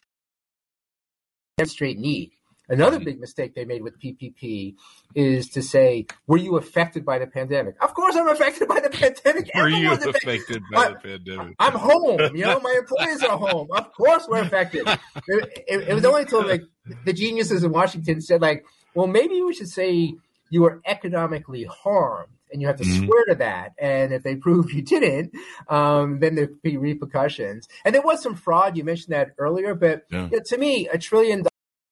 demonstrate 1.58 1.98
need. 1.98 2.32
Another 2.68 3.00
big 3.00 3.20
mistake 3.20 3.56
they 3.56 3.66
made 3.66 3.82
with 3.84 4.00
PPP 4.00 4.76
is 5.14 5.50
to 5.50 5.62
say, 5.62 6.06
"Were 6.28 6.38
you 6.38 6.58
affected 6.58 7.06
by 7.06 7.20
the 7.20 7.28
pandemic?" 7.28 7.76
Of 7.82 7.94
course, 7.94 8.16
I'm 8.16 8.28
affected 8.28 8.68
by 8.68 8.80
the 8.80 8.90
pandemic. 8.90 9.52
Were 9.56 9.70
you 9.70 9.92
affected, 9.94 10.16
affected 10.16 10.64
by 10.72 10.86
I, 10.86 10.90
the 10.90 10.96
pandemic? 10.96 11.56
I'm 11.60 11.74
home. 11.74 12.36
You 12.36 12.46
know, 12.46 12.60
my 12.60 12.76
employees 12.78 13.24
are 13.24 13.38
home. 13.38 13.68
Of 13.72 13.94
course, 13.94 14.28
we're 14.28 14.42
affected. 14.42 14.88
It, 15.28 15.64
it, 15.68 15.90
it 15.90 15.94
was 15.94 16.06
only 16.06 16.22
until 16.22 16.46
like 16.46 16.64
the 17.06 17.14
geniuses 17.14 17.64
in 17.64 17.72
Washington 17.72 18.22
said, 18.22 18.42
"Like, 18.42 18.66
well, 18.94 19.08
maybe 19.08 19.42
we 19.42 19.54
should 19.54 19.70
say 19.70 20.16
you 20.50 20.62
were 20.62 20.82
economically 20.86 21.64
harmed." 21.64 22.30
and 22.52 22.62
you 22.62 22.68
have 22.68 22.78
to 22.78 22.84
mm-hmm. 22.84 23.06
swear 23.06 23.26
to 23.26 23.36
that. 23.36 23.74
And 23.78 24.14
if 24.14 24.24
they 24.24 24.36
prove 24.36 24.72
you 24.72 24.82
didn't, 24.82 25.34
um, 25.68 26.20
then 26.20 26.36
there'd 26.36 26.62
be 26.62 26.78
repercussions. 26.78 27.68
And 27.84 27.94
there 27.94 28.02
was 28.02 28.22
some 28.22 28.36
fraud. 28.36 28.78
You 28.78 28.84
mentioned 28.84 29.14
that 29.14 29.32
earlier, 29.38 29.76
but 29.76 30.06
yeah. 30.10 30.30
you 30.32 30.38
know, 30.38 30.44
to 30.46 30.58
me, 30.58 30.88
a 30.88 30.98
trillion 30.98 31.44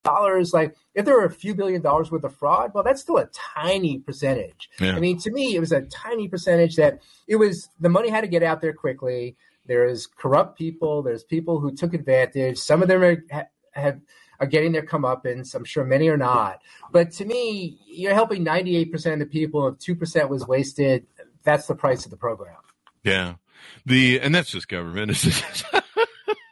dollars, 0.03 0.53
like 0.53 0.75
if 0.93 1.05
there 1.05 1.15
were 1.15 1.25
a 1.25 1.31
few 1.31 1.55
billion 1.55 1.81
dollars 1.81 2.11
worth 2.11 2.23
of 2.23 2.35
fraud, 2.35 2.71
well, 2.73 2.83
that's 2.83 3.01
still 3.01 3.17
a 3.17 3.27
tiny 3.55 3.99
percentage. 3.99 4.69
Yeah. 4.79 4.95
I 4.95 4.99
mean, 4.99 5.17
to 5.19 5.31
me, 5.31 5.55
it 5.55 5.59
was 5.59 5.71
a 5.71 5.81
tiny 5.81 6.27
percentage 6.27 6.75
that 6.75 6.99
it 7.27 7.37
was 7.37 7.69
the 7.79 7.89
money 7.89 8.09
had 8.09 8.21
to 8.21 8.27
get 8.27 8.43
out 8.43 8.61
there 8.61 8.73
quickly. 8.73 9.35
There's 9.65 10.07
corrupt 10.07 10.57
people. 10.57 11.01
There's 11.01 11.23
people 11.23 11.59
who 11.59 11.73
took 11.73 11.93
advantage. 11.93 12.57
Some 12.57 12.81
of 12.81 12.89
them 12.89 13.01
are, 13.01 13.25
have 13.71 14.01
are 14.39 14.47
getting 14.47 14.73
their 14.73 14.85
comeuppance. 14.85 15.55
I'm 15.55 15.63
sure 15.63 15.85
many 15.85 16.09
are 16.09 16.17
not. 16.17 16.61
But 16.91 17.11
to 17.13 17.25
me, 17.25 17.79
you're 17.87 18.13
helping 18.13 18.43
98% 18.43 19.13
of 19.13 19.19
the 19.19 19.25
people. 19.25 19.67
If 19.67 19.77
2% 19.77 20.27
was 20.27 20.45
wasted, 20.45 21.05
that's 21.43 21.67
the 21.67 21.75
price 21.75 22.05
of 22.05 22.11
the 22.11 22.17
program. 22.17 22.57
Yeah. 23.03 23.35
The 23.85 24.19
and 24.19 24.35
that's 24.35 24.51
just 24.51 24.67
government. 24.67 25.11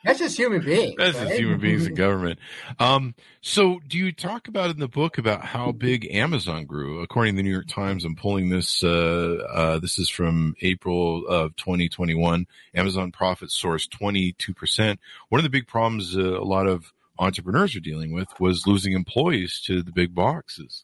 that's 0.03 0.19
just 0.19 0.37
human 0.37 0.63
beings. 0.63 0.95
That's 0.97 1.17
right? 1.17 1.27
just 1.27 1.39
human 1.39 1.59
beings 1.59 1.85
and 1.85 1.95
government. 1.97 2.39
Um, 2.79 3.15
so, 3.41 3.79
do 3.87 3.97
you 3.97 4.11
talk 4.11 4.47
about 4.47 4.69
in 4.69 4.79
the 4.79 4.87
book 4.87 5.17
about 5.17 5.43
how 5.45 5.71
big 5.71 6.07
Amazon 6.11 6.65
grew? 6.65 7.01
According 7.01 7.33
to 7.33 7.37
the 7.37 7.43
New 7.43 7.51
York 7.51 7.67
Times, 7.67 8.05
I'm 8.05 8.15
pulling 8.15 8.49
this. 8.49 8.83
Uh, 8.83 9.37
uh, 9.51 9.79
this 9.79 9.99
is 9.99 10.09
from 10.09 10.55
April 10.61 11.27
of 11.27 11.55
2021. 11.55 12.47
Amazon 12.73 13.11
profits 13.11 13.59
sourced 13.59 13.89
22 13.89 14.53
percent. 14.53 14.99
One 15.29 15.39
of 15.39 15.43
the 15.43 15.49
big 15.49 15.67
problems 15.67 16.17
uh, 16.17 16.39
a 16.39 16.43
lot 16.43 16.67
of 16.67 16.93
entrepreneurs 17.19 17.75
are 17.75 17.81
dealing 17.81 18.13
with 18.13 18.27
was 18.39 18.65
losing 18.65 18.93
employees 18.93 19.61
to 19.65 19.83
the 19.83 19.91
big 19.91 20.15
boxes. 20.15 20.83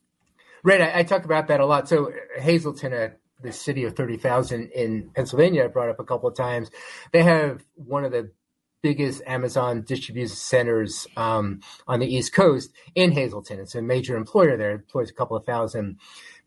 Right. 0.63 0.81
I, 0.81 0.99
I 0.99 1.03
talk 1.03 1.25
about 1.25 1.47
that 1.47 1.59
a 1.59 1.65
lot. 1.65 1.87
So 1.89 2.11
Hazleton, 2.39 2.93
a 2.93 3.11
the 3.41 3.51
city 3.51 3.83
of 3.83 3.95
30,000 3.95 4.69
in 4.71 5.11
Pennsylvania, 5.15 5.65
I 5.65 5.67
brought 5.67 5.89
up 5.89 5.99
a 5.99 6.03
couple 6.03 6.29
of 6.29 6.35
times. 6.35 6.71
They 7.11 7.23
have 7.23 7.63
one 7.75 8.03
of 8.03 8.11
the 8.11 8.31
biggest 8.81 9.21
Amazon 9.25 9.81
distribution 9.81 10.35
centers 10.35 11.07
um, 11.17 11.61
on 11.87 11.99
the 11.99 12.05
East 12.07 12.33
Coast 12.33 12.71
in 12.95 13.11
Hazleton. 13.11 13.59
It's 13.59 13.75
a 13.75 13.81
major 13.81 14.15
employer 14.15 14.57
there, 14.57 14.71
it 14.71 14.75
employs 14.75 15.09
a 15.09 15.13
couple 15.13 15.37
of 15.37 15.45
thousand 15.45 15.97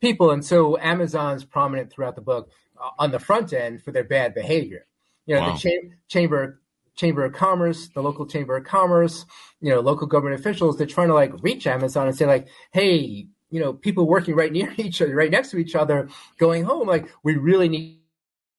people. 0.00 0.30
And 0.30 0.44
so 0.44 0.78
Amazon's 0.78 1.44
prominent 1.44 1.92
throughout 1.92 2.14
the 2.14 2.22
book 2.22 2.50
uh, 2.80 2.90
on 2.98 3.10
the 3.10 3.18
front 3.18 3.52
end 3.52 3.82
for 3.82 3.92
their 3.92 4.04
bad 4.04 4.34
behavior. 4.34 4.86
You 5.26 5.36
know, 5.36 5.42
wow. 5.42 5.52
the 5.52 5.58
cha- 5.58 5.88
chamber 6.08 6.60
Chamber 6.96 7.24
of 7.24 7.32
Commerce, 7.32 7.88
the 7.88 8.02
local 8.02 8.26
Chamber 8.26 8.56
of 8.56 8.64
Commerce, 8.64 9.24
you 9.60 9.70
know, 9.70 9.80
local 9.80 10.06
government 10.06 10.38
officials, 10.38 10.76
they're 10.76 10.86
trying 10.86 11.08
to 11.08 11.14
like 11.14 11.32
reach 11.42 11.66
Amazon 11.66 12.06
and 12.06 12.16
say 12.16 12.26
like, 12.26 12.48
hey, 12.72 13.26
you 13.50 13.60
know, 13.60 13.72
people 13.72 14.06
working 14.06 14.34
right 14.34 14.52
near 14.52 14.74
each 14.76 15.00
other, 15.00 15.14
right 15.14 15.30
next 15.30 15.50
to 15.50 15.58
each 15.58 15.74
other, 15.74 16.08
going 16.38 16.64
home, 16.64 16.86
like, 16.86 17.08
we 17.22 17.36
really 17.36 17.68
need 17.68 17.99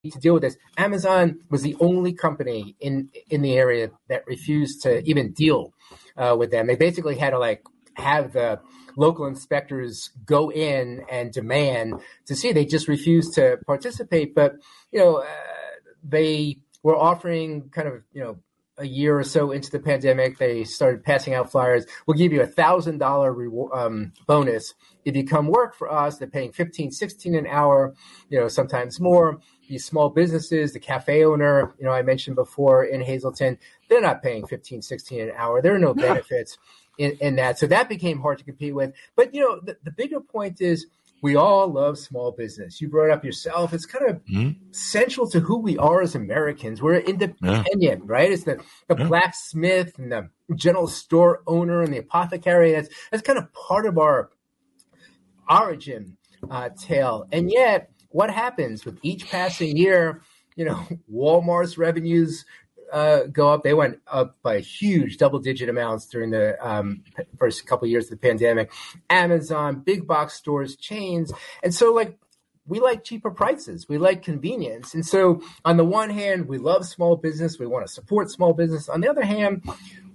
to 0.10 0.20
deal 0.20 0.34
with 0.34 0.42
this. 0.42 0.58
Amazon 0.78 1.42
was 1.50 1.62
the 1.62 1.76
only 1.80 2.14
company 2.14 2.76
in 2.80 3.10
in 3.30 3.42
the 3.42 3.56
area 3.56 3.92
that 4.10 4.26
refused 4.26 4.82
to 4.82 5.04
even 5.04 5.32
deal 5.32 5.74
uh, 6.18 6.36
with 6.38 6.50
them. 6.50 6.68
They 6.68 6.76
basically 6.76 7.18
had 7.18 7.32
to 7.32 7.40
like 7.40 7.64
have 7.96 8.34
the 8.34 8.60
local 8.98 9.28
inspectors 9.28 10.10
go 10.26 10.52
in 10.52 11.06
and 11.10 11.32
demand 11.32 12.02
to 12.26 12.36
see. 12.36 12.52
They 12.52 12.66
just 12.66 12.88
refused 12.88 13.36
to 13.36 13.60
participate. 13.68 14.34
But 14.34 14.56
you 14.92 15.00
know, 15.00 15.18
uh, 15.18 15.28
they 16.04 16.58
were 16.82 16.98
offering 16.98 17.70
kind 17.70 17.88
of, 17.88 18.02
you 18.12 18.24
know, 18.24 18.38
a 18.82 18.88
year 18.88 19.20
or 19.20 19.24
so 19.24 19.52
into 19.52 19.70
the 19.70 19.80
pandemic, 19.80 20.38
they 20.38 20.64
started 20.64 21.04
passing 21.04 21.34
out 21.34 21.52
flyers. 21.52 21.86
We'll 22.06 22.18
give 22.18 22.34
you 22.34 22.42
a 22.42 22.48
thousand 22.48 22.98
dollar 22.98 23.36
um, 23.74 24.14
bonus 24.26 24.74
if 25.06 25.16
you 25.16 25.26
come 25.26 25.48
work 25.48 25.76
for 25.76 25.92
us. 25.92 26.18
They're 26.18 26.28
paying 26.28 26.52
15, 26.52 26.92
16 26.92 27.36
an 27.36 27.48
hour, 27.48 27.94
you 28.30 28.40
know, 28.40 28.48
sometimes 28.48 29.00
more. 29.00 29.40
These 29.72 29.86
small 29.86 30.10
businesses, 30.10 30.74
the 30.74 30.82
cafe 30.82 31.24
owner, 31.24 31.74
you 31.80 31.86
know, 31.86 31.94
I 31.94 32.02
mentioned 32.02 32.36
before 32.36 32.84
in 32.84 33.00
Hazleton, 33.00 33.58
they're 33.88 34.02
not 34.02 34.22
paying 34.22 34.46
15, 34.46 34.82
16 34.82 35.22
an 35.22 35.32
hour. 35.38 35.62
There 35.62 35.74
are 35.74 35.80
no 35.80 35.94
benefits 35.94 36.58
in, 36.98 37.12
in 37.22 37.38
that. 37.38 37.58
So 37.58 37.68
that 37.68 37.88
became 37.88 38.20
hard 38.20 38.40
to 38.40 38.44
compete 38.44 38.76
with. 38.76 38.92
But, 39.16 39.34
you 39.34 39.40
know, 39.40 39.62
the, 39.64 39.78
the 39.82 39.92
bigger 39.92 40.20
point 40.20 40.60
is 40.60 40.88
we 41.22 41.38
all 41.38 41.72
love 41.72 41.98
small 41.98 42.34
business. 42.34 42.82
You 42.82 42.90
brought 42.90 43.06
it 43.06 43.12
up 43.14 43.24
yourself. 43.24 43.74
It's 43.74 43.86
kind 43.86 44.10
of 44.10 44.26
mm-hmm. 44.26 44.72
central 44.72 45.30
to 45.30 45.40
who 45.40 45.60
we 45.60 45.78
are 45.78 46.02
as 46.02 46.16
Americans. 46.16 46.82
We're 46.82 46.96
independent, 46.96 47.80
yeah. 47.80 47.96
right? 48.04 48.30
It's 48.30 48.44
the, 48.44 48.62
the 48.90 48.98
yeah. 48.98 49.08
blacksmith 49.08 49.98
and 50.00 50.12
the 50.12 50.30
general 50.54 50.88
store 50.88 51.44
owner 51.48 51.82
and 51.82 51.94
the 51.94 52.00
apothecary. 52.00 52.74
That's 52.74 52.90
that's 53.10 53.24
kind 53.24 53.40
of 53.40 53.54
part 53.54 53.86
of 53.86 53.98
our 53.98 54.32
origin 55.50 56.18
uh, 56.50 56.72
tale. 56.78 57.26
And 57.32 57.50
yet, 57.50 57.90
what 58.12 58.32
happens 58.32 58.86
with 58.86 59.00
each 59.02 59.30
passing 59.30 59.76
year? 59.76 60.22
You 60.56 60.66
know, 60.66 60.88
Walmart's 61.12 61.78
revenues 61.78 62.46
uh, 62.92 63.24
go 63.32 63.50
up. 63.50 63.64
They 63.64 63.74
went 63.74 64.00
up 64.08 64.38
by 64.44 64.60
huge 64.60 65.18
double 65.18 65.40
digit 65.40 65.70
amounts 65.70 66.06
during 66.08 66.32
the 66.32 66.58
um, 66.66 67.04
first 67.40 67.66
couple 67.66 67.86
of 67.86 67.92
years 67.92 68.06
of 68.06 68.12
the 68.12 68.18
pandemic. 68.18 68.72
Amazon, 69.10 69.82
big 69.82 70.06
box 70.06 70.34
stores, 70.34 70.76
chains. 70.76 71.32
And 71.64 71.74
so, 71.74 71.94
like, 71.94 72.18
we 72.72 72.80
like 72.80 73.04
cheaper 73.04 73.30
prices. 73.30 73.90
We 73.90 73.98
like 73.98 74.24
convenience. 74.24 74.94
And 74.94 75.06
so, 75.06 75.42
on 75.66 75.76
the 75.76 75.84
one 75.84 76.10
hand, 76.10 76.48
we 76.48 76.58
love 76.58 76.86
small 76.86 77.18
business. 77.18 77.60
We 77.60 77.66
want 77.68 77.86
to 77.86 77.92
support 77.92 78.32
small 78.32 78.54
business. 78.54 78.88
On 78.88 79.02
the 79.02 79.10
other 79.10 79.26
hand, 79.26 79.70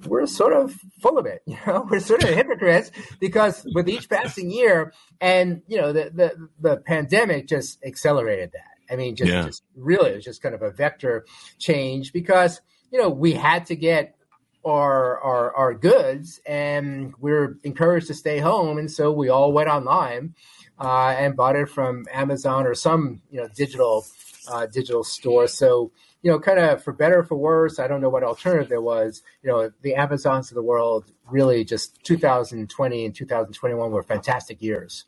we're 0.06 0.26
sort 0.26 0.54
of 0.54 0.74
full 1.02 1.18
of 1.18 1.26
it. 1.26 1.42
You 1.46 1.58
know, 1.66 1.86
we're 1.90 2.00
sort 2.00 2.24
of 2.24 2.30
hypocrites 2.30 2.90
because 3.20 3.66
with 3.74 3.90
each 3.90 4.08
passing 4.08 4.50
year, 4.50 4.94
and 5.20 5.60
you 5.68 5.78
know, 5.78 5.92
the 5.92 6.10
the, 6.14 6.48
the 6.58 6.76
pandemic 6.78 7.46
just 7.46 7.84
accelerated 7.84 8.52
that. 8.52 8.92
I 8.92 8.96
mean, 8.96 9.16
just, 9.16 9.30
yeah. 9.30 9.44
just 9.44 9.62
really, 9.76 10.12
it 10.12 10.16
was 10.16 10.24
just 10.24 10.40
kind 10.40 10.54
of 10.54 10.62
a 10.62 10.70
vector 10.70 11.26
change 11.58 12.14
because 12.14 12.62
you 12.90 12.98
know 12.98 13.10
we 13.10 13.34
had 13.34 13.66
to 13.66 13.76
get 13.76 14.16
our 14.64 15.20
our 15.20 15.54
our 15.54 15.74
goods, 15.74 16.40
and 16.46 17.12
we 17.20 17.32
are 17.32 17.58
encouraged 17.64 18.06
to 18.06 18.14
stay 18.14 18.38
home, 18.38 18.78
and 18.78 18.90
so 18.90 19.12
we 19.12 19.28
all 19.28 19.52
went 19.52 19.68
online 19.68 20.34
uh, 20.78 21.14
and 21.18 21.36
bought 21.36 21.56
it 21.56 21.68
from 21.68 22.04
Amazon 22.12 22.66
or 22.66 22.74
some 22.74 23.22
you 23.30 23.40
know 23.40 23.48
digital 23.54 24.06
uh, 24.48 24.66
digital 24.66 25.04
store. 25.04 25.46
So, 25.46 25.92
you 26.22 26.30
know, 26.30 26.38
kind 26.38 26.58
of 26.58 26.82
for 26.82 26.92
better 26.92 27.20
or 27.20 27.24
for 27.24 27.36
worse, 27.36 27.78
I 27.78 27.88
don't 27.88 28.00
know 28.00 28.08
what 28.08 28.22
alternative 28.22 28.68
there 28.68 28.80
was. 28.80 29.22
You 29.42 29.50
know, 29.50 29.70
the 29.82 29.94
Amazons 29.94 30.50
of 30.50 30.54
the 30.54 30.62
world 30.62 31.10
really 31.30 31.64
just 31.64 32.02
2020 32.04 33.04
and 33.04 33.14
2021 33.14 33.90
were 33.90 34.02
fantastic 34.02 34.62
years 34.62 35.04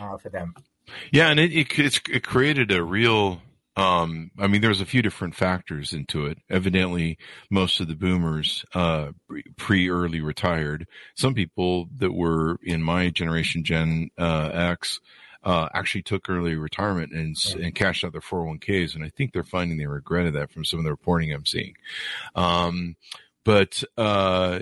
uh, 0.00 0.16
for 0.16 0.28
them. 0.28 0.54
Yeah, 1.12 1.28
and 1.28 1.38
it, 1.38 1.52
it, 1.52 2.00
it 2.08 2.22
created 2.24 2.72
a 2.72 2.82
real 2.82 3.40
um, 3.76 4.30
I 4.38 4.46
mean, 4.46 4.60
there's 4.60 4.80
a 4.80 4.86
few 4.86 5.00
different 5.02 5.34
factors 5.34 5.92
into 5.92 6.26
it. 6.26 6.38
Evidently, 6.50 7.18
most 7.50 7.80
of 7.80 7.88
the 7.88 7.94
boomers, 7.94 8.64
uh, 8.74 9.12
pre 9.56 9.88
early 9.88 10.20
retired. 10.20 10.86
Some 11.14 11.34
people 11.34 11.88
that 11.96 12.12
were 12.12 12.58
in 12.62 12.82
my 12.82 13.10
generation, 13.10 13.62
Gen 13.64 14.10
uh, 14.18 14.50
X, 14.52 15.00
uh, 15.44 15.68
actually 15.72 16.02
took 16.02 16.28
early 16.28 16.54
retirement 16.56 17.12
and, 17.12 17.36
and 17.58 17.74
cashed 17.74 18.04
out 18.04 18.12
their 18.12 18.20
401ks. 18.20 18.94
And 18.94 19.04
I 19.04 19.08
think 19.08 19.32
they're 19.32 19.44
finding 19.44 19.78
they 19.78 19.86
regretted 19.86 20.34
that 20.34 20.50
from 20.50 20.64
some 20.64 20.80
of 20.80 20.84
the 20.84 20.90
reporting 20.90 21.32
I'm 21.32 21.46
seeing. 21.46 21.74
Um, 22.34 22.96
but 23.42 23.82
uh, 23.96 24.60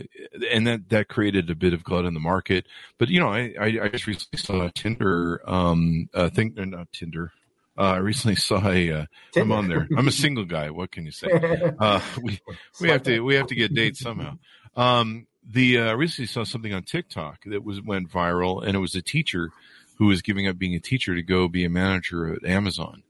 and 0.52 0.66
that 0.68 0.88
that 0.90 1.08
created 1.08 1.50
a 1.50 1.56
bit 1.56 1.74
of 1.74 1.82
glut 1.82 2.04
in 2.04 2.14
the 2.14 2.20
market. 2.20 2.66
But 2.96 3.08
you 3.08 3.18
know, 3.18 3.28
I 3.28 3.52
I, 3.60 3.66
I 3.82 3.88
just 3.88 4.06
recently 4.06 4.38
saw 4.38 4.66
a 4.66 4.70
Tinder 4.70 5.42
um 5.50 6.08
uh, 6.14 6.28
think 6.28 6.56
not 6.56 6.92
Tinder 6.92 7.32
uh, 7.78 7.82
I 7.82 7.96
recently 7.98 8.36
saw 8.36 8.68
a. 8.68 8.92
Uh, 8.92 9.06
I'm 9.36 9.52
on 9.52 9.68
there. 9.68 9.88
I'm 9.96 10.08
a 10.08 10.12
single 10.12 10.44
guy. 10.44 10.70
What 10.70 10.90
can 10.90 11.04
you 11.04 11.12
say? 11.12 11.28
Uh, 11.78 12.00
we 12.20 12.40
we 12.80 12.88
have 12.88 13.02
to 13.04 13.20
we 13.20 13.34
have 13.36 13.46
to 13.46 13.54
get 13.54 13.72
dates 13.74 14.00
somehow. 14.00 14.36
Um, 14.74 15.26
the 15.48 15.78
uh, 15.78 15.94
recently 15.94 16.26
saw 16.26 16.44
something 16.44 16.74
on 16.74 16.82
TikTok 16.82 17.44
that 17.46 17.64
was 17.64 17.80
went 17.80 18.10
viral, 18.10 18.64
and 18.64 18.74
it 18.74 18.80
was 18.80 18.94
a 18.94 19.02
teacher 19.02 19.50
who 19.98 20.06
was 20.06 20.22
giving 20.22 20.48
up 20.48 20.58
being 20.58 20.74
a 20.74 20.80
teacher 20.80 21.14
to 21.14 21.22
go 21.22 21.46
be 21.46 21.64
a 21.64 21.70
manager 21.70 22.32
at 22.32 22.44
Amazon. 22.44 23.02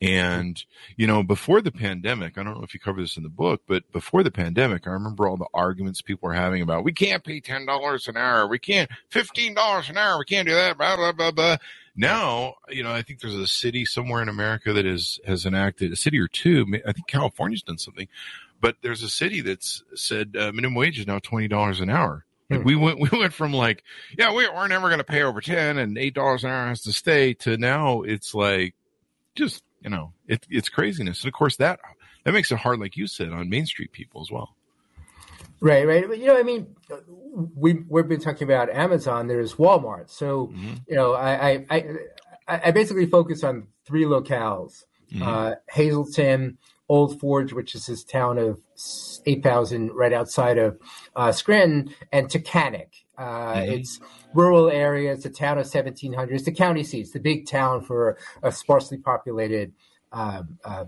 And 0.00 0.62
you 0.96 1.06
know, 1.06 1.22
before 1.22 1.60
the 1.62 1.72
pandemic, 1.72 2.36
I 2.36 2.42
don't 2.42 2.58
know 2.58 2.64
if 2.64 2.74
you 2.74 2.80
cover 2.80 3.00
this 3.00 3.16
in 3.16 3.22
the 3.22 3.28
book, 3.28 3.62
but 3.66 3.90
before 3.92 4.22
the 4.22 4.30
pandemic, 4.30 4.86
I 4.86 4.90
remember 4.90 5.26
all 5.26 5.36
the 5.36 5.46
arguments 5.54 6.02
people 6.02 6.28
were 6.28 6.34
having 6.34 6.62
about 6.62 6.84
we 6.84 6.92
can't 6.92 7.24
pay 7.24 7.40
ten 7.40 7.66
dollars 7.66 8.08
an 8.08 8.16
hour, 8.16 8.46
we 8.46 8.58
can't 8.58 8.90
fifteen 9.10 9.54
dollars 9.54 9.88
an 9.88 9.96
hour, 9.96 10.18
we 10.18 10.26
can't 10.26 10.46
do 10.46 10.54
that, 10.54 10.76
blah 10.76 10.96
blah 10.96 11.12
blah 11.12 11.30
blah. 11.30 11.56
Now, 11.96 12.56
you 12.68 12.82
know, 12.82 12.92
I 12.92 13.00
think 13.02 13.20
there's 13.20 13.34
a 13.34 13.46
city 13.46 13.86
somewhere 13.86 14.20
in 14.20 14.28
America 14.28 14.72
that 14.74 14.84
is 14.84 15.18
has 15.26 15.46
enacted 15.46 15.92
a 15.92 15.96
city 15.96 16.18
or 16.18 16.28
two. 16.28 16.66
I 16.86 16.92
think 16.92 17.06
California's 17.06 17.62
done 17.62 17.78
something, 17.78 18.06
but 18.60 18.76
there's 18.82 19.02
a 19.02 19.08
city 19.08 19.40
that's 19.40 19.82
said 19.94 20.36
uh, 20.38 20.52
minimum 20.52 20.74
wage 20.74 20.98
is 20.98 21.06
now 21.06 21.18
twenty 21.20 21.48
dollars 21.48 21.80
an 21.80 21.88
hour. 21.88 22.24
Hmm. 22.50 22.62
We 22.64 22.76
went 22.76 23.00
we 23.00 23.08
went 23.18 23.32
from 23.32 23.52
like, 23.52 23.82
yeah, 24.16 24.34
we, 24.34 24.48
we're 24.48 24.68
never 24.68 24.88
going 24.88 24.98
to 24.98 25.04
pay 25.04 25.22
over 25.22 25.40
ten, 25.40 25.78
and 25.78 25.96
eight 25.96 26.14
dollars 26.14 26.44
an 26.44 26.50
hour 26.50 26.68
has 26.68 26.82
to 26.82 26.92
stay, 26.92 27.34
to 27.34 27.56
now 27.56 28.02
it's 28.02 28.34
like, 28.34 28.74
just 29.34 29.62
you 29.80 29.90
know, 29.90 30.12
it, 30.26 30.46
it's 30.50 30.68
craziness, 30.68 31.22
and 31.22 31.28
of 31.28 31.34
course 31.34 31.56
that 31.56 31.80
that 32.24 32.32
makes 32.32 32.50
it 32.52 32.58
hard, 32.58 32.80
like 32.80 32.96
you 32.96 33.06
said, 33.06 33.30
on 33.30 33.48
Main 33.48 33.66
Street 33.66 33.92
people 33.92 34.20
as 34.20 34.30
well. 34.30 34.55
Right, 35.60 35.86
right. 35.86 36.04
But, 36.06 36.18
you 36.18 36.26
know, 36.26 36.38
I 36.38 36.42
mean, 36.42 36.76
we 37.54 37.80
we've 37.88 38.08
been 38.08 38.20
talking 38.20 38.46
about 38.46 38.70
Amazon. 38.70 39.26
There's 39.26 39.54
Walmart. 39.54 40.10
So, 40.10 40.48
mm-hmm. 40.48 40.74
you 40.88 40.96
know, 40.96 41.14
I, 41.14 41.64
I 41.70 41.86
I 42.48 42.70
basically 42.70 43.06
focus 43.06 43.42
on 43.42 43.68
three 43.84 44.04
locales: 44.04 44.84
mm-hmm. 45.12 45.22
uh, 45.22 45.54
Hazleton, 45.68 46.58
Old 46.88 47.18
Forge, 47.20 47.52
which 47.52 47.74
is 47.74 47.86
this 47.86 48.04
town 48.04 48.38
of 48.38 48.60
eight 49.26 49.42
thousand 49.42 49.92
right 49.94 50.12
outside 50.12 50.58
of 50.58 50.78
uh, 51.14 51.32
Scranton, 51.32 51.94
and 52.12 52.28
Tunkhannock. 52.28 52.88
Uh, 53.18 53.54
mm-hmm. 53.54 53.72
It's 53.72 54.00
rural 54.34 54.68
area. 54.68 55.12
It's 55.12 55.24
a 55.24 55.30
town 55.30 55.58
of 55.58 55.66
seventeen 55.66 56.12
hundred. 56.12 56.34
It's 56.34 56.44
the 56.44 56.52
county 56.52 56.84
seat. 56.84 57.00
It's 57.00 57.10
the 57.12 57.20
big 57.20 57.48
town 57.48 57.82
for 57.82 58.18
a 58.42 58.52
sparsely 58.52 58.98
populated 58.98 59.72
um, 60.12 60.58
uh, 60.64 60.84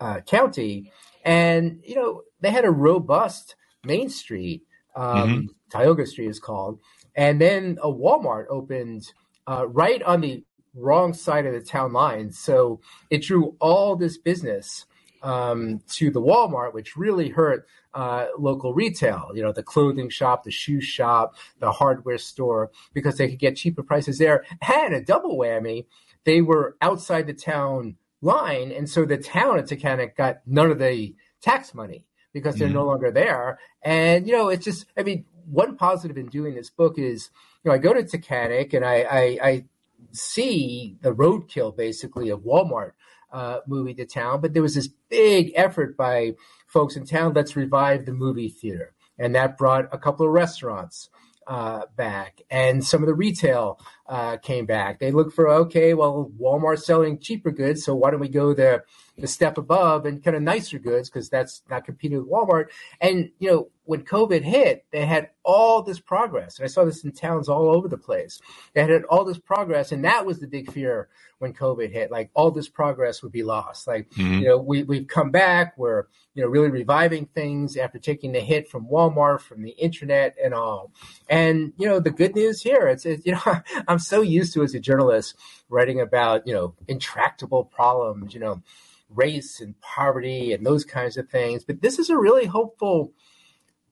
uh, 0.00 0.20
county, 0.22 0.90
and 1.24 1.80
you 1.84 1.94
know 1.94 2.22
they 2.40 2.50
had 2.50 2.64
a 2.64 2.70
robust 2.70 3.54
Main 3.86 4.08
Street, 4.08 4.62
um, 4.94 5.04
mm-hmm. 5.04 5.46
Tioga 5.70 6.06
Street 6.06 6.28
is 6.28 6.40
called, 6.40 6.80
and 7.14 7.40
then 7.40 7.78
a 7.82 7.88
Walmart 7.88 8.46
opened 8.50 9.12
uh, 9.46 9.66
right 9.68 10.02
on 10.02 10.20
the 10.20 10.44
wrong 10.74 11.14
side 11.14 11.46
of 11.46 11.54
the 11.54 11.60
town 11.60 11.92
line. 11.92 12.30
So 12.32 12.80
it 13.10 13.22
drew 13.22 13.56
all 13.60 13.96
this 13.96 14.18
business 14.18 14.84
um, 15.22 15.80
to 15.92 16.10
the 16.10 16.20
Walmart, 16.20 16.74
which 16.74 16.96
really 16.96 17.30
hurt 17.30 17.66
uh, 17.94 18.26
local 18.38 18.74
retail. 18.74 19.30
You 19.34 19.42
know, 19.42 19.52
the 19.52 19.62
clothing 19.62 20.10
shop, 20.10 20.44
the 20.44 20.50
shoe 20.50 20.80
shop, 20.80 21.34
the 21.58 21.72
hardware 21.72 22.18
store, 22.18 22.70
because 22.92 23.16
they 23.16 23.28
could 23.28 23.38
get 23.38 23.56
cheaper 23.56 23.82
prices 23.82 24.18
there. 24.18 24.44
And 24.68 24.94
a 24.94 25.00
double 25.00 25.38
whammy, 25.38 25.86
they 26.24 26.42
were 26.42 26.76
outside 26.80 27.26
the 27.26 27.34
town 27.34 27.96
line, 28.20 28.72
and 28.72 28.88
so 28.88 29.04
the 29.04 29.16
town 29.16 29.58
of 29.58 29.66
Tunkhannock 29.66 30.16
got 30.16 30.38
none 30.46 30.70
of 30.70 30.78
the 30.78 31.14
tax 31.40 31.74
money 31.74 32.04
because 32.36 32.56
they're 32.56 32.68
mm-hmm. 32.68 32.76
no 32.76 32.84
longer 32.84 33.10
there. 33.10 33.58
And, 33.80 34.26
you 34.26 34.34
know, 34.34 34.50
it's 34.50 34.66
just, 34.66 34.84
I 34.94 35.02
mean, 35.02 35.24
one 35.50 35.74
positive 35.74 36.18
in 36.18 36.26
doing 36.26 36.54
this 36.54 36.68
book 36.68 36.98
is, 36.98 37.30
you 37.64 37.70
know, 37.70 37.74
I 37.74 37.78
go 37.78 37.94
to 37.94 38.02
Tunkhannock 38.02 38.74
and 38.74 38.84
I, 38.84 38.96
I, 39.10 39.38
I 39.42 39.64
see 40.12 40.98
the 41.00 41.14
roadkill 41.14 41.74
basically 41.74 42.28
of 42.28 42.40
Walmart 42.40 42.92
uh, 43.32 43.60
moving 43.66 43.96
to 43.96 44.04
town, 44.04 44.42
but 44.42 44.52
there 44.52 44.62
was 44.62 44.74
this 44.74 44.90
big 45.08 45.52
effort 45.56 45.96
by 45.96 46.34
folks 46.66 46.94
in 46.94 47.06
town, 47.06 47.32
let's 47.32 47.56
revive 47.56 48.04
the 48.04 48.12
movie 48.12 48.50
theater. 48.50 48.92
And 49.18 49.34
that 49.34 49.56
brought 49.56 49.88
a 49.92 49.98
couple 49.98 50.26
of 50.26 50.32
restaurants 50.32 51.08
uh, 51.46 51.86
back, 51.96 52.42
and 52.50 52.84
some 52.84 53.02
of 53.02 53.06
the 53.06 53.14
retail 53.14 53.80
uh, 54.08 54.36
came 54.38 54.66
back. 54.66 54.98
They 54.98 55.10
looked 55.10 55.34
for 55.34 55.48
okay, 55.48 55.94
well, 55.94 56.30
Walmart's 56.40 56.86
selling 56.86 57.18
cheaper 57.18 57.50
goods, 57.50 57.84
so 57.84 57.94
why 57.94 58.10
don't 58.10 58.20
we 58.20 58.28
go 58.28 58.54
the 58.54 58.82
the 59.18 59.26
step 59.26 59.56
above 59.56 60.04
and 60.04 60.22
kind 60.22 60.36
of 60.36 60.42
nicer 60.42 60.78
goods 60.78 61.08
because 61.08 61.30
that's 61.30 61.62
not 61.70 61.84
competing 61.84 62.18
with 62.18 62.28
Walmart. 62.28 62.66
And 63.00 63.30
you 63.38 63.50
know, 63.50 63.68
when 63.84 64.02
COVID 64.02 64.42
hit, 64.42 64.84
they 64.90 65.06
had 65.06 65.30
all 65.44 65.82
this 65.82 66.00
progress, 66.00 66.58
and 66.58 66.64
I 66.64 66.68
saw 66.68 66.84
this 66.84 67.04
in 67.04 67.12
towns 67.12 67.48
all 67.48 67.68
over 67.68 67.88
the 67.88 67.96
place. 67.96 68.40
They 68.74 68.82
had 68.82 69.04
all 69.04 69.24
this 69.24 69.38
progress, 69.38 69.92
and 69.92 70.04
that 70.04 70.26
was 70.26 70.40
the 70.40 70.46
big 70.46 70.70
fear 70.70 71.08
when 71.38 71.52
COVID 71.52 71.92
hit. 71.92 72.10
Like 72.10 72.30
all 72.34 72.50
this 72.50 72.68
progress 72.68 73.22
would 73.22 73.32
be 73.32 73.42
lost. 73.42 73.86
Like 73.86 74.10
mm-hmm. 74.10 74.40
you 74.40 74.48
know, 74.48 74.58
we 74.58 74.82
we've 74.82 75.06
come 75.06 75.30
back. 75.30 75.74
We're 75.76 76.06
you 76.34 76.42
know 76.42 76.48
really 76.48 76.70
reviving 76.70 77.26
things 77.26 77.76
after 77.76 77.98
taking 77.98 78.32
the 78.32 78.40
hit 78.40 78.68
from 78.68 78.88
Walmart, 78.88 79.40
from 79.40 79.62
the 79.62 79.70
internet, 79.70 80.36
and 80.42 80.52
all. 80.52 80.92
And 81.28 81.72
you 81.78 81.86
know, 81.86 82.00
the 82.00 82.10
good 82.10 82.34
news 82.34 82.62
here, 82.62 82.88
it's, 82.88 83.06
it's 83.06 83.24
you 83.24 83.32
know, 83.32 83.60
I'm 83.88 83.95
so 83.98 84.22
used 84.22 84.54
to 84.54 84.62
as 84.62 84.74
a 84.74 84.80
journalist 84.80 85.36
writing 85.68 86.00
about 86.00 86.46
you 86.46 86.54
know 86.54 86.74
intractable 86.88 87.64
problems. 87.64 88.34
You 88.34 88.40
know 88.40 88.62
race 89.10 89.60
and 89.60 89.80
poverty 89.80 90.52
and 90.52 90.66
those 90.66 90.84
kinds 90.84 91.16
of 91.16 91.28
things. 91.28 91.64
But 91.64 91.80
this 91.80 91.98
is 91.98 92.10
a 92.10 92.18
really 92.18 92.46
hopeful 92.46 93.12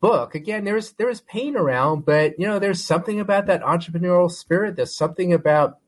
book. 0.01 0.35
Again, 0.35 0.65
there's 0.65 0.93
there's 0.93 1.21
pain 1.23 1.57
around, 1.57 2.05
but 2.05 2.39
you 2.39 2.47
know, 2.47 2.59
there's 2.59 2.85
something 2.85 3.21
about 3.21 3.47
that 3.47 3.63
entrepreneurial 3.63 4.31
spirit. 4.31 4.77
There's 4.77 4.95
something 4.95 5.33
about 5.33 5.79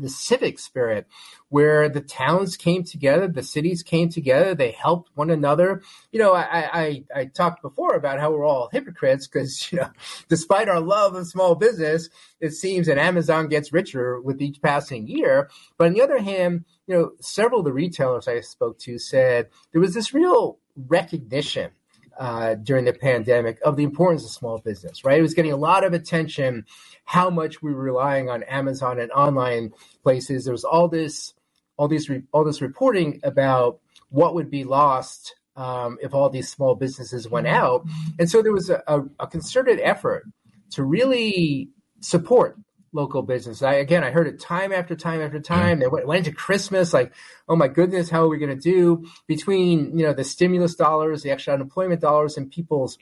the 0.00 0.08
civic 0.08 0.58
spirit 0.58 1.06
where 1.48 1.88
the 1.88 2.00
towns 2.00 2.56
came 2.56 2.82
together, 2.82 3.28
the 3.28 3.42
cities 3.42 3.82
came 3.82 4.08
together, 4.08 4.54
they 4.54 4.72
helped 4.72 5.10
one 5.14 5.30
another. 5.30 5.82
You 6.12 6.20
know, 6.20 6.34
I, 6.34 6.68
I, 6.72 7.04
I 7.14 7.24
talked 7.26 7.62
before 7.62 7.94
about 7.94 8.20
how 8.20 8.30
we're 8.30 8.44
all 8.44 8.68
hypocrites 8.72 9.26
because, 9.26 9.70
you 9.72 9.78
know, 9.78 9.90
despite 10.28 10.68
our 10.68 10.80
love 10.80 11.14
of 11.14 11.26
small 11.26 11.54
business, 11.54 12.08
it 12.40 12.52
seems 12.52 12.86
that 12.86 12.98
Amazon 12.98 13.48
gets 13.48 13.72
richer 13.72 14.20
with 14.20 14.42
each 14.42 14.60
passing 14.60 15.06
year. 15.06 15.50
But 15.78 15.88
on 15.88 15.92
the 15.92 16.02
other 16.02 16.18
hand, 16.18 16.64
you 16.86 16.94
know, 16.94 17.12
several 17.20 17.60
of 17.60 17.66
the 17.66 17.72
retailers 17.72 18.28
I 18.28 18.40
spoke 18.40 18.78
to 18.80 18.98
said 18.98 19.48
there 19.72 19.80
was 19.80 19.94
this 19.94 20.14
real 20.14 20.58
recognition 20.76 21.70
uh, 22.18 22.54
during 22.54 22.84
the 22.84 22.92
pandemic 22.92 23.58
of 23.62 23.76
the 23.76 23.84
importance 23.84 24.24
of 24.24 24.30
small 24.30 24.58
business, 24.58 25.04
right? 25.04 25.18
It 25.18 25.22
was 25.22 25.34
getting 25.34 25.52
a 25.52 25.56
lot 25.56 25.84
of 25.84 25.92
attention 25.92 26.64
how 27.04 27.30
much 27.30 27.62
we 27.62 27.72
were 27.72 27.82
relying 27.82 28.28
on 28.28 28.42
Amazon 28.44 28.98
and 28.98 29.10
online 29.12 29.72
places. 30.02 30.44
There 30.44 30.52
was 30.52 30.64
all 30.64 30.88
this, 30.88 31.34
all 31.76 31.88
these, 31.88 32.08
re- 32.08 32.22
all 32.32 32.44
this 32.44 32.60
reporting 32.60 33.20
about 33.22 33.80
what 34.08 34.34
would 34.34 34.50
be 34.50 34.64
lost 34.64 35.34
um, 35.56 35.98
if 36.02 36.14
all 36.14 36.28
these 36.28 36.50
small 36.50 36.74
businesses 36.74 37.28
went 37.28 37.46
mm-hmm. 37.46 37.56
out, 37.56 37.86
and 38.18 38.30
so 38.30 38.42
there 38.42 38.52
was 38.52 38.68
a, 38.68 38.82
a, 38.86 39.00
a 39.20 39.26
concerted 39.26 39.80
effort 39.80 40.24
to 40.70 40.84
really 40.84 41.70
support 42.00 42.58
local 42.96 43.22
business. 43.22 43.62
I 43.62 43.74
again, 43.74 44.02
I 44.02 44.10
heard 44.10 44.26
it 44.26 44.40
time 44.40 44.72
after 44.72 44.96
time 44.96 45.20
after 45.20 45.38
time. 45.38 45.78
They 45.78 45.86
went, 45.86 46.06
went 46.06 46.26
into 46.26 46.36
Christmas, 46.36 46.92
like, 46.92 47.12
oh 47.48 47.54
my 47.54 47.68
goodness, 47.68 48.10
how 48.10 48.24
are 48.24 48.28
we 48.28 48.38
going 48.38 48.58
to 48.58 48.60
do 48.60 49.06
between 49.28 49.96
you 49.96 50.04
know 50.04 50.12
the 50.12 50.24
stimulus 50.24 50.74
dollars, 50.74 51.22
the 51.22 51.30
extra 51.30 51.54
unemployment 51.54 52.00
dollars 52.00 52.36
in 52.36 52.50
people's 52.50 52.98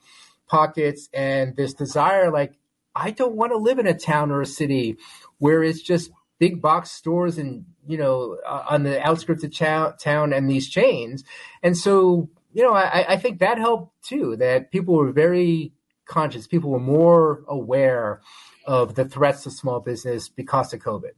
pockets, 0.47 1.09
and 1.15 1.57
this 1.57 1.73
desire, 1.73 2.31
like, 2.31 2.53
I 2.95 3.11
don't 3.11 3.37
want 3.37 3.53
to 3.53 3.57
live 3.57 3.79
in 3.79 3.87
a 3.87 3.95
town 3.95 4.31
or 4.31 4.43
a 4.43 4.47
city 4.47 4.99
where 5.39 5.63
it's 5.63 5.81
just 5.81 6.11
big 6.39 6.61
box 6.61 6.91
stores 6.91 7.39
and 7.39 7.65
you 7.87 7.97
know 7.97 8.37
uh, 8.47 8.65
on 8.69 8.83
the 8.83 9.01
outskirts 9.01 9.45
of 9.45 9.53
ch- 9.53 10.03
town 10.03 10.33
and 10.33 10.51
these 10.51 10.69
chains, 10.69 11.25
and 11.63 11.77
so 11.77 12.29
you 12.53 12.63
know 12.63 12.75
I, 12.75 13.15
I 13.15 13.17
think 13.17 13.39
that 13.39 13.59
helped 13.59 14.05
too. 14.05 14.37
That 14.37 14.71
people 14.71 14.95
were 14.95 15.13
very 15.13 15.73
conscious, 16.07 16.47
people 16.47 16.71
were 16.71 16.81
more 16.81 17.45
aware 17.49 18.21
of 18.67 18.95
the 18.95 19.05
threats 19.05 19.45
to 19.45 19.51
small 19.51 19.81
business 19.81 20.29
because 20.29 20.73
of 20.73 20.81
COVID. 20.81 21.13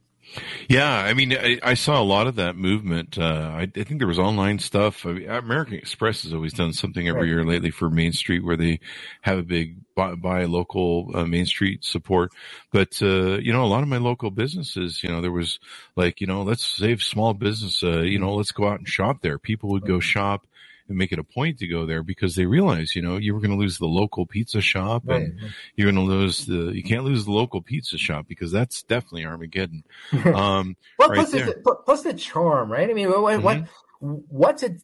Yeah, 0.67 0.91
I 0.91 1.13
mean, 1.13 1.33
I, 1.33 1.59
I, 1.63 1.73
saw 1.73 2.01
a 2.01 2.03
lot 2.03 2.27
of 2.27 2.35
that 2.35 2.57
movement. 2.57 3.17
Uh, 3.17 3.51
I, 3.53 3.61
I, 3.61 3.83
think 3.83 3.99
there 3.99 4.07
was 4.07 4.19
online 4.19 4.59
stuff. 4.59 5.05
I 5.05 5.13
mean, 5.13 5.29
American 5.29 5.75
Express 5.75 6.23
has 6.23 6.33
always 6.33 6.53
done 6.53 6.73
something 6.73 7.07
every 7.07 7.21
right. 7.21 7.27
year 7.29 7.45
lately 7.45 7.71
for 7.71 7.89
Main 7.89 8.11
Street, 8.11 8.43
where 8.43 8.57
they 8.57 8.81
have 9.21 9.37
a 9.37 9.43
big 9.43 9.77
buy, 9.95 10.15
buy 10.15 10.43
local 10.43 11.11
uh, 11.13 11.25
Main 11.25 11.45
Street 11.45 11.85
support. 11.85 12.33
But 12.73 13.01
uh, 13.01 13.37
you 13.37 13.53
know, 13.53 13.63
a 13.63 13.67
lot 13.67 13.83
of 13.83 13.89
my 13.89 13.97
local 13.97 14.29
businesses, 14.29 15.01
you 15.01 15.09
know, 15.09 15.21
there 15.21 15.31
was 15.31 15.59
like, 15.95 16.19
you 16.19 16.27
know, 16.27 16.43
let's 16.43 16.65
save 16.65 17.01
small 17.01 17.33
business. 17.33 17.81
Uh, 17.81 18.01
you 18.01 18.19
know, 18.19 18.35
let's 18.35 18.51
go 18.51 18.67
out 18.67 18.79
and 18.79 18.87
shop 18.87 19.21
there. 19.21 19.39
People 19.39 19.69
would 19.69 19.85
go 19.85 20.01
shop 20.01 20.45
and 20.89 20.97
make 20.97 21.11
it 21.11 21.19
a 21.19 21.23
point 21.23 21.59
to 21.59 21.67
go 21.67 21.85
there 21.85 22.03
because 22.03 22.35
they 22.35 22.45
realize, 22.45 22.95
you 22.95 23.01
know, 23.01 23.17
you 23.17 23.33
were 23.33 23.39
going 23.39 23.51
to 23.51 23.57
lose 23.57 23.77
the 23.77 23.87
local 23.87 24.25
pizza 24.25 24.61
shop 24.61 25.03
right. 25.05 25.23
and 25.23 25.39
you're 25.75 25.91
going 25.91 26.07
to 26.07 26.13
lose 26.13 26.45
the, 26.45 26.71
you 26.71 26.83
can't 26.83 27.03
lose 27.03 27.25
the 27.25 27.31
local 27.31 27.61
pizza 27.61 27.97
shop 27.97 28.25
because 28.27 28.51
that's 28.51 28.83
definitely 28.83 29.25
Armageddon. 29.25 29.83
Um, 30.27 30.75
well, 30.99 31.09
right 31.09 31.27
plus, 31.27 31.31
the, 31.31 31.77
plus 31.85 32.01
the 32.03 32.13
charm, 32.13 32.71
right? 32.71 32.89
I 32.89 32.93
mean, 32.93 33.09
what, 33.09 33.39
mm-hmm. 33.39 33.43
what 33.43 33.67
what's 33.99 34.63
it 34.63 34.81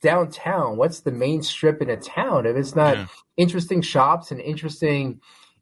downtown? 0.00 0.76
What's 0.76 1.00
the 1.00 1.10
main 1.10 1.42
strip 1.42 1.82
in 1.82 1.90
a 1.90 1.96
town 1.96 2.46
if 2.46 2.56
it's 2.56 2.74
not 2.74 2.96
yeah. 2.96 3.06
interesting 3.36 3.82
shops 3.82 4.30
and 4.30 4.40
interesting, 4.40 5.20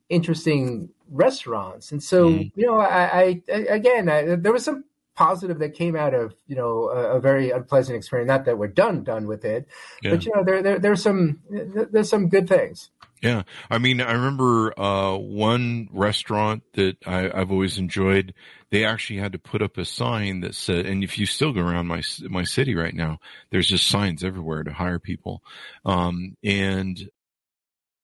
interesting 0.08 0.90
restaurants? 1.10 1.92
And 1.92 2.02
so, 2.02 2.30
mm-hmm. 2.30 2.60
you 2.60 2.66
know, 2.66 2.78
I, 2.78 3.20
I, 3.20 3.42
I 3.52 3.56
again, 3.68 4.08
I, 4.08 4.36
there 4.36 4.52
was 4.52 4.64
some 4.64 4.84
positive 5.16 5.58
that 5.58 5.74
came 5.74 5.96
out 5.96 6.14
of 6.14 6.34
you 6.46 6.54
know 6.54 6.90
a, 6.90 7.16
a, 7.16 7.20
very 7.20 7.50
unpleasant 7.50 7.96
experience. 7.96 8.28
Not 8.28 8.44
that 8.44 8.58
we're 8.58 8.68
done 8.68 9.02
done 9.02 9.26
with 9.26 9.44
it, 9.44 9.66
yeah. 10.02 10.10
but 10.10 10.24
you 10.24 10.32
know 10.34 10.44
there, 10.44 10.62
there 10.62 10.78
there's 10.78 11.02
some 11.02 11.40
there's 11.50 12.08
some 12.08 12.28
good 12.28 12.48
things. 12.48 12.90
Yeah, 13.22 13.44
I 13.70 13.78
mean, 13.78 14.02
I 14.02 14.12
remember 14.12 14.78
uh, 14.78 15.16
one 15.16 15.88
restaurant 15.90 16.62
that 16.74 16.96
I, 17.06 17.30
I've 17.32 17.50
always 17.50 17.78
enjoyed. 17.78 18.34
They 18.70 18.84
actually 18.84 19.20
had 19.20 19.32
to 19.32 19.38
put 19.38 19.62
up 19.62 19.78
a 19.78 19.86
sign 19.86 20.40
that 20.40 20.54
said, 20.54 20.84
and 20.84 21.02
if 21.02 21.18
you 21.18 21.24
still 21.24 21.52
go 21.52 21.62
around 21.62 21.86
my 21.86 22.02
my 22.28 22.44
city 22.44 22.74
right 22.74 22.94
now, 22.94 23.18
there's 23.50 23.68
just 23.68 23.88
signs 23.88 24.22
everywhere 24.22 24.64
to 24.64 24.72
hire 24.72 24.98
people. 24.98 25.42
Um, 25.86 26.36
and 26.44 27.08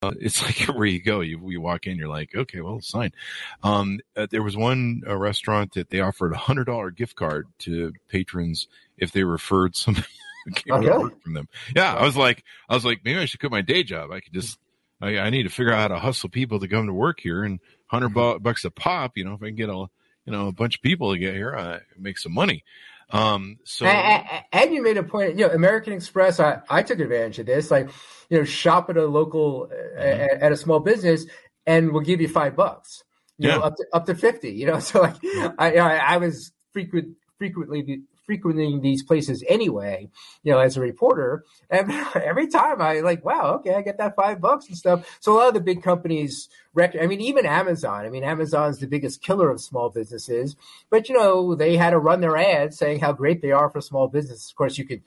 uh, 0.03 0.12
it's 0.20 0.42
like 0.68 0.76
where 0.76 0.86
you 0.86 1.00
go, 1.03 1.20
you, 1.20 1.40
you 1.50 1.61
walk 1.61 1.86
in, 1.86 1.96
you're 1.96 2.09
like, 2.09 2.34
okay, 2.34 2.61
well, 2.61 2.78
it's 2.78 2.90
fine. 2.90 3.12
Um, 3.62 4.00
uh, 4.16 4.26
there 4.30 4.42
was 4.42 4.57
one 4.57 5.03
uh, 5.07 5.16
restaurant 5.16 5.74
that 5.74 5.90
they 5.90 6.00
offered 6.00 6.32
a 6.32 6.38
hundred 6.38 6.64
dollar 6.64 6.90
gift 6.90 7.14
card 7.16 7.46
to 7.61 7.92
patrons 8.09 8.66
if 8.98 9.12
they 9.12 9.24
referred 9.24 9.76
somebody 9.76 10.07
okay. 10.70 11.14
from 11.22 11.34
them. 11.34 11.48
Yeah, 11.74 11.94
I 11.94 12.05
was 12.05 12.16
like, 12.16 12.44
I 12.68 12.74
was 12.74 12.84
like, 12.84 13.00
maybe 13.05 13.20
I 13.20 13.24
should 13.24 13.40
quit 13.40 13.53
my 13.53 13.62
day 13.62 13.84
job. 13.84 14.11
I 14.11 14.20
could 14.20 14.32
just, 14.32 14.59
I, 15.00 15.18
I 15.18 15.30
need 15.30 15.44
to 15.44 15.48
figure 15.48 15.72
out 15.72 15.90
how 15.90 15.96
to 15.96 16.00
hustle 16.00 16.28
people 16.28 16.61
to 16.61 16.68
come 16.68 16.86
to 16.86 16.92
work 16.92 17.20
here 17.20 17.44
and 17.44 17.61
hundred 17.86 18.11
bucks 18.11 18.64
a 18.64 18.70
pop. 18.70 19.16
You 19.16 19.24
know, 19.24 19.34
if 19.34 19.42
I 19.42 19.46
can 19.46 19.57
get 19.57 19.68
a, 19.68 19.86
you 20.24 20.32
know, 20.32 20.48
a 20.48 20.53
bunch 20.53 20.76
of 20.76 20.82
people 20.82 21.12
to 21.12 21.18
get 21.18 21.34
here, 21.34 21.55
I 21.57 21.80
make 21.98 22.18
some 22.18 22.32
money. 22.32 22.64
Um, 23.12 23.58
so 23.64 23.84
and, 23.84 24.44
and, 24.52 24.72
you 24.72 24.82
made 24.82 24.96
a 24.96 25.02
point. 25.02 25.38
You 25.38 25.46
know, 25.46 25.52
American 25.52 25.92
Express. 25.92 26.40
I, 26.40 26.60
I 26.68 26.82
took 26.82 26.98
advantage 26.98 27.38
of 27.38 27.46
this. 27.46 27.70
Like, 27.70 27.90
you 28.30 28.38
know, 28.38 28.44
shop 28.44 28.88
at 28.88 28.96
a 28.96 29.06
local 29.06 29.68
mm-hmm. 29.70 29.98
at, 29.98 30.42
at, 30.42 30.52
a 30.52 30.56
small 30.56 30.80
business, 30.80 31.26
and 31.66 31.92
we'll 31.92 32.02
give 32.02 32.22
you 32.22 32.28
five 32.28 32.56
bucks. 32.56 33.04
You 33.36 33.48
yeah. 33.48 33.56
know, 33.56 33.62
up 33.62 33.76
to 33.76 33.86
up 33.92 34.06
to 34.06 34.14
fifty. 34.14 34.52
You 34.52 34.66
know, 34.66 34.78
so 34.80 35.02
like, 35.02 35.16
I 35.58 35.76
I, 35.76 35.96
I 35.96 36.16
was 36.16 36.52
frequent 36.72 37.16
frequently 37.38 38.02
frequenting 38.24 38.80
these 38.80 39.02
places 39.02 39.44
anyway, 39.48 40.08
you 40.42 40.52
know, 40.52 40.58
as 40.58 40.76
a 40.76 40.80
reporter. 40.80 41.44
And 41.70 41.90
every 42.14 42.48
time 42.48 42.80
I 42.80 43.00
like, 43.00 43.24
wow, 43.24 43.54
okay, 43.56 43.74
I 43.74 43.82
get 43.82 43.98
that 43.98 44.16
five 44.16 44.40
bucks 44.40 44.68
and 44.68 44.76
stuff. 44.76 45.18
So 45.20 45.32
a 45.32 45.36
lot 45.36 45.48
of 45.48 45.54
the 45.54 45.60
big 45.60 45.82
companies, 45.82 46.48
rec- 46.74 46.96
I 47.00 47.06
mean, 47.06 47.20
even 47.20 47.46
Amazon, 47.46 48.04
I 48.04 48.10
mean, 48.10 48.24
Amazon's 48.24 48.78
the 48.78 48.86
biggest 48.86 49.22
killer 49.22 49.50
of 49.50 49.60
small 49.60 49.90
businesses, 49.90 50.56
but 50.90 51.08
you 51.08 51.16
know, 51.16 51.54
they 51.54 51.76
had 51.76 51.90
to 51.90 51.98
run 51.98 52.20
their 52.20 52.36
ads 52.36 52.78
saying 52.78 53.00
how 53.00 53.12
great 53.12 53.42
they 53.42 53.52
are 53.52 53.70
for 53.70 53.80
small 53.80 54.08
business. 54.08 54.50
Of 54.50 54.56
course, 54.56 54.78
you 54.78 54.84
could 54.84 55.02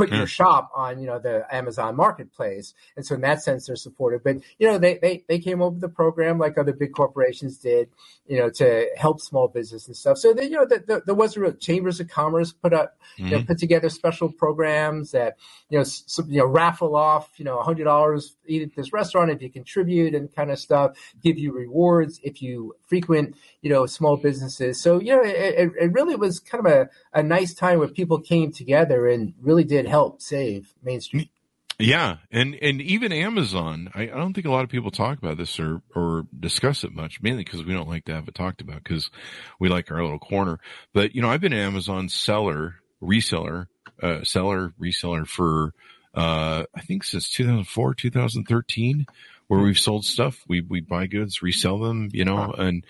put 0.00 0.10
your 0.10 0.20
hmm. 0.20 0.24
shop 0.26 0.70
on 0.74 0.98
you 0.98 1.06
know 1.06 1.18
the 1.18 1.44
Amazon 1.54 1.94
marketplace, 1.94 2.72
and 2.96 3.04
so 3.04 3.14
in 3.16 3.20
that 3.20 3.42
sense 3.42 3.66
they're 3.66 3.76
supportive. 3.76 4.24
But 4.24 4.36
you 4.58 4.66
know 4.66 4.78
they 4.78 4.98
they 5.02 5.24
they 5.28 5.38
came 5.38 5.60
over 5.60 5.78
the 5.78 5.90
program 5.90 6.38
like 6.38 6.56
other 6.56 6.72
big 6.72 6.94
corporations 6.94 7.58
did, 7.58 7.90
you 8.26 8.38
know, 8.38 8.48
to 8.50 8.88
help 8.96 9.20
small 9.20 9.48
business 9.48 9.86
and 9.88 9.96
stuff. 9.96 10.16
So 10.16 10.32
that 10.32 10.44
you 10.44 10.56
know 10.56 10.64
the, 10.64 10.82
the, 10.86 11.02
there 11.04 11.14
was 11.14 11.36
a 11.36 11.40
real 11.40 11.52
chambers 11.52 12.00
of 12.00 12.08
commerce 12.08 12.50
put 12.50 12.72
up 12.72 12.96
mm-hmm. 13.18 13.24
you 13.24 13.30
know 13.30 13.36
mm-hmm. 13.38 13.46
put 13.46 13.58
together 13.58 13.90
special 13.90 14.32
programs 14.32 15.10
that 15.10 15.36
you 15.68 15.76
know 15.76 15.84
so, 15.84 16.24
you 16.26 16.38
know 16.38 16.46
raffle 16.46 16.96
off 16.96 17.28
you 17.36 17.44
know 17.44 17.58
a 17.58 17.62
hundred 17.62 17.84
dollars 17.84 18.36
eat 18.46 18.62
at 18.62 18.74
this 18.74 18.92
restaurant 18.92 19.30
if 19.30 19.42
you 19.42 19.50
contribute 19.50 20.14
and 20.14 20.34
kind 20.34 20.50
of 20.50 20.58
stuff, 20.58 20.92
give 21.22 21.38
you 21.38 21.52
rewards 21.52 22.20
if 22.22 22.40
you 22.40 22.74
frequent 22.86 23.36
you 23.60 23.68
know 23.68 23.84
small 23.84 24.16
businesses. 24.16 24.80
So 24.80 24.98
you 24.98 25.14
know 25.14 25.22
it, 25.22 25.72
it 25.78 25.92
really 25.92 26.16
was 26.16 26.40
kind 26.40 26.66
of 26.66 26.72
a, 26.72 26.88
a 27.12 27.22
nice 27.22 27.52
time 27.52 27.78
where 27.78 27.88
people 27.88 28.18
came 28.18 28.50
together 28.50 29.06
and 29.06 29.34
really 29.42 29.64
did 29.64 29.86
help 29.90 30.22
save 30.22 30.74
Main 30.82 31.00
Street. 31.00 31.30
Yeah, 31.78 32.18
and 32.30 32.54
and 32.56 32.82
even 32.82 33.10
Amazon, 33.10 33.90
I, 33.94 34.02
I 34.02 34.06
don't 34.06 34.34
think 34.34 34.46
a 34.46 34.50
lot 34.50 34.64
of 34.64 34.70
people 34.70 34.90
talk 34.90 35.18
about 35.18 35.38
this 35.38 35.58
or 35.58 35.82
or 35.94 36.26
discuss 36.38 36.84
it 36.84 36.92
much, 36.92 37.22
mainly 37.22 37.42
because 37.42 37.64
we 37.64 37.72
don't 37.72 37.88
like 37.88 38.04
to 38.04 38.14
have 38.14 38.28
it 38.28 38.34
talked 38.34 38.60
about 38.60 38.82
because 38.82 39.10
we 39.58 39.70
like 39.70 39.90
our 39.90 40.02
little 40.02 40.18
corner. 40.18 40.60
But 40.92 41.14
you 41.14 41.22
know, 41.22 41.30
I've 41.30 41.40
been 41.40 41.54
an 41.54 41.58
Amazon 41.58 42.10
seller, 42.10 42.76
reseller, 43.02 43.68
uh, 44.02 44.24
seller, 44.24 44.74
reseller 44.78 45.26
for 45.26 45.72
uh, 46.12 46.64
I 46.74 46.80
think 46.82 47.04
since 47.04 47.30
2004, 47.30 47.94
2013, 47.94 49.06
where 49.46 49.60
we've 49.60 49.78
sold 49.78 50.04
stuff. 50.04 50.44
We 50.46 50.60
we 50.60 50.80
buy 50.80 51.06
goods, 51.06 51.40
resell 51.40 51.78
them, 51.78 52.10
you 52.12 52.26
know, 52.26 52.52
and 52.52 52.84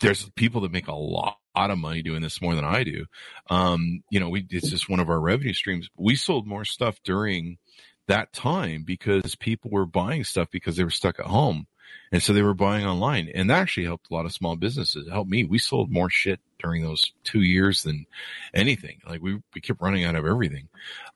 there's 0.00 0.28
people 0.30 0.60
that 0.62 0.72
make 0.72 0.88
a 0.88 0.94
lot 0.94 1.38
lot 1.60 1.70
of 1.70 1.78
money 1.78 2.02
doing 2.02 2.22
this 2.22 2.42
more 2.42 2.54
than 2.54 2.64
I 2.64 2.84
do. 2.84 3.06
Um, 3.50 4.02
you 4.10 4.20
know, 4.20 4.28
we, 4.28 4.46
it's 4.50 4.70
just 4.70 4.88
one 4.88 5.00
of 5.00 5.08
our 5.08 5.20
revenue 5.20 5.52
streams. 5.52 5.88
We 5.96 6.16
sold 6.16 6.46
more 6.46 6.64
stuff 6.64 6.98
during 7.04 7.58
that 8.06 8.32
time 8.32 8.84
because 8.84 9.34
people 9.36 9.70
were 9.70 9.86
buying 9.86 10.24
stuff 10.24 10.48
because 10.50 10.76
they 10.76 10.84
were 10.84 10.90
stuck 10.90 11.18
at 11.18 11.26
home. 11.26 11.66
And 12.12 12.22
so 12.22 12.32
they 12.32 12.42
were 12.42 12.54
buying 12.54 12.86
online 12.86 13.30
and 13.34 13.50
that 13.50 13.60
actually 13.60 13.86
helped 13.86 14.10
a 14.10 14.14
lot 14.14 14.26
of 14.26 14.32
small 14.32 14.56
businesses. 14.56 15.06
It 15.06 15.10
helped 15.10 15.30
me. 15.30 15.44
We 15.44 15.58
sold 15.58 15.90
more 15.90 16.10
shit 16.10 16.40
during 16.58 16.82
those 16.82 17.12
two 17.24 17.42
years 17.42 17.82
than 17.82 18.06
anything. 18.52 19.00
Like 19.08 19.22
we, 19.22 19.40
we 19.54 19.60
kept 19.60 19.80
running 19.80 20.04
out 20.04 20.14
of 20.14 20.26
everything. 20.26 20.68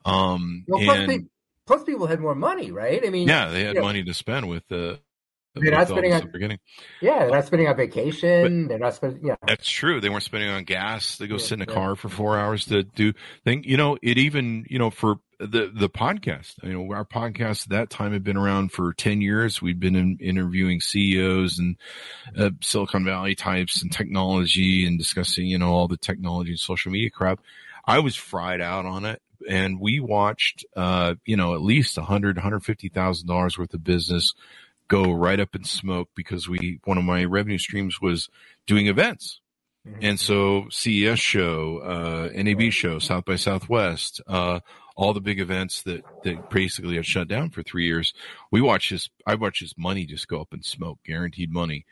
Um, 0.05 0.65
well, 0.67 0.83
plus, 0.83 0.97
and, 0.97 1.09
people, 1.09 1.29
plus 1.67 1.83
people 1.83 2.07
had 2.07 2.19
more 2.19 2.35
money, 2.35 2.71
right? 2.71 3.05
I 3.05 3.09
mean, 3.09 3.27
yeah, 3.27 3.49
they 3.49 3.63
had 3.63 3.77
money 3.77 4.03
to 4.03 4.13
spend 4.13 4.49
with, 4.49 4.69
uh, 4.71 4.95
they're 5.55 5.71
not 5.71 5.87
spending 5.87 6.13
on 6.13 6.29
beginning. 6.31 6.59
Yeah, 7.01 7.19
they're 7.19 7.31
not 7.31 7.45
spending 7.45 7.67
on 7.67 7.75
vacation. 7.75 8.63
But 8.63 8.69
they're 8.69 8.79
not 8.79 8.93
spending. 8.93 9.25
Yeah, 9.25 9.35
that's 9.45 9.67
true. 9.67 9.99
They 9.99 10.09
weren't 10.09 10.23
spending 10.23 10.49
on 10.49 10.63
gas. 10.63 11.17
They 11.17 11.27
go 11.27 11.35
yeah, 11.35 11.41
sit 11.41 11.53
in 11.53 11.61
a 11.61 11.65
yeah. 11.71 11.73
car 11.73 11.95
for 11.95 12.09
four 12.09 12.37
hours 12.37 12.65
to 12.65 12.83
do 12.83 13.13
thing. 13.43 13.63
You 13.63 13.77
know, 13.77 13.97
it 14.01 14.17
even 14.17 14.65
you 14.69 14.77
know 14.79 14.89
for 14.89 15.15
the 15.39 15.71
the 15.73 15.89
podcast. 15.89 16.55
You 16.63 16.73
know, 16.73 16.93
our 16.93 17.05
podcast 17.05 17.63
at 17.63 17.69
that 17.69 17.89
time 17.89 18.13
had 18.13 18.23
been 18.23 18.37
around 18.37 18.71
for 18.71 18.93
ten 18.93 19.21
years. 19.21 19.61
We'd 19.61 19.79
been 19.79 19.95
in, 19.95 20.17
interviewing 20.21 20.81
CEOs 20.81 21.57
and 21.59 21.77
uh, 22.37 22.51
Silicon 22.61 23.03
Valley 23.03 23.35
types 23.35 23.81
and 23.81 23.91
technology 23.91 24.85
and 24.85 24.97
discussing 24.97 25.47
you 25.47 25.57
know 25.57 25.69
all 25.69 25.87
the 25.87 25.97
technology 25.97 26.51
and 26.51 26.59
social 26.59 26.91
media 26.91 27.09
crap. 27.09 27.39
I 27.85 27.99
was 27.99 28.15
fried 28.15 28.61
out 28.61 28.85
on 28.85 29.05
it 29.05 29.19
and 29.47 29.79
we 29.79 29.99
watched, 29.99 30.65
uh, 30.75 31.15
you 31.25 31.37
know, 31.37 31.55
at 31.55 31.61
least 31.61 31.97
a 31.97 32.03
hundred, 32.03 32.37
hundred 32.37 32.63
fifty 32.63 32.89
thousand 32.89 33.27
dollars 33.27 33.57
worth 33.57 33.73
of 33.73 33.83
business 33.83 34.33
go 34.89 35.11
right 35.11 35.39
up 35.39 35.55
in 35.55 35.63
smoke 35.63 36.09
because 36.15 36.49
we 36.49 36.81
one 36.83 36.97
of 36.97 37.05
my 37.05 37.23
revenue 37.23 37.57
streams 37.57 38.01
was 38.01 38.27
doing 38.67 38.87
events. 38.87 39.39
Mm-hmm. 39.87 39.99
And 40.01 40.19
so 40.19 40.67
CES 40.69 41.19
show, 41.19 41.77
uh, 41.79 42.29
NAB 42.35 42.71
show, 42.71 42.99
South 42.99 43.23
by 43.23 43.37
Southwest, 43.37 44.21
uh, 44.27 44.59
all 44.97 45.13
the 45.13 45.21
big 45.21 45.39
events 45.39 45.83
that, 45.83 46.03
that 46.23 46.49
basically 46.49 46.97
had 46.97 47.05
shut 47.05 47.29
down 47.29 47.49
for 47.49 47.63
three 47.63 47.85
years. 47.85 48.13
We 48.51 48.59
watched 48.59 48.91
this, 48.91 49.09
I 49.25 49.35
watched 49.35 49.61
his 49.61 49.75
money 49.77 50.05
just 50.05 50.27
go 50.27 50.41
up 50.41 50.53
in 50.53 50.61
smoke, 50.61 50.99
guaranteed 51.05 51.51
money. 51.51 51.85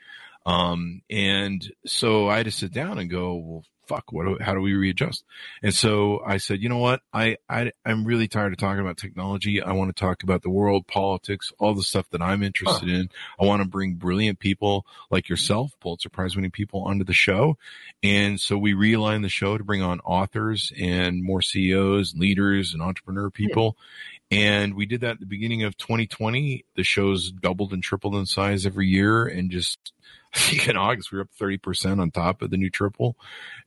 Um, 0.46 1.02
and 1.10 1.72
so 1.86 2.28
I 2.28 2.38
had 2.38 2.46
to 2.48 2.52
sit 2.52 2.74
down 2.74 3.00
and 3.00 3.10
go, 3.10 3.36
well, 3.36 3.64
fuck, 3.88 4.12
what, 4.12 4.26
do, 4.26 4.38
how 4.42 4.54
do 4.54 4.62
we 4.62 4.74
readjust? 4.74 5.24
And 5.64 5.74
so 5.74 6.22
I 6.26 6.38
said, 6.38 6.62
you 6.62 6.70
know 6.70 6.78
what? 6.78 7.02
I, 7.14 7.38
I, 7.50 7.72
I'm 7.86 8.06
really 8.06 8.28
tired 8.28 8.54
of 8.54 8.60
talking 8.60 8.82
about 8.82 8.98
technology. 8.98 9.62
I 9.62 9.72
want 9.74 9.96
to 9.96 10.00
talk 10.00 10.24
about 10.24 10.42
the 10.42 10.50
world, 10.50 10.88
politics, 10.88 11.52
all 11.60 11.74
the 11.74 11.84
stuff 11.84 12.10
that 12.12 12.22
I'm 12.22 12.44
interested 12.44 12.90
huh. 12.90 12.96
in. 12.96 13.10
I 13.40 13.46
want 13.46 13.62
to 13.62 13.68
bring 13.68 13.96
brilliant 13.96 14.40
people 14.40 14.86
like 15.10 15.30
yourself, 15.30 15.72
Pulitzer 15.80 16.10
Prize 16.10 16.36
winning 16.36 16.52
people 16.52 16.84
onto 16.84 17.06
the 17.06 17.14
show. 17.14 17.58
And 18.04 18.40
so 18.40 18.58
we 18.58 18.74
realigned 18.74 19.24
the 19.24 19.30
show 19.30 19.58
to 19.58 19.64
bring 19.64 19.82
on 19.82 20.00
authors 20.02 20.72
and 20.80 21.24
more 21.24 21.42
CEOs, 21.42 22.16
leaders 22.16 22.74
and 22.74 22.82
entrepreneur 22.82 23.30
people. 23.30 23.78
Yeah. 23.78 23.84
And 24.30 24.74
we 24.74 24.86
did 24.86 25.02
that 25.02 25.12
at 25.12 25.20
the 25.20 25.26
beginning 25.26 25.64
of 25.64 25.78
2020. 25.78 26.66
The 26.76 26.84
show's 26.84 27.32
doubled 27.32 27.72
and 27.72 27.82
tripled 27.82 28.16
in 28.16 28.26
size 28.26 28.66
every 28.66 28.88
year 28.88 29.26
and 29.26 29.50
just 29.50 29.94
I 30.36 30.40
think 30.40 30.68
in 30.68 30.78
August 30.78 31.12
we 31.12 31.20
are 31.20 31.22
up 31.22 31.30
30% 31.40 32.02
on 32.02 32.12
top 32.12 32.42
of 32.42 32.50
the 32.50 32.58
new 32.58 32.70
triple. 32.70 33.16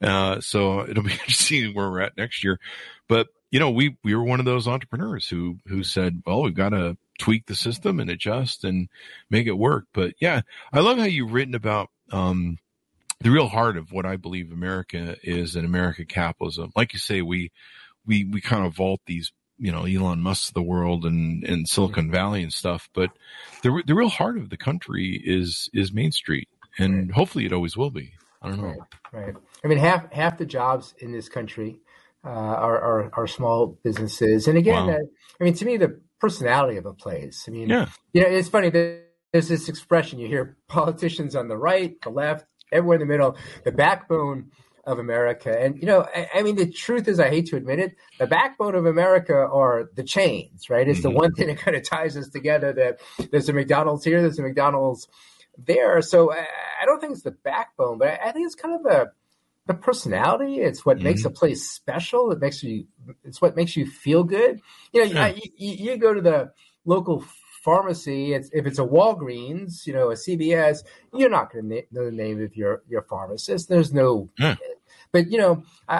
Uh, 0.03 0.41
so 0.41 0.87
it'll 0.87 1.03
be 1.03 1.13
interesting 1.13 1.75
where 1.75 1.91
we're 1.91 2.01
at 2.01 2.17
next 2.17 2.45
year. 2.45 2.61
But, 3.09 3.29
you 3.51 3.59
know, 3.59 3.71
we, 3.71 3.97
we 4.05 4.15
were 4.15 4.25
one 4.25 4.41
of 4.41 4.47
those 4.47 4.69
entrepreneurs 4.69 5.29
who, 5.29 5.59
who 5.67 5.83
said, 5.83 6.23
well, 6.27 6.43
we've 6.43 6.55
got 6.55 6.71
to 6.71 6.97
tweak 7.19 7.47
the 7.47 7.55
system 7.55 7.99
and 7.99 8.11
adjust 8.11 8.65
and 8.65 8.89
make 9.31 9.47
it 9.47 9.53
work. 9.53 9.87
But 9.93 10.15
yeah, 10.21 10.43
I 10.73 10.81
love 10.81 10.99
how 10.99 11.05
you've 11.05 11.33
written 11.33 11.55
about, 11.55 11.89
um, 12.13 12.59
the 13.23 13.31
real 13.31 13.49
heart 13.49 13.77
of 13.77 13.93
what 13.93 14.07
I 14.07 14.17
believe 14.17 14.51
America 14.51 15.17
is 15.23 15.57
and 15.57 15.67
America 15.67 16.05
capitalism. 16.05 16.73
Like 16.75 16.93
you 16.93 16.99
say, 16.99 17.21
we 17.23 17.53
we 18.07 18.25
we 18.25 18.41
kind 18.41 18.65
of 18.65 18.75
vault 18.75 19.01
these 19.07 19.31
you 19.61 19.71
know 19.71 19.85
Elon 19.85 20.21
Musk 20.21 20.49
of 20.49 20.55
the 20.55 20.63
world 20.63 21.05
and 21.05 21.45
and 21.45 21.69
Silicon 21.69 22.11
Valley 22.11 22.43
and 22.43 22.53
stuff, 22.53 22.89
but 22.95 23.11
the 23.63 23.83
the 23.87 23.95
real 23.95 24.09
heart 24.09 24.39
of 24.39 24.51
the 24.51 24.57
country 24.57 25.21
is 25.25 25.69
is 25.73 25.93
Main 25.93 26.11
Street, 26.11 26.49
and 26.79 27.09
right. 27.09 27.15
hopefully 27.15 27.45
it 27.45 27.53
always 27.53 27.77
will 27.77 27.91
be. 27.91 28.15
I 28.43 28.49
don't 28.49 28.61
know. 28.61 28.75
Right. 29.13 29.27
right. 29.27 29.35
I 29.63 29.69
mean, 29.69 29.79
half 29.79 30.11
half 30.13 30.39
the 30.39 30.47
jobs 30.47 30.95
in 30.99 31.13
this 31.13 31.29
country 31.29 31.77
uh, 32.25 32.29
are, 32.29 32.81
are, 32.81 33.11
are 33.13 33.27
small 33.27 33.79
businesses, 33.85 34.49
and 34.49 34.57
again, 34.57 34.87
wow. 34.87 34.95
uh, 34.95 34.99
I 35.41 35.45
mean, 35.45 35.55
to 35.55 35.65
me, 35.65 35.77
the 35.77 36.01
personality 36.19 36.79
of 36.79 36.87
a 36.87 36.95
place. 36.95 37.45
I 37.47 37.51
mean, 37.51 37.69
yeah, 37.69 37.89
you 38.13 38.23
know, 38.23 38.29
it's 38.29 38.49
funny 38.49 38.71
that 38.71 39.05
there's 39.33 39.49
this 39.49 39.69
expression 39.69 40.19
you 40.19 40.27
hear 40.27 40.57
politicians 40.69 41.37
on 41.37 41.49
the 41.49 41.57
right, 41.57 42.01
the 42.03 42.11
left, 42.11 42.47
everywhere 42.73 42.97
in 42.97 43.01
the 43.01 43.07
middle, 43.07 43.37
the 43.65 43.73
backbone 43.73 44.51
of 44.91 44.99
America. 44.99 45.57
And, 45.57 45.79
you 45.79 45.87
know, 45.87 46.07
I, 46.15 46.29
I, 46.37 46.43
mean, 46.43 46.57
the 46.57 46.71
truth 46.71 47.07
is, 47.07 47.21
I 47.21 47.29
hate 47.29 47.47
to 47.47 47.57
admit 47.57 47.79
it, 47.79 47.97
the 48.19 48.27
backbone 48.27 48.75
of 48.75 48.87
America 48.87 49.35
are 49.35 49.89
the 49.95 50.03
chains, 50.03 50.69
right? 50.69 50.87
It's 50.87 51.01
mm-hmm. 51.01 51.09
the 51.09 51.15
one 51.15 51.33
thing 51.37 51.47
that 51.47 51.59
kind 51.59 51.77
of 51.77 51.85
ties 51.85 52.17
us 52.17 52.29
together 52.29 52.73
that 52.73 53.01
there's 53.31 53.49
a 53.49 53.53
McDonald's 53.53 54.05
here, 54.05 54.21
there's 54.21 54.39
a 54.39 54.43
McDonald's 54.43 55.09
there. 55.57 56.03
So 56.03 56.33
I, 56.33 56.47
I 56.83 56.87
don't 56.87 57.01
think 57.01 57.13
it's 57.13 57.23
the 57.23 57.31
backbone, 57.31 57.99
but 57.99 58.09
I, 58.09 58.29
I 58.29 58.33
think 58.33 58.47
it's 58.47 58.57
kind 58.57 58.75
of 58.75 58.83
the, 58.83 59.13
the 59.67 59.75
personality. 59.75 60.57
It's 60.57 60.85
what 60.85 60.97
mm-hmm. 60.97 61.05
makes 61.05 61.25
a 61.25 61.31
place 61.31 61.71
special. 61.71 62.33
It 62.33 62.41
makes 62.41 62.63
you, 62.63 62.87
it's 63.25 63.41
what 63.41 63.55
makes 63.55 63.77
you 63.77 63.87
feel 63.87 64.25
good. 64.25 64.61
You 64.93 65.05
know, 65.07 65.27
yeah. 65.27 65.39
you, 65.57 65.75
you 65.75 65.97
go 65.99 66.13
to 66.13 66.21
the 66.21 66.53
local 66.85 67.25
pharmacy, 67.63 68.33
it's, 68.33 68.51
if 68.53 68.67
it's 68.67 68.79
a 68.79 68.85
Walgreens, 68.85 69.87
you 69.87 69.93
know, 69.93 70.11
a 70.11 70.15
CVS, 70.15 70.79
you're 71.15 71.31
not 71.31 71.53
going 71.53 71.69
to 71.69 71.75
na- 71.75 71.83
know 71.93 72.05
the 72.07 72.17
name 72.17 72.43
of 72.43 72.57
your, 72.57 72.83
your 72.89 73.03
pharmacist. 73.03 73.69
There's 73.69 73.93
no, 73.93 74.29
yeah. 74.39 74.57
But 75.13 75.31
you 75.31 75.39
know, 75.39 75.65
I, 75.89 75.97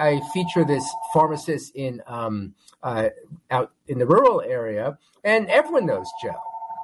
I, 0.00 0.08
I, 0.08 0.20
feature 0.32 0.64
this 0.64 0.88
pharmacist 1.12 1.74
in, 1.74 2.02
um, 2.06 2.54
uh, 2.82 3.10
out 3.50 3.72
in 3.88 3.98
the 3.98 4.06
rural 4.06 4.40
area 4.40 4.98
and 5.22 5.48
everyone 5.48 5.86
knows 5.86 6.08
Joe, 6.22 6.40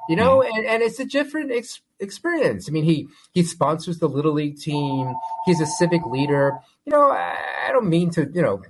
you 0.09 0.15
know, 0.15 0.39
mm. 0.39 0.49
and, 0.53 0.65
and 0.65 0.83
it's 0.83 0.99
a 0.99 1.05
different 1.05 1.51
ex- 1.51 1.81
experience. 1.99 2.67
I 2.67 2.71
mean, 2.71 2.83
he, 2.83 3.07
he 3.33 3.43
sponsors 3.43 3.99
the 3.99 4.09
little 4.09 4.33
league 4.33 4.59
team. 4.59 5.13
He's 5.45 5.61
a 5.61 5.65
civic 5.65 6.05
leader. 6.05 6.59
You 6.85 6.91
know, 6.91 7.11
I, 7.11 7.37
I 7.67 7.71
don't 7.71 7.89
mean 7.89 8.09
to, 8.11 8.29
you 8.33 8.41
know, 8.41 8.61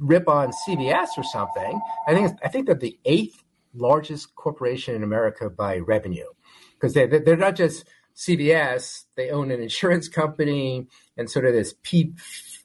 rip 0.00 0.28
on 0.28 0.52
CVS 0.66 1.08
or 1.16 1.22
something. 1.22 1.80
I 2.08 2.14
think 2.14 2.38
I 2.42 2.48
think 2.48 2.66
that 2.66 2.80
the 2.80 2.98
eighth 3.04 3.42
largest 3.74 4.34
corporation 4.34 4.94
in 4.94 5.02
America 5.02 5.48
by 5.48 5.78
revenue 5.78 6.26
because 6.74 6.94
they, 6.94 7.06
they're 7.06 7.36
not 7.36 7.54
just 7.54 7.84
CVS, 8.16 9.04
they 9.16 9.30
own 9.30 9.50
an 9.50 9.60
insurance 9.60 10.08
company 10.08 10.88
and 11.20 11.30
sort 11.30 11.44
of 11.44 11.52
this 11.52 11.74
P 11.82 12.12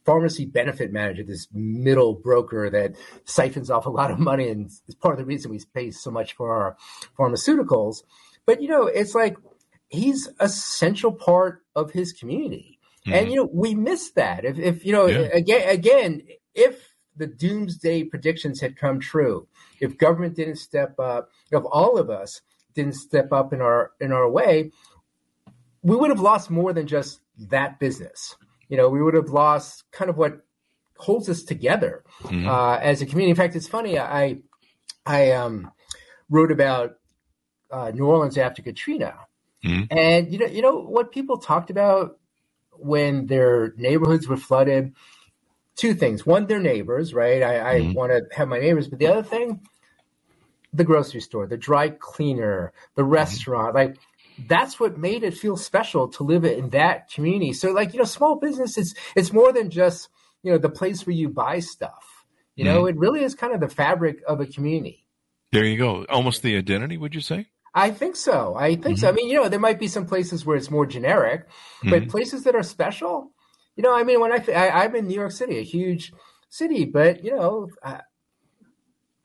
pharmacy 0.06 0.45
benefit 0.45 0.91
manager, 0.91 1.24
this 1.24 1.47
middle 1.51 2.14
broker 2.14 2.70
that 2.70 2.95
siphons 3.26 3.70
off 3.70 3.86
a 3.86 3.89
lot 3.89 4.12
of 4.12 4.20
money 4.20 4.47
and 4.47 4.68
is 4.88 4.95
part 4.95 5.14
of 5.14 5.20
the 5.20 5.26
reason 5.26 5.51
we 5.51 5.60
pay 5.74 5.91
so 5.91 6.10
much 6.10 6.34
for 6.34 6.53
our 6.53 6.78
pharmaceuticals. 7.18 8.03
But 8.45 8.62
you 8.62 8.70
know, 8.70 8.88
it's 8.88 9.14
like 9.14 9.38
he's 9.89 10.30
a 10.39 10.47
central 10.47 11.12
part 11.12 11.64
of 11.76 11.91
his 11.91 12.14
community. 12.14 12.80
Mm-hmm. 13.06 13.14
And 13.14 13.30
you 13.30 13.36
know, 13.36 13.49
we 13.51 13.76
miss 13.76 14.12
that. 14.12 14.45
If 14.45 14.58
if 14.58 14.86
you 14.86 14.93
know, 14.93 15.08
yeah. 15.08 15.30
again 15.34 15.70
again, 15.70 16.22
if 16.53 16.95
the 17.18 17.28
doomsday 17.28 18.03
predictions 18.03 18.62
had 18.62 18.78
come 18.78 18.99
true, 18.99 19.47
if 19.80 19.97
government 19.97 20.36
didn't 20.36 20.58
step 20.58 20.99
up, 20.99 21.30
if 21.51 21.64
all 21.72 21.97
of 21.97 22.10
us 22.10 22.41
didn't 22.74 22.95
step 22.95 23.32
up 23.32 23.53
in 23.53 23.62
our 23.62 23.91
in 23.99 24.12
our 24.12 24.30
way, 24.30 24.72
we 25.82 25.95
would 25.95 26.10
have 26.10 26.20
lost 26.20 26.49
more 26.49 26.74
than 26.74 26.88
just 26.88 27.22
that 27.38 27.80
business. 27.80 28.36
You 28.70 28.78
know, 28.78 28.89
we 28.89 29.01
would 29.01 29.13
have 29.13 29.30
lost 29.30 29.84
kind 29.91 30.09
of 30.09 30.18
what 30.18 30.41
holds 30.97 31.30
us 31.30 31.43
together 31.43 32.03
mm-hmm. 32.24 32.47
uh, 32.47 32.78
as 32.78 33.01
a 33.01 33.05
community. 33.05 33.32
In 33.32 33.36
fact, 33.36 33.55
it's 33.55 33.68
funny. 33.68 33.99
I 33.99 34.38
I 35.05 35.32
um, 35.32 35.72
wrote 36.30 36.51
about 36.51 36.95
uh, 37.72 37.91
New 37.93 38.05
Orleans 38.05 38.38
after 38.38 38.61
Katrina, 38.61 39.16
mm-hmm. 39.63 39.95
and 39.95 40.32
you 40.32 40.39
know, 40.39 40.47
you 40.47 40.61
know 40.61 40.80
what 40.80 41.11
people 41.11 41.38
talked 41.38 41.70
about 41.70 42.18
when 42.72 43.28
their 43.28 43.74
neighborhoods 43.78 44.28
were 44.28 44.38
flooded 44.38 44.93
two 45.76 45.93
things. 45.93 46.26
One, 46.26 46.47
they're 46.47 46.59
neighbors, 46.59 47.13
right? 47.13 47.43
I, 47.43 47.80
mm-hmm. 47.80 47.89
I 47.89 47.93
want 47.93 48.11
to 48.11 48.36
have 48.36 48.47
my 48.47 48.59
neighbors, 48.59 48.88
but 48.88 48.99
the 48.99 49.07
other 49.07 49.24
thing, 49.24 49.61
the 50.74 50.84
grocery 50.84 51.22
store, 51.22 51.47
the 51.47 51.57
dry 51.57 51.89
cleaner, 51.89 52.74
the 52.95 53.01
mm-hmm. 53.01 53.11
restaurant, 53.11 53.76
like 53.76 53.97
that's 54.38 54.79
what 54.79 54.97
made 54.97 55.23
it 55.23 55.38
feel 55.38 55.57
special 55.57 56.07
to 56.09 56.23
live 56.23 56.45
in 56.45 56.69
that 56.69 57.09
community. 57.09 57.53
So, 57.53 57.71
like 57.71 57.93
you 57.93 57.99
know, 57.99 58.05
small 58.05 58.36
business 58.36 58.77
is 58.77 58.95
it's 59.15 59.33
more 59.33 59.53
than 59.53 59.69
just 59.69 60.09
you 60.43 60.51
know 60.51 60.57
the 60.57 60.69
place 60.69 61.05
where 61.05 61.15
you 61.15 61.29
buy 61.29 61.59
stuff. 61.59 62.25
You 62.55 62.63
know, 62.63 62.83
mm-hmm. 62.83 62.97
it 62.97 62.99
really 62.99 63.23
is 63.23 63.36
kind 63.36 63.53
of 63.53 63.59
the 63.59 63.67
fabric 63.67 64.21
of 64.27 64.39
a 64.39 64.45
community. 64.45 65.05
There 65.51 65.65
you 65.65 65.77
go. 65.77 66.05
Almost 66.05 66.41
the 66.41 66.57
identity, 66.57 66.97
would 66.97 67.13
you 67.13 67.21
say? 67.21 67.47
I 67.73 67.91
think 67.91 68.15
so. 68.15 68.55
I 68.55 68.75
think 68.75 68.83
mm-hmm. 68.83 68.95
so. 68.95 69.09
I 69.09 69.11
mean, 69.11 69.27
you 69.27 69.36
know, 69.36 69.49
there 69.49 69.59
might 69.59 69.79
be 69.79 69.89
some 69.89 70.05
places 70.05 70.45
where 70.45 70.55
it's 70.55 70.71
more 70.71 70.86
generic, 70.86 71.47
but 71.83 72.03
mm-hmm. 72.03 72.09
places 72.09 72.43
that 72.43 72.55
are 72.55 72.63
special, 72.63 73.31
you 73.75 73.83
know, 73.83 73.93
I 73.93 74.03
mean, 74.03 74.21
when 74.21 74.31
I, 74.31 74.38
I 74.51 74.86
am 74.86 74.95
in 74.95 75.07
New 75.07 75.15
York 75.15 75.31
City, 75.31 75.57
a 75.59 75.63
huge 75.63 76.13
city, 76.49 76.86
but 76.86 77.23
you 77.23 77.36
know, 77.36 77.67
uh, 77.83 77.99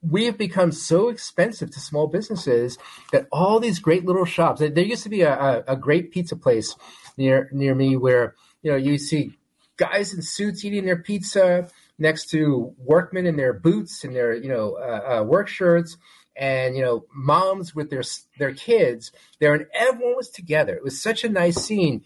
we 0.02 0.24
have 0.24 0.38
become 0.38 0.72
so 0.72 1.08
expensive 1.08 1.70
to 1.70 1.80
small 1.80 2.06
businesses 2.06 2.78
that 3.12 3.26
all 3.30 3.60
these 3.60 3.78
great 3.78 4.04
little 4.04 4.24
shops. 4.24 4.60
There 4.60 4.78
used 4.78 5.02
to 5.02 5.08
be 5.08 5.22
a, 5.22 5.34
a, 5.34 5.64
a 5.68 5.76
great 5.76 6.10
pizza 6.10 6.36
place 6.36 6.74
near 7.16 7.48
near 7.52 7.74
me 7.74 7.96
where 7.96 8.34
you 8.62 8.70
know 8.70 8.76
you 8.76 8.98
see 8.98 9.32
guys 9.76 10.14
in 10.14 10.22
suits 10.22 10.64
eating 10.64 10.84
their 10.84 11.02
pizza 11.02 11.68
next 11.98 12.30
to 12.30 12.74
workmen 12.78 13.26
in 13.26 13.36
their 13.36 13.52
boots 13.52 14.04
and 14.04 14.14
their 14.14 14.34
you 14.34 14.48
know 14.48 14.76
uh, 14.80 15.20
uh, 15.20 15.22
work 15.22 15.48
shirts 15.48 15.96
and 16.36 16.76
you 16.76 16.82
know 16.82 17.04
moms 17.14 17.74
with 17.74 17.90
their 17.90 18.02
their 18.38 18.54
kids 18.54 19.10
there 19.38 19.54
and 19.54 19.66
everyone 19.74 20.16
was 20.16 20.30
together 20.30 20.74
it 20.74 20.84
was 20.84 21.00
such 21.00 21.24
a 21.24 21.28
nice 21.28 21.56
scene 21.56 22.02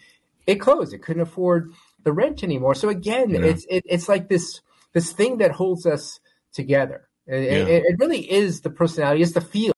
it 0.47 0.57
closed 0.57 0.95
it 0.95 1.03
couldn't 1.03 1.22
afford 1.22 1.72
the 2.05 2.12
rent 2.12 2.45
anymore. 2.45 2.74
So 2.74 2.88
again, 2.88 3.30
yeah. 3.30 3.40
it's 3.40 3.66
it, 3.68 3.82
it's 3.86 4.09
like 4.09 4.28
this 4.28 4.61
this 4.92 5.12
thing 5.12 5.38
that 5.38 5.53
holds 5.53 5.86
us 5.86 6.20
together. 6.53 7.09
It, 7.27 7.43
yeah. 7.43 7.75
it, 7.75 7.85
it 7.87 7.99
really 7.99 8.31
is 8.31 8.61
the 8.61 8.70
personality, 8.70 9.22
it's 9.22 9.33
the 9.33 9.41
feel 9.41 9.72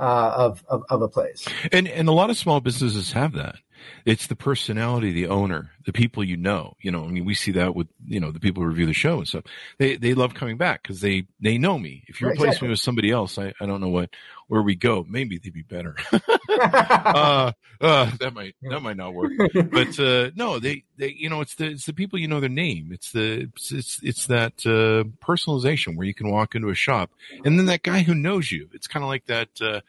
uh, 0.00 0.32
of, 0.34 0.64
of 0.68 0.82
of 0.88 1.02
a 1.02 1.08
place. 1.08 1.46
And 1.72 1.86
and 1.86 2.08
a 2.08 2.12
lot 2.12 2.30
of 2.30 2.38
small 2.38 2.60
businesses 2.60 3.12
have 3.12 3.32
that. 3.34 3.56
It's 4.04 4.26
the 4.26 4.36
personality, 4.36 5.12
the 5.12 5.28
owner, 5.28 5.70
the 5.84 5.92
people 5.92 6.24
you 6.24 6.36
know. 6.36 6.76
You 6.80 6.90
know, 6.90 7.04
I 7.04 7.08
mean, 7.08 7.24
we 7.24 7.34
see 7.34 7.52
that 7.52 7.74
with 7.74 7.88
you 8.06 8.20
know 8.20 8.30
the 8.30 8.40
people 8.40 8.62
who 8.62 8.68
review 8.68 8.86
the 8.86 8.92
show 8.92 9.18
and 9.18 9.28
stuff. 9.28 9.44
They 9.78 9.96
they 9.96 10.14
love 10.14 10.34
coming 10.34 10.56
back 10.56 10.82
because 10.82 11.00
they 11.00 11.26
they 11.40 11.58
know 11.58 11.78
me. 11.78 12.04
If 12.08 12.20
you 12.20 12.28
right, 12.28 12.34
replace 12.34 12.48
exactly. 12.48 12.68
me 12.68 12.72
with 12.72 12.80
somebody 12.80 13.10
else, 13.10 13.38
I, 13.38 13.52
I 13.60 13.66
don't 13.66 13.80
know 13.80 13.88
what 13.88 14.10
where 14.48 14.62
we 14.62 14.74
go. 14.74 15.06
Maybe 15.08 15.38
they'd 15.38 15.52
be 15.52 15.62
better. 15.62 15.96
uh, 16.50 17.52
uh, 17.80 18.10
that 18.18 18.34
might 18.34 18.56
that 18.62 18.80
might 18.80 18.96
not 18.96 19.14
work. 19.14 19.32
But 19.70 19.98
uh, 19.98 20.30
no, 20.34 20.58
they 20.58 20.84
they 20.96 21.14
you 21.16 21.28
know 21.28 21.40
it's 21.40 21.54
the 21.54 21.66
it's 21.66 21.86
the 21.86 21.92
people 21.92 22.18
you 22.18 22.28
know 22.28 22.40
their 22.40 22.48
name. 22.48 22.90
It's 22.92 23.12
the 23.12 23.48
it's 23.54 23.72
it's, 23.72 24.00
it's 24.02 24.26
that 24.26 24.54
uh, 24.66 25.08
personalization 25.24 25.96
where 25.96 26.06
you 26.06 26.14
can 26.14 26.30
walk 26.30 26.54
into 26.54 26.68
a 26.68 26.74
shop 26.74 27.10
and 27.44 27.58
then 27.58 27.66
that 27.66 27.82
guy 27.82 28.02
who 28.02 28.14
knows 28.14 28.50
you. 28.50 28.68
It's 28.72 28.86
kind 28.86 29.04
of 29.04 29.08
like 29.08 29.26
that 29.26 29.48
uh, 29.60 29.80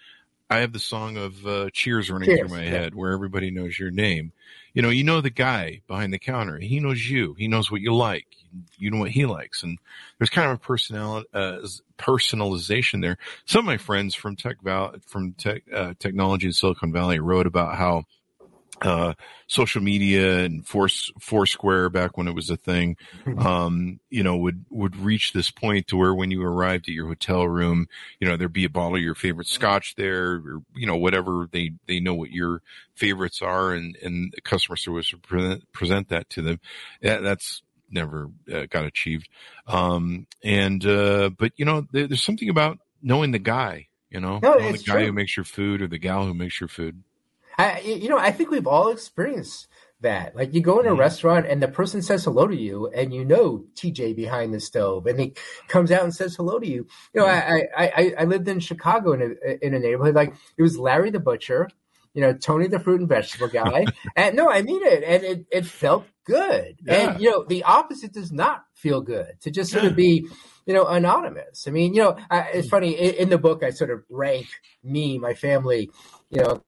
I 0.52 0.60
have 0.60 0.74
the 0.74 0.80
song 0.80 1.16
of 1.16 1.47
uh, 1.47 1.70
Cheers 1.72 2.12
running 2.12 2.28
Cheers, 2.28 2.39
through 2.41 2.58
my 2.58 2.66
head 2.66 2.93
where 2.93 3.14
everybody 3.14 3.52
knows 3.52 3.80
your 3.80 3.89
name. 3.89 4.34
You 4.74 4.82
know, 4.82 4.89
you 4.89 5.06
know 5.06 5.22
the 5.22 5.30
guy 5.30 5.82
behind 5.88 6.14
the 6.14 6.20
counter. 6.20 6.58
He 6.58 6.82
knows 6.82 7.10
you. 7.10 7.36
He 7.36 7.47
knows 7.47 7.72
what 7.72 7.80
you 7.80 7.95
like. 7.95 8.28
You 8.78 8.91
know 8.91 8.99
what 8.99 9.12
he 9.12 9.26
likes, 9.26 9.64
and 9.64 9.78
there's 10.18 10.30
kind 10.30 10.52
of 10.52 10.58
a 10.58 10.60
personal 10.60 11.24
uh, 11.34 11.60
personalization 11.97 13.02
there. 13.02 13.18
Some 13.45 13.60
of 13.60 13.66
my 13.66 13.78
friends 13.78 14.14
from 14.14 14.36
Tech 14.36 14.58
Val- 14.62 14.95
from 15.08 15.32
tech 15.34 15.64
uh, 15.74 15.93
technology 15.99 16.47
in 16.47 16.54
Silicon 16.54 16.91
Valley 16.91 17.20
wrote 17.20 17.47
about 17.47 17.78
how 17.78 18.04
uh, 18.82 19.13
social 19.47 19.82
media 19.82 20.39
and 20.39 20.65
Force 20.65 21.11
Foursquare 21.19 21.89
back 21.89 22.17
when 22.17 22.27
it 22.27 22.36
was 22.36 22.49
a 22.49 22.57
thing, 22.57 22.97
um, 23.38 23.99
you 24.09 24.23
know, 24.23 24.38
would 24.38 24.65
would 24.69 24.95
reach 24.95 25.34
this 25.34 25.51
point 25.51 25.88
to 25.88 25.97
where 25.97 26.13
when 26.13 26.32
you 26.32 26.43
arrived 26.43 26.88
at 26.88 26.93
your 26.93 27.07
hotel 27.07 27.47
room, 27.47 27.88
you 28.19 28.27
know, 28.27 28.38
there'd 28.38 28.53
be 28.53 28.65
a 28.65 28.69
bottle 28.69 28.95
of 28.95 29.01
your 29.01 29.15
favorite 29.15 29.47
scotch 29.47 29.95
there, 29.95 30.34
or 30.34 30.61
you 30.75 30.88
know, 30.88 30.97
whatever 30.97 31.47
they 31.51 31.71
they 31.88 31.99
know 31.99 32.13
what 32.13 32.32
your 32.32 32.61
favorites 32.95 33.41
are, 33.41 33.73
and 33.73 33.95
and 33.97 34.34
customer 34.43 34.75
service 34.75 35.11
would 35.11 35.23
present, 35.23 35.71
present 35.71 36.09
that 36.09 36.29
to 36.29 36.41
them. 36.41 36.59
that's 37.01 37.61
never 37.91 38.29
uh, 38.51 38.65
got 38.69 38.86
achieved. 38.86 39.29
Um, 39.67 40.27
and 40.43 40.86
uh, 40.86 41.29
but 41.38 41.51
you 41.57 41.65
know, 41.65 41.86
there, 41.91 42.07
there's 42.07 42.23
something 42.23 42.49
about 42.49 42.79
knowing 43.01 43.32
the 43.32 43.39
guy, 43.39 43.88
you 44.09 44.19
know, 44.19 44.39
no, 44.41 44.71
the 44.71 44.77
guy 44.77 44.93
true. 44.93 45.05
who 45.07 45.13
makes 45.13 45.36
your 45.36 45.43
food 45.43 45.82
or 45.82 45.88
the 45.88 45.99
gal 45.99 46.25
who 46.25 46.34
makes 46.34 46.59
your 46.59 46.69
food. 46.69 47.03
I, 47.62 47.80
you 47.82 48.09
know, 48.09 48.18
I 48.18 48.32
think 48.32 48.51
we've 48.51 48.68
all 48.68 48.89
experienced 48.89 49.68
that. 50.01 50.36
Like 50.36 50.53
you 50.53 50.62
go 50.62 50.80
in 50.80 50.86
a 50.86 50.89
mm-hmm. 50.89 50.99
restaurant 50.99 51.45
and 51.47 51.62
the 51.62 51.68
person 51.68 52.01
says 52.01 52.26
hello 52.26 52.47
to 52.47 52.55
you, 52.55 52.88
and 52.88 53.14
you 53.14 53.24
know 53.26 53.66
TJ 53.76 54.16
behind 54.16 54.53
the 54.53 54.59
stove, 54.59 55.05
and 55.05 55.20
he 55.20 55.34
comes 55.68 55.91
out 55.91 56.03
and 56.03 56.14
says 56.14 56.36
hello 56.36 56.59
to 56.59 56.68
you. 56.68 56.88
You 57.14 57.22
know, 57.22 57.28
mm-hmm. 57.28 57.64
I 57.78 57.86
I, 57.86 57.91
I, 57.95 58.14
I 58.20 58.24
lived 58.26 58.47
in 58.47 58.59
Chicago 58.59 59.14
in 59.14 59.22
a 59.22 59.66
in 59.66 59.74
a 59.74 59.80
neighborhood 59.80 60.16
like 60.16 60.34
it 60.57 60.62
was 60.62 60.78
Larry 60.78 61.12
the 61.12 61.20
butcher, 61.20 61.70
you 62.14 62.22
know, 62.22 62.34
Tony 62.34 62.68
the 62.68 62.80
fruit 62.80 62.99
and 62.99 63.09
vegetable 63.09 63.47
guy. 63.47 63.86
and 64.16 64.36
no, 64.36 64.49
I 64.49 64.62
mean 64.62 64.82
it. 64.84 65.03
And 65.03 65.24
it, 65.24 65.45
it 65.51 65.66
felt 65.66 66.05
good. 66.26 66.78
Yeah. 66.86 67.12
And, 67.12 67.22
you 67.22 67.32
know, 67.32 67.45
the 67.47 67.64
opposite 67.64 68.14
does 68.14 68.32
not 68.32 68.64
feel 68.74 69.01
good 69.01 69.39
to 69.41 69.51
just 69.51 69.72
sort 69.72 69.86
of 69.86 69.95
be, 69.95 70.28
you 70.66 70.74
know, 70.74 70.86
anonymous. 70.86 71.68
I 71.68 71.72
mean, 71.72 71.93
you 71.93 72.01
know, 72.01 72.18
I, 72.30 72.41
it's 72.53 72.70
funny 72.70 72.91
in, 72.93 73.16
in 73.16 73.30
the 73.30 73.38
book, 73.38 73.64
I 73.64 73.70
sort 73.70 73.91
of 73.91 74.03
rank 74.09 74.47
me, 74.84 75.18
my 75.18 75.34
family, 75.34 75.89
you 76.30 76.41
know, 76.41 76.64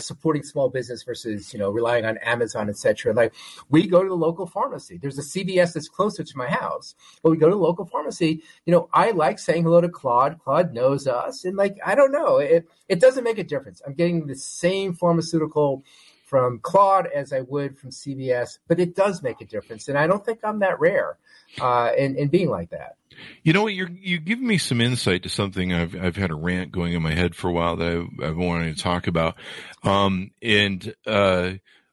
supporting 0.00 0.42
small 0.42 0.68
business 0.68 1.02
versus 1.02 1.52
you 1.52 1.58
know 1.58 1.70
relying 1.70 2.04
on 2.04 2.18
Amazon, 2.18 2.68
etc. 2.68 3.12
Like 3.12 3.34
we 3.68 3.86
go 3.86 4.02
to 4.02 4.08
the 4.08 4.16
local 4.16 4.46
pharmacy. 4.46 4.98
There's 4.98 5.18
a 5.18 5.22
CVS 5.22 5.74
that's 5.74 5.88
closer 5.88 6.24
to 6.24 6.38
my 6.38 6.46
house, 6.46 6.94
but 7.22 7.30
we 7.30 7.36
go 7.36 7.48
to 7.48 7.54
the 7.54 7.60
local 7.60 7.86
pharmacy. 7.86 8.42
You 8.66 8.72
know, 8.72 8.88
I 8.92 9.10
like 9.10 9.38
saying 9.38 9.64
hello 9.64 9.80
to 9.80 9.88
Claude. 9.88 10.38
Claude 10.38 10.72
knows 10.72 11.06
us, 11.06 11.44
and 11.44 11.56
like 11.56 11.76
I 11.84 11.94
don't 11.94 12.12
know, 12.12 12.38
it 12.38 12.68
it 12.88 13.00
doesn't 13.00 13.24
make 13.24 13.38
a 13.38 13.44
difference. 13.44 13.82
I'm 13.86 13.94
getting 13.94 14.26
the 14.26 14.36
same 14.36 14.94
pharmaceutical 14.94 15.84
from 16.32 16.60
Claude 16.60 17.08
as 17.14 17.30
I 17.34 17.42
would 17.42 17.76
from 17.76 17.90
CVS, 17.90 18.56
but 18.66 18.80
it 18.80 18.96
does 18.96 19.22
make 19.22 19.42
a 19.42 19.44
difference, 19.44 19.88
and 19.88 19.98
I 19.98 20.06
don't 20.06 20.24
think 20.24 20.38
I'm 20.42 20.60
that 20.60 20.80
rare 20.80 21.18
uh, 21.60 21.90
in 21.94 22.16
in 22.16 22.28
being 22.28 22.48
like 22.48 22.70
that. 22.70 22.96
You 23.42 23.52
know 23.52 23.64
what? 23.64 23.74
You're 23.74 23.90
you 23.90 24.18
give 24.18 24.40
me 24.40 24.56
some 24.56 24.80
insight 24.80 25.24
to 25.24 25.28
something 25.28 25.74
I've 25.74 25.94
I've 25.94 26.16
had 26.16 26.30
a 26.30 26.34
rant 26.34 26.72
going 26.72 26.94
in 26.94 27.02
my 27.02 27.12
head 27.12 27.34
for 27.34 27.50
a 27.50 27.52
while 27.52 27.76
that 27.76 28.08
I, 28.22 28.28
I've 28.28 28.38
wanted 28.38 28.74
to 28.74 28.82
talk 28.82 29.08
about, 29.08 29.34
um, 29.82 30.30
and 30.40 30.94
uh, 31.06 31.52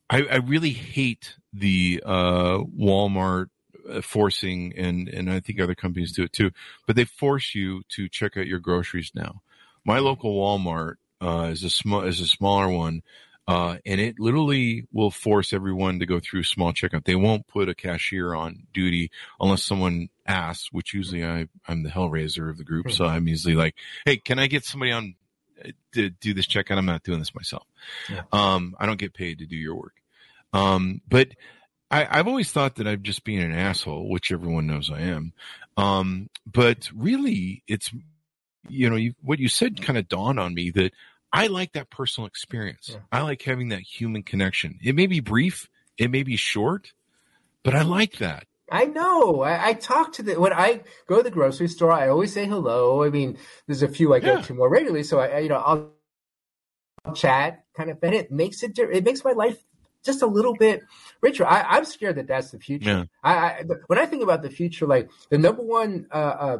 I, 0.09 0.21
I 0.23 0.35
really 0.37 0.69
hate 0.71 1.35
the 1.51 2.01
uh, 2.05 2.59
Walmart 2.59 3.49
uh, 3.89 3.99
forcing 3.99 4.73
and 4.77 5.09
and 5.09 5.29
I 5.29 5.41
think 5.41 5.59
other 5.59 5.75
companies 5.75 6.13
do 6.13 6.23
it 6.23 6.31
too, 6.31 6.51
but 6.87 6.95
they 6.95 7.03
force 7.03 7.53
you 7.53 7.83
to 7.89 8.07
check 8.07 8.37
out 8.37 8.47
your 8.47 8.59
groceries 8.59 9.11
now. 9.13 9.41
My 9.83 9.99
local 9.99 10.33
Walmart 10.33 10.95
uh, 11.21 11.49
is 11.51 11.65
a 11.65 11.69
small 11.69 12.03
is 12.03 12.21
a 12.21 12.27
smaller 12.27 12.69
one. 12.69 13.01
Uh, 13.49 13.77
and 13.83 13.99
it 13.99 14.19
literally 14.19 14.85
will 14.93 15.09
force 15.09 15.53
everyone 15.53 15.97
to 15.97 16.05
go 16.05 16.19
through 16.19 16.43
small 16.43 16.71
checkout. 16.71 17.03
They 17.03 17.15
won't 17.15 17.47
put 17.47 17.67
a 17.67 17.73
cashier 17.73 18.35
on 18.35 18.67
duty 18.75 19.09
unless 19.39 19.63
someone 19.63 20.09
asks, 20.27 20.71
which 20.71 20.93
usually 20.93 21.25
I, 21.25 21.47
I'm 21.67 21.81
the 21.81 21.89
hellraiser 21.89 22.47
of 22.51 22.59
the 22.59 22.63
group. 22.63 22.91
So 22.91 23.05
I'm 23.05 23.27
usually 23.27 23.55
like, 23.55 23.73
Hey, 24.05 24.17
can 24.17 24.37
I 24.37 24.45
get 24.45 24.65
somebody 24.65 24.91
on 24.91 25.15
uh, 25.65 25.71
to 25.95 26.11
do 26.11 26.35
this 26.35 26.45
checkout? 26.45 26.77
I'm 26.77 26.85
not 26.85 27.01
doing 27.01 27.17
this 27.17 27.33
myself. 27.33 27.65
Yeah. 28.07 28.21
Um, 28.31 28.75
I 28.79 28.85
don't 28.85 28.99
get 28.99 29.15
paid 29.15 29.39
to 29.39 29.47
do 29.47 29.55
your 29.55 29.73
work. 29.73 29.95
Um, 30.53 31.01
but 31.09 31.29
I, 31.89 32.07
I've 32.07 32.27
always 32.27 32.51
thought 32.51 32.75
that 32.75 32.87
I'm 32.87 33.01
just 33.01 33.23
being 33.23 33.41
an 33.41 33.55
asshole, 33.55 34.09
which 34.09 34.31
everyone 34.31 34.67
knows 34.67 34.91
I 34.91 35.01
am. 35.01 35.33
Um, 35.75 36.29
but 36.45 36.87
really 36.95 37.63
it's, 37.67 37.89
you 38.67 38.91
know, 38.91 38.95
you, 38.95 39.15
what 39.23 39.39
you 39.39 39.47
said 39.47 39.81
kind 39.81 39.97
of 39.97 40.07
dawned 40.07 40.39
on 40.39 40.53
me 40.53 40.69
that 40.69 40.93
I 41.31 41.47
like 41.47 41.73
that 41.73 41.89
personal 41.89 42.27
experience. 42.27 42.89
Yeah. 42.91 42.99
I 43.11 43.21
like 43.21 43.41
having 43.41 43.69
that 43.69 43.81
human 43.81 44.23
connection. 44.23 44.79
It 44.83 44.95
may 44.95 45.07
be 45.07 45.19
brief, 45.19 45.69
it 45.97 46.09
may 46.09 46.23
be 46.23 46.35
short, 46.35 46.93
but 47.63 47.75
I 47.75 47.83
like 47.83 48.17
that. 48.17 48.45
I 48.71 48.85
know. 48.85 49.41
I, 49.41 49.69
I 49.69 49.73
talk 49.73 50.13
to 50.13 50.23
the 50.23 50.39
when 50.39 50.53
I 50.53 50.81
go 51.07 51.17
to 51.17 51.23
the 51.23 51.31
grocery 51.31 51.67
store. 51.67 51.91
I 51.91 52.09
always 52.09 52.33
say 52.33 52.45
hello. 52.45 53.03
I 53.03 53.09
mean, 53.09 53.37
there's 53.67 53.81
a 53.81 53.87
few 53.87 54.13
I 54.13 54.19
go 54.19 54.35
Yeah. 54.35 54.41
to 54.41 54.53
more 54.53 54.69
regularly, 54.69 55.03
so 55.03 55.19
I, 55.19 55.39
you 55.39 55.49
know 55.49 55.55
I'll, 55.57 55.91
I'll 57.05 57.15
chat 57.15 57.63
kind 57.75 57.89
of, 57.89 57.97
and 58.03 58.13
it 58.13 58.31
makes 58.31 58.61
it 58.63 58.77
it 58.77 59.03
makes 59.03 59.23
my 59.23 59.31
life 59.31 59.57
just 60.05 60.21
a 60.21 60.27
little 60.27 60.53
bit 60.55 60.83
richer. 61.21 61.45
I, 61.45 61.61
I'm 61.63 61.85
scared 61.85 62.15
that 62.17 62.27
that's 62.27 62.51
the 62.51 62.59
future. 62.59 62.89
Yeah. 62.89 63.03
I, 63.23 63.33
I 63.35 63.63
when 63.87 63.97
I 63.99 64.05
think 64.05 64.21
about 64.23 64.43
the 64.43 64.49
future, 64.51 64.85
like 64.85 65.09
the 65.29 65.37
number 65.39 65.63
one 65.63 66.07
uh, 66.11 66.15
uh, 66.15 66.57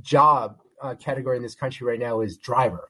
job 0.00 0.60
uh, 0.80 0.94
category 0.94 1.36
in 1.36 1.42
this 1.42 1.54
country 1.54 1.86
right 1.86 2.00
now 2.00 2.20
is 2.22 2.36
driver, 2.38 2.88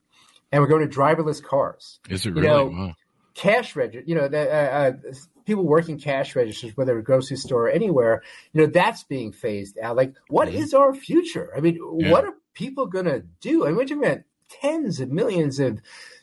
and 0.55 0.61
we're 0.63 0.69
going 0.69 0.89
to 0.89 0.97
driverless 0.97 1.43
cars 1.43 1.99
Is 2.09 2.25
it 2.25 2.29
You 2.29 2.35
really? 2.35 2.47
know, 2.47 2.65
wow. 2.67 2.95
cash 3.33 3.75
register, 3.75 4.05
you 4.07 4.15
know, 4.15 4.29
the, 4.29 4.49
uh, 4.49 4.93
uh, 5.09 5.13
people 5.45 5.65
working 5.65 5.99
cash 5.99 6.33
registers, 6.33 6.77
whether 6.77 6.97
a 6.97 7.03
grocery 7.03 7.35
store 7.35 7.63
or 7.63 7.69
anywhere, 7.69 8.23
you 8.53 8.61
know, 8.61 8.67
that's 8.67 9.03
being 9.03 9.33
phased 9.33 9.77
out. 9.79 9.97
Like, 9.97 10.13
what 10.29 10.47
is 10.47 10.73
Mhm. 10.73 10.79
our 10.79 10.95
future? 10.95 11.51
I 11.55 11.59
mean, 11.59 11.75
Yeah. 11.99 12.09
what 12.09 12.23
are 12.23 12.35
people 12.53 12.85
going 12.85 13.05
to 13.05 13.19
do? 13.41 13.65
I 13.65 13.67
mean, 13.67 13.75
we're 13.75 13.83
talking 13.83 14.05
about 14.05 14.19
tens 14.49 15.01
of 15.01 15.11
millions 15.11 15.59
of 15.59 15.81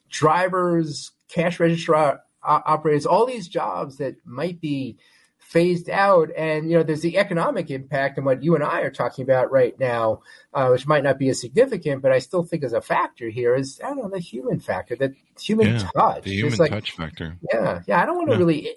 drivers, 0.09 1.13
cash 1.29 1.61
register 1.61 2.19
operators, 2.43 3.05
all 3.05 3.27
these 3.27 3.49
jobs 3.49 3.99
that 3.99 4.17
might 4.25 4.61
be 4.63 4.97
phased 5.53 5.91
out. 5.91 6.31
And, 6.37 6.71
you 6.71 6.77
know, 6.79 6.83
there's 6.83 7.03
the 7.03 7.19
economic 7.19 7.71
impact 7.71 8.17
and 8.17 8.25
what 8.25 8.43
you 8.43 8.55
and 8.55 8.65
I 8.65 8.81
are 8.81 8.91
talking 8.91 9.23
about 9.23 9.53
right 9.53 9.79
now, 9.79 10.23
uh, 10.55 10.69
which 10.69 10.87
might 10.87 11.05
not 11.05 11.19
be 11.19 11.29
as 11.29 11.41
significant, 11.41 12.01
but 12.01 12.11
I 12.11 12.19
still 12.21 12.43
think 12.43 12.65
is 12.65 12.73
a 12.73 12.81
factor 12.81 13.29
here 13.29 13.55
is, 13.55 13.79
I 13.85 13.89
don't 13.89 13.99
know, 13.99 14.09
the 14.09 14.19
human 14.19 14.61
factor, 14.61 14.97
the 14.97 15.15
human 15.39 15.67
Yeah, 15.69 15.89
touch. 15.95 16.25
The 16.25 16.31
human 16.35 16.59
like, 16.59 16.71
touch 16.71 16.93
factor. 16.93 17.37
yeah, 17.53 17.81
yeah. 17.87 18.03
I 18.03 18.07
don't 18.07 18.17
want 18.17 18.29
to 18.31 18.35
Yeah. 18.35 18.39
really, 18.39 18.77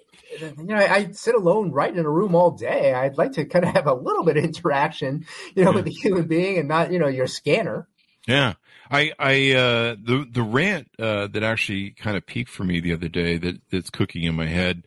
you 0.58 0.64
know, 0.64 0.76
I, 0.76 0.94
I 0.94 1.10
sit 1.12 1.34
alone 1.34 1.72
writing 1.72 1.98
in 1.98 2.04
a 2.04 2.10
room 2.10 2.34
all 2.34 2.50
day. 2.50 2.92
I'd 2.92 3.16
like 3.16 3.32
to 3.32 3.46
kind 3.46 3.64
of 3.64 3.72
have 3.72 3.86
a 3.86 3.94
little 3.94 4.24
bit 4.24 4.36
of 4.36 4.44
interaction, 4.44 5.24
you 5.54 5.64
know, 5.64 5.70
Yeah. 5.70 5.76
with 5.76 5.86
a 5.86 5.90
human 5.90 6.26
being 6.28 6.58
and 6.58 6.68
not, 6.68 6.92
you 6.92 6.98
know, 6.98 7.08
your 7.08 7.26
scanner. 7.26 7.88
Yeah. 8.26 8.54
I, 8.90 9.12
I, 9.18 9.52
uh, 9.52 9.96
the, 10.00 10.26
the 10.30 10.42
rant, 10.42 10.88
uh, 10.98 11.26
that 11.28 11.42
actually 11.42 11.90
kind 11.90 12.16
of 12.16 12.24
peaked 12.24 12.50
for 12.50 12.62
me 12.64 12.80
the 12.80 12.92
other 12.92 13.08
day 13.08 13.36
that, 13.38 13.60
that's 13.72 13.90
cooking 13.90 14.22
in 14.22 14.34
my 14.36 14.46
head. 14.46 14.84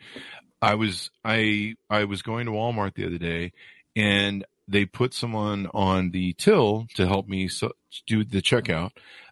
I 0.62 0.76
was, 0.76 1.10
I, 1.24 1.76
I 1.90 2.04
was 2.06 2.22
going 2.22 2.46
to 2.46 2.52
Walmart 2.52 2.96
the 2.96 3.06
other 3.06 3.18
day 3.18 3.54
and 3.96 4.46
they 4.68 4.86
put 4.86 5.14
someone 5.14 5.68
on 5.74 6.12
the 6.12 6.34
till 6.34 6.88
to 6.96 7.08
help 7.08 7.28
me 7.28 7.48
so, 7.48 7.72
do 8.06 8.24
the 8.24 8.42
checkout. 8.42 8.92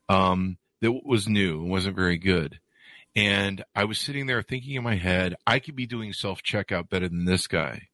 Um, 0.09 0.57
that 0.82 0.91
was 1.05 1.28
new 1.28 1.61
and 1.61 1.69
wasn't 1.71 1.95
very 1.95 2.17
good. 2.17 2.59
And 3.15 3.63
I 3.75 3.86
was 3.86 3.97
sitting 3.97 4.28
there 4.28 4.43
thinking 4.43 4.75
in 4.75 4.84
my 4.84 4.95
head, 4.95 5.36
I 5.45 5.59
could 5.59 5.75
be 5.75 5.88
doing 5.88 6.13
self 6.13 6.43
checkout 6.43 6.89
better 6.89 7.09
than 7.09 7.25
this 7.25 7.47
guy. 7.47 7.88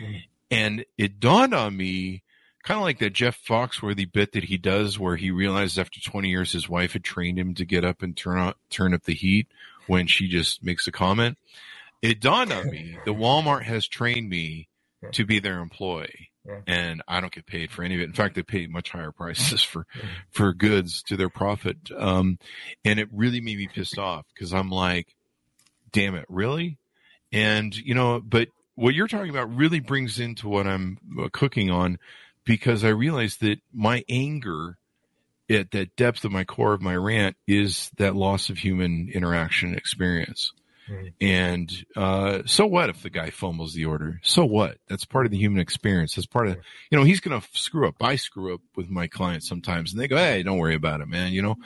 Mhm. 0.00 0.24
And 0.50 0.84
it 0.98 1.20
dawned 1.20 1.54
on 1.54 1.76
me, 1.76 2.22
kind 2.64 2.78
of 2.78 2.84
like 2.84 2.98
that 2.98 3.12
Jeff 3.12 3.38
Foxworthy 3.44 4.10
bit 4.10 4.32
that 4.32 4.44
he 4.44 4.58
does 4.58 4.98
where 4.98 5.16
he 5.16 5.30
realizes 5.30 5.78
after 5.78 6.00
20 6.00 6.28
years 6.28 6.52
his 6.52 6.68
wife 6.68 6.92
had 6.92 7.04
trained 7.04 7.38
him 7.38 7.54
to 7.54 7.64
get 7.64 7.84
up 7.84 8.02
and 8.02 8.16
turn 8.16 8.38
on, 8.38 8.54
turn 8.70 8.94
up 8.94 9.04
the 9.04 9.14
heat 9.14 9.46
when 9.86 10.06
she 10.06 10.26
just 10.28 10.62
makes 10.62 10.86
a 10.88 10.92
comment. 10.92 11.38
It 12.04 12.20
dawned 12.20 12.52
on 12.52 12.70
me 12.70 12.98
that 13.06 13.12
Walmart 13.14 13.64
has 13.64 13.88
trained 13.88 14.30
me 14.30 14.68
to 15.12 15.26
be 15.26 15.40
their 15.40 15.60
employee. 15.60 16.30
Yeah. 16.46 16.60
And 16.68 17.02
I 17.08 17.20
don't 17.20 17.32
get 17.32 17.46
paid 17.46 17.72
for 17.72 17.84
any 17.84 17.96
of 17.96 18.02
it. 18.02 18.04
In 18.04 18.14
fact, 18.14 18.36
they 18.36 18.42
pay 18.44 18.68
much 18.68 18.90
higher 18.90 19.12
prices 19.12 19.62
for, 19.64 19.86
Yeah. 19.96 20.10
for 20.32 20.54
goods 20.54 21.02
to 21.04 21.16
their 21.16 21.30
profit. 21.30 21.78
Um, 21.96 22.38
and 22.84 23.00
it 23.00 23.08
really 23.12 23.40
made 23.42 23.58
me 23.58 23.68
pissed 23.68 23.98
off 23.98 24.26
because 24.34 24.54
I'm 24.54 24.70
like, 24.70 25.08
damn 25.92 26.16
it, 26.16 26.26
really? 26.28 26.78
And, 27.32 27.76
you 27.76 27.94
know, 27.94 28.20
but 28.20 28.48
what 28.76 28.94
you're 28.94 29.08
talking 29.08 29.30
about 29.30 29.54
really 29.56 29.80
brings 29.80 30.20
into 30.20 30.48
what 30.48 30.66
I'm 30.66 30.98
uh, 31.20 31.28
cooking 31.32 31.70
on 31.70 31.98
because 32.44 32.84
I 32.84 32.90
realized 32.90 33.40
that 33.42 33.60
my 33.72 34.04
anger 34.08 34.78
at 35.50 35.72
that 35.72 35.96
depth 35.96 36.24
of 36.24 36.32
my 36.32 36.44
core 36.44 36.74
of 36.74 36.82
my 36.82 36.96
rant 36.96 37.36
is 37.48 37.90
that 37.98 38.16
loss 38.16 38.50
of 38.50 38.58
human 38.58 39.10
interaction 39.14 39.74
experience. 39.74 40.52
Mhm. 40.88 41.12
And 41.20 41.86
uh, 41.96 42.42
so 42.46 42.66
what 42.66 42.90
if 42.90 43.02
the 43.02 43.10
guy 43.10 43.30
fumbles 43.30 43.72
the 43.72 43.86
order? 43.86 44.20
So 44.22 44.44
what? 44.44 44.78
That's 44.88 45.04
part 45.04 45.24
of 45.24 45.32
the 45.32 45.38
human 45.38 45.60
experience. 45.60 46.14
That's 46.14 46.26
part 46.26 46.48
of, 46.48 46.56
you 46.90 46.98
know, 46.98 47.04
he's 47.04 47.20
going 47.20 47.40
to 47.40 47.46
screw 47.52 47.88
up. 47.88 47.96
I 48.00 48.16
screw 48.16 48.54
up 48.54 48.60
with 48.76 48.90
my 48.90 49.06
clients 49.06 49.48
sometimes 49.48 49.92
and 49.92 50.00
they 50.00 50.08
go, 50.08 50.16
Hey, 50.16 50.42
don't 50.42 50.58
worry 50.58 50.74
about 50.74 51.00
it, 51.00 51.08
man. 51.08 51.32
You 51.32 51.42
know? 51.42 51.56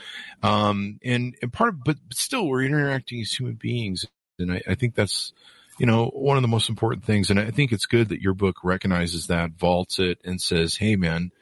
Um, 0.42 1.00
and, 1.04 1.36
and 1.42 1.52
part 1.52 1.70
of, 1.70 1.84
but 1.84 1.96
still 2.12 2.46
we're 2.46 2.62
interacting 2.62 3.20
as 3.20 3.32
human 3.32 3.54
beings. 3.54 4.06
And 4.38 4.52
I, 4.52 4.62
I 4.68 4.74
think 4.76 4.94
that's, 4.94 5.32
you 5.78 5.86
know, 5.86 6.06
one 6.06 6.36
of 6.36 6.42
the 6.42 6.48
most 6.48 6.68
important 6.68 7.04
things. 7.04 7.30
And 7.30 7.40
I 7.40 7.50
think 7.50 7.72
it's 7.72 7.86
good 7.86 8.10
that 8.10 8.20
your 8.20 8.34
book 8.34 8.58
recognizes 8.62 9.26
that, 9.26 9.52
vaults 9.58 9.98
it 9.98 10.18
and 10.24 10.40
says, 10.40 10.76
Hey, 10.76 10.94
man, 10.94 11.32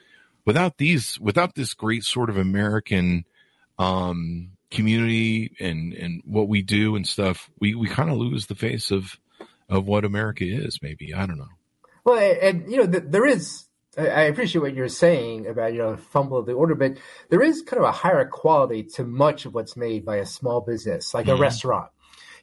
without 0.47 0.79
these, 0.79 1.20
without 1.20 1.55
this 1.55 1.74
great 1.74 2.05
sort 2.05 2.31
of 2.31 2.39
American, 2.39 3.27
um, 3.79 4.53
community 4.71 5.55
and, 5.61 5.93
and 5.95 6.23
what 6.25 6.49
we 6.49 6.62
do 6.62 6.97
and 6.97 7.07
stuff, 7.07 7.51
we, 7.61 7.75
we 7.75 7.89
kind 7.89 8.11
of 8.11 8.17
lose 8.17 8.47
the 8.47 8.55
face 8.55 8.91
of, 8.91 9.19
of 9.69 9.87
what 9.87 10.05
America 10.05 10.45
is, 10.45 10.81
maybe. 10.83 11.14
I 11.14 11.27
don't 11.27 11.39
know. 11.39 11.49
Well, 12.05 12.19
and, 12.19 12.39
and 12.62 12.71
you 12.73 12.79
know, 12.79 12.87
th- 12.87 13.05
there 13.09 13.27
is. 13.27 13.64
I 13.99 14.25
appreciate 14.25 14.61
what 14.61 14.75
you're 14.75 14.89
saying 14.89 15.47
about 15.47 15.73
you 15.73 15.79
know 15.79 15.97
fumble 15.97 16.37
of 16.37 16.45
the 16.45 16.53
order, 16.53 16.75
but 16.75 16.99
there 17.31 17.43
is 17.43 17.62
kind 17.62 17.83
of 17.83 17.89
a 17.89 17.93
higher 17.93 18.27
quality 18.27 18.83
to 18.95 19.05
much 19.05 19.47
of 19.47 19.55
what's 19.55 19.75
made 19.75 20.05
by 20.05 20.17
a 20.17 20.27
small 20.27 20.61
business, 20.61 21.14
like 21.14 21.29
a 21.29 21.31
Mhm. 21.31 21.41
restaurant. 21.41 21.91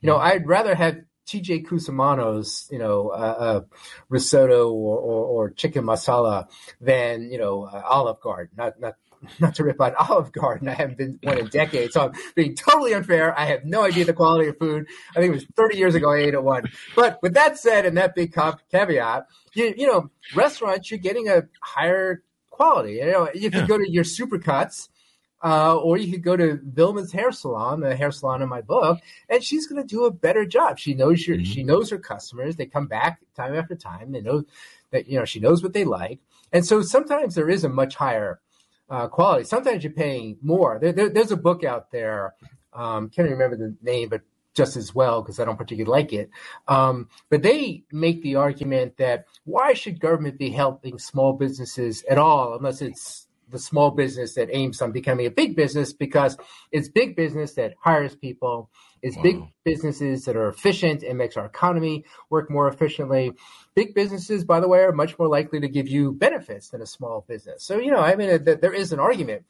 You 0.01 0.07
know, 0.09 0.17
I'd 0.17 0.47
rather 0.47 0.73
have 0.73 0.97
T.J. 1.27 1.61
Cusimano's, 1.61 2.67
you 2.71 2.79
know, 2.79 3.09
uh, 3.09 3.13
uh, 3.13 3.61
risotto 4.09 4.71
or, 4.71 4.97
or, 4.97 5.25
or 5.25 5.49
chicken 5.51 5.85
masala 5.85 6.47
than 6.81 7.31
you 7.31 7.37
know 7.37 7.65
uh, 7.65 7.83
Olive 7.87 8.19
Garden. 8.19 8.49
Not 8.57 8.79
not 8.79 8.95
not 9.39 9.55
to 9.55 9.63
rip 9.63 9.79
on 9.81 9.93
Olive 9.95 10.31
Garden. 10.31 10.67
I 10.67 10.73
haven't 10.73 10.97
been 10.97 11.19
one 11.23 11.37
in 11.37 11.47
decades, 11.47 11.93
so 11.93 12.07
I'm 12.07 12.11
being 12.35 12.55
totally 12.55 12.93
unfair. 12.93 13.37
I 13.37 13.45
have 13.45 13.65
no 13.65 13.83
idea 13.83 14.05
the 14.05 14.13
quality 14.13 14.49
of 14.49 14.57
food. 14.57 14.85
I 15.11 15.19
think 15.19 15.31
it 15.31 15.35
was 15.35 15.45
30 15.55 15.77
years 15.77 15.95
ago 15.95 16.11
I 16.11 16.17
ate 16.17 16.33
at 16.33 16.43
one. 16.43 16.63
But 16.95 17.19
with 17.21 17.33
that 17.33 17.57
said, 17.57 17.85
and 17.85 17.97
that 17.97 18.15
big 18.15 18.33
caveat, 18.33 19.27
you, 19.53 19.73
you 19.77 19.87
know, 19.87 20.09
restaurants, 20.35 20.89
you're 20.91 20.99
getting 20.99 21.29
a 21.29 21.43
higher 21.61 22.23
quality. 22.49 22.93
You 22.93 23.11
know, 23.11 23.29
Yeah. 23.33 23.49
you 23.61 23.67
go 23.67 23.77
to 23.77 23.89
your 23.89 24.03
supercuts, 24.03 24.89
Uh, 25.45 25.75
or 25.75 25.97
you 25.97 26.09
could 26.09 26.23
go 26.23 26.37
to 26.37 26.57
Vilma's 26.63 27.11
hair 27.11 27.29
salon, 27.29 27.81
the 27.81 27.97
hair 27.97 28.11
salon 28.11 28.41
in 28.41 28.47
my 28.47 28.61
book, 28.61 28.99
and 29.27 29.43
she's 29.43 29.67
going 29.67 29.81
to 29.81 29.85
do 29.85 30.05
a 30.05 30.11
better 30.11 30.45
job. 30.45 30.79
She 30.79 30.93
knows 30.93 31.27
your, 31.27 31.35
mm-hmm. 31.35 31.43
she 31.51 31.63
knows 31.63 31.89
her 31.89 31.97
customers. 31.97 32.55
They 32.55 32.65
come 32.65 32.87
back 32.87 33.19
time 33.35 33.53
after 33.53 33.75
time. 33.75 34.13
They 34.13 34.21
know 34.21 34.45
that 34.91 35.09
you 35.09 35.19
know 35.19 35.25
she 35.25 35.41
knows 35.41 35.61
what 35.61 35.73
they 35.73 35.83
like, 35.83 36.19
and 36.53 36.65
so 36.65 36.81
sometimes 36.81 37.35
there 37.35 37.49
is 37.49 37.65
a 37.65 37.69
much 37.69 37.95
higher 37.95 38.39
uh, 38.89 39.07
quality. 39.07 39.45
Sometimes 39.45 39.83
you're 39.83 39.93
paying 39.93 40.37
more. 40.41 40.79
There, 40.81 40.93
there, 40.93 41.09
there's 41.09 41.31
a 41.31 41.37
book 41.37 41.63
out 41.63 41.91
there. 41.91 42.35
Um, 42.73 43.09
can't 43.09 43.29
remember 43.29 43.57
the 43.57 43.75
name, 43.81 44.09
but 44.09 44.21
just 44.55 44.77
as 44.77 44.93
well 44.93 45.21
because 45.21 45.39
I 45.39 45.45
don't 45.45 45.57
particularly 45.57 46.01
like 46.03 46.13
it. 46.13 46.29
Um, 46.67 47.09
but 47.29 47.43
they 47.43 47.83
make 47.91 48.21
the 48.21 48.35
argument 48.35 48.97
that 48.97 49.25
why 49.45 49.73
should 49.73 49.99
government 49.99 50.37
be 50.37 50.51
helping 50.51 50.99
small 50.99 51.33
businesses 51.33 52.03
at 52.09 52.17
all 52.17 52.55
unless 52.55 52.81
it's 52.81 53.27
the 53.53 53.59
small 53.59 53.91
business 53.91 54.35
that 54.35 54.49
aims 54.51 54.81
on 54.81 54.91
becoming 54.91 55.25
a 55.25 55.31
big 55.31 55.55
business 55.55 55.93
because 55.93 56.37
it's 56.71 56.89
big 56.89 57.15
business 57.15 57.53
that 57.53 57.75
hires 57.79 58.15
people. 58.15 58.69
It's 59.01 59.15
wow. 59.17 59.23
big 59.23 59.43
businesses 59.63 60.25
that 60.25 60.35
are 60.35 60.49
efficient 60.49 61.03
and 61.03 61.17
makes 61.17 61.37
our 61.37 61.45
economy 61.45 62.03
work 62.29 62.49
more 62.49 62.67
efficiently. 62.67 63.31
Big 63.75 63.93
businesses, 63.93 64.43
by 64.43 64.59
the 64.59 64.67
way, 64.67 64.79
are 64.79 64.91
much 64.91 65.17
more 65.17 65.27
likely 65.27 65.59
to 65.61 65.67
give 65.67 65.87
you 65.87 66.11
benefits 66.11 66.69
than 66.69 66.81
a 66.81 66.85
small 66.85 67.25
business. 67.27 67.63
So, 67.63 67.77
you 67.77 67.91
know, 67.91 67.99
I 67.99 68.15
mean, 68.15 68.43
there 68.43 68.73
is 68.73 68.91
an 68.91 68.99
argument 68.99 69.43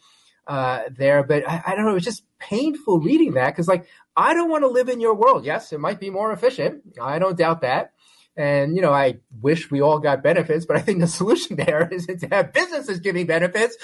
uh, 0.48 0.82
there, 0.96 1.24
but 1.24 1.48
I, 1.48 1.64
I, 1.68 1.76
don't 1.76 1.86
know. 1.86 1.96
It's 1.96 2.06
just 2.06 2.24
painful 2.40 3.00
reading 3.00 3.34
that 3.34 3.52
because, 3.52 3.68
like, 3.68 3.88
I 4.16 4.34
don't 4.34 4.50
want 4.50 4.64
to 4.64 4.68
live 4.68 4.90
in 4.90 5.00
your 5.00 5.16
world. 5.16 5.46
Yes, 5.46 5.72
it 5.72 5.80
might 5.80 6.00
be 6.00 6.10
more 6.10 6.32
efficient. 6.32 6.82
I 7.02 7.20
don't 7.20 7.38
doubt 7.38 7.62
that. 7.62 7.94
And, 8.36 8.76
you 8.76 8.82
know, 8.82 8.92
I 8.92 9.20
wish 9.42 9.70
we 9.70 9.82
all 9.82 10.00
got 10.00 10.24
benefits, 10.24 10.66
but 10.66 10.76
I 10.76 10.80
think 10.82 11.00
the 11.00 11.08
solution 11.08 11.56
there 11.56 11.88
is 11.92 12.08
to 12.08 12.28
have 12.32 12.54
businesses 12.54 13.00
giving 13.00 13.28
benefits, 13.28 13.78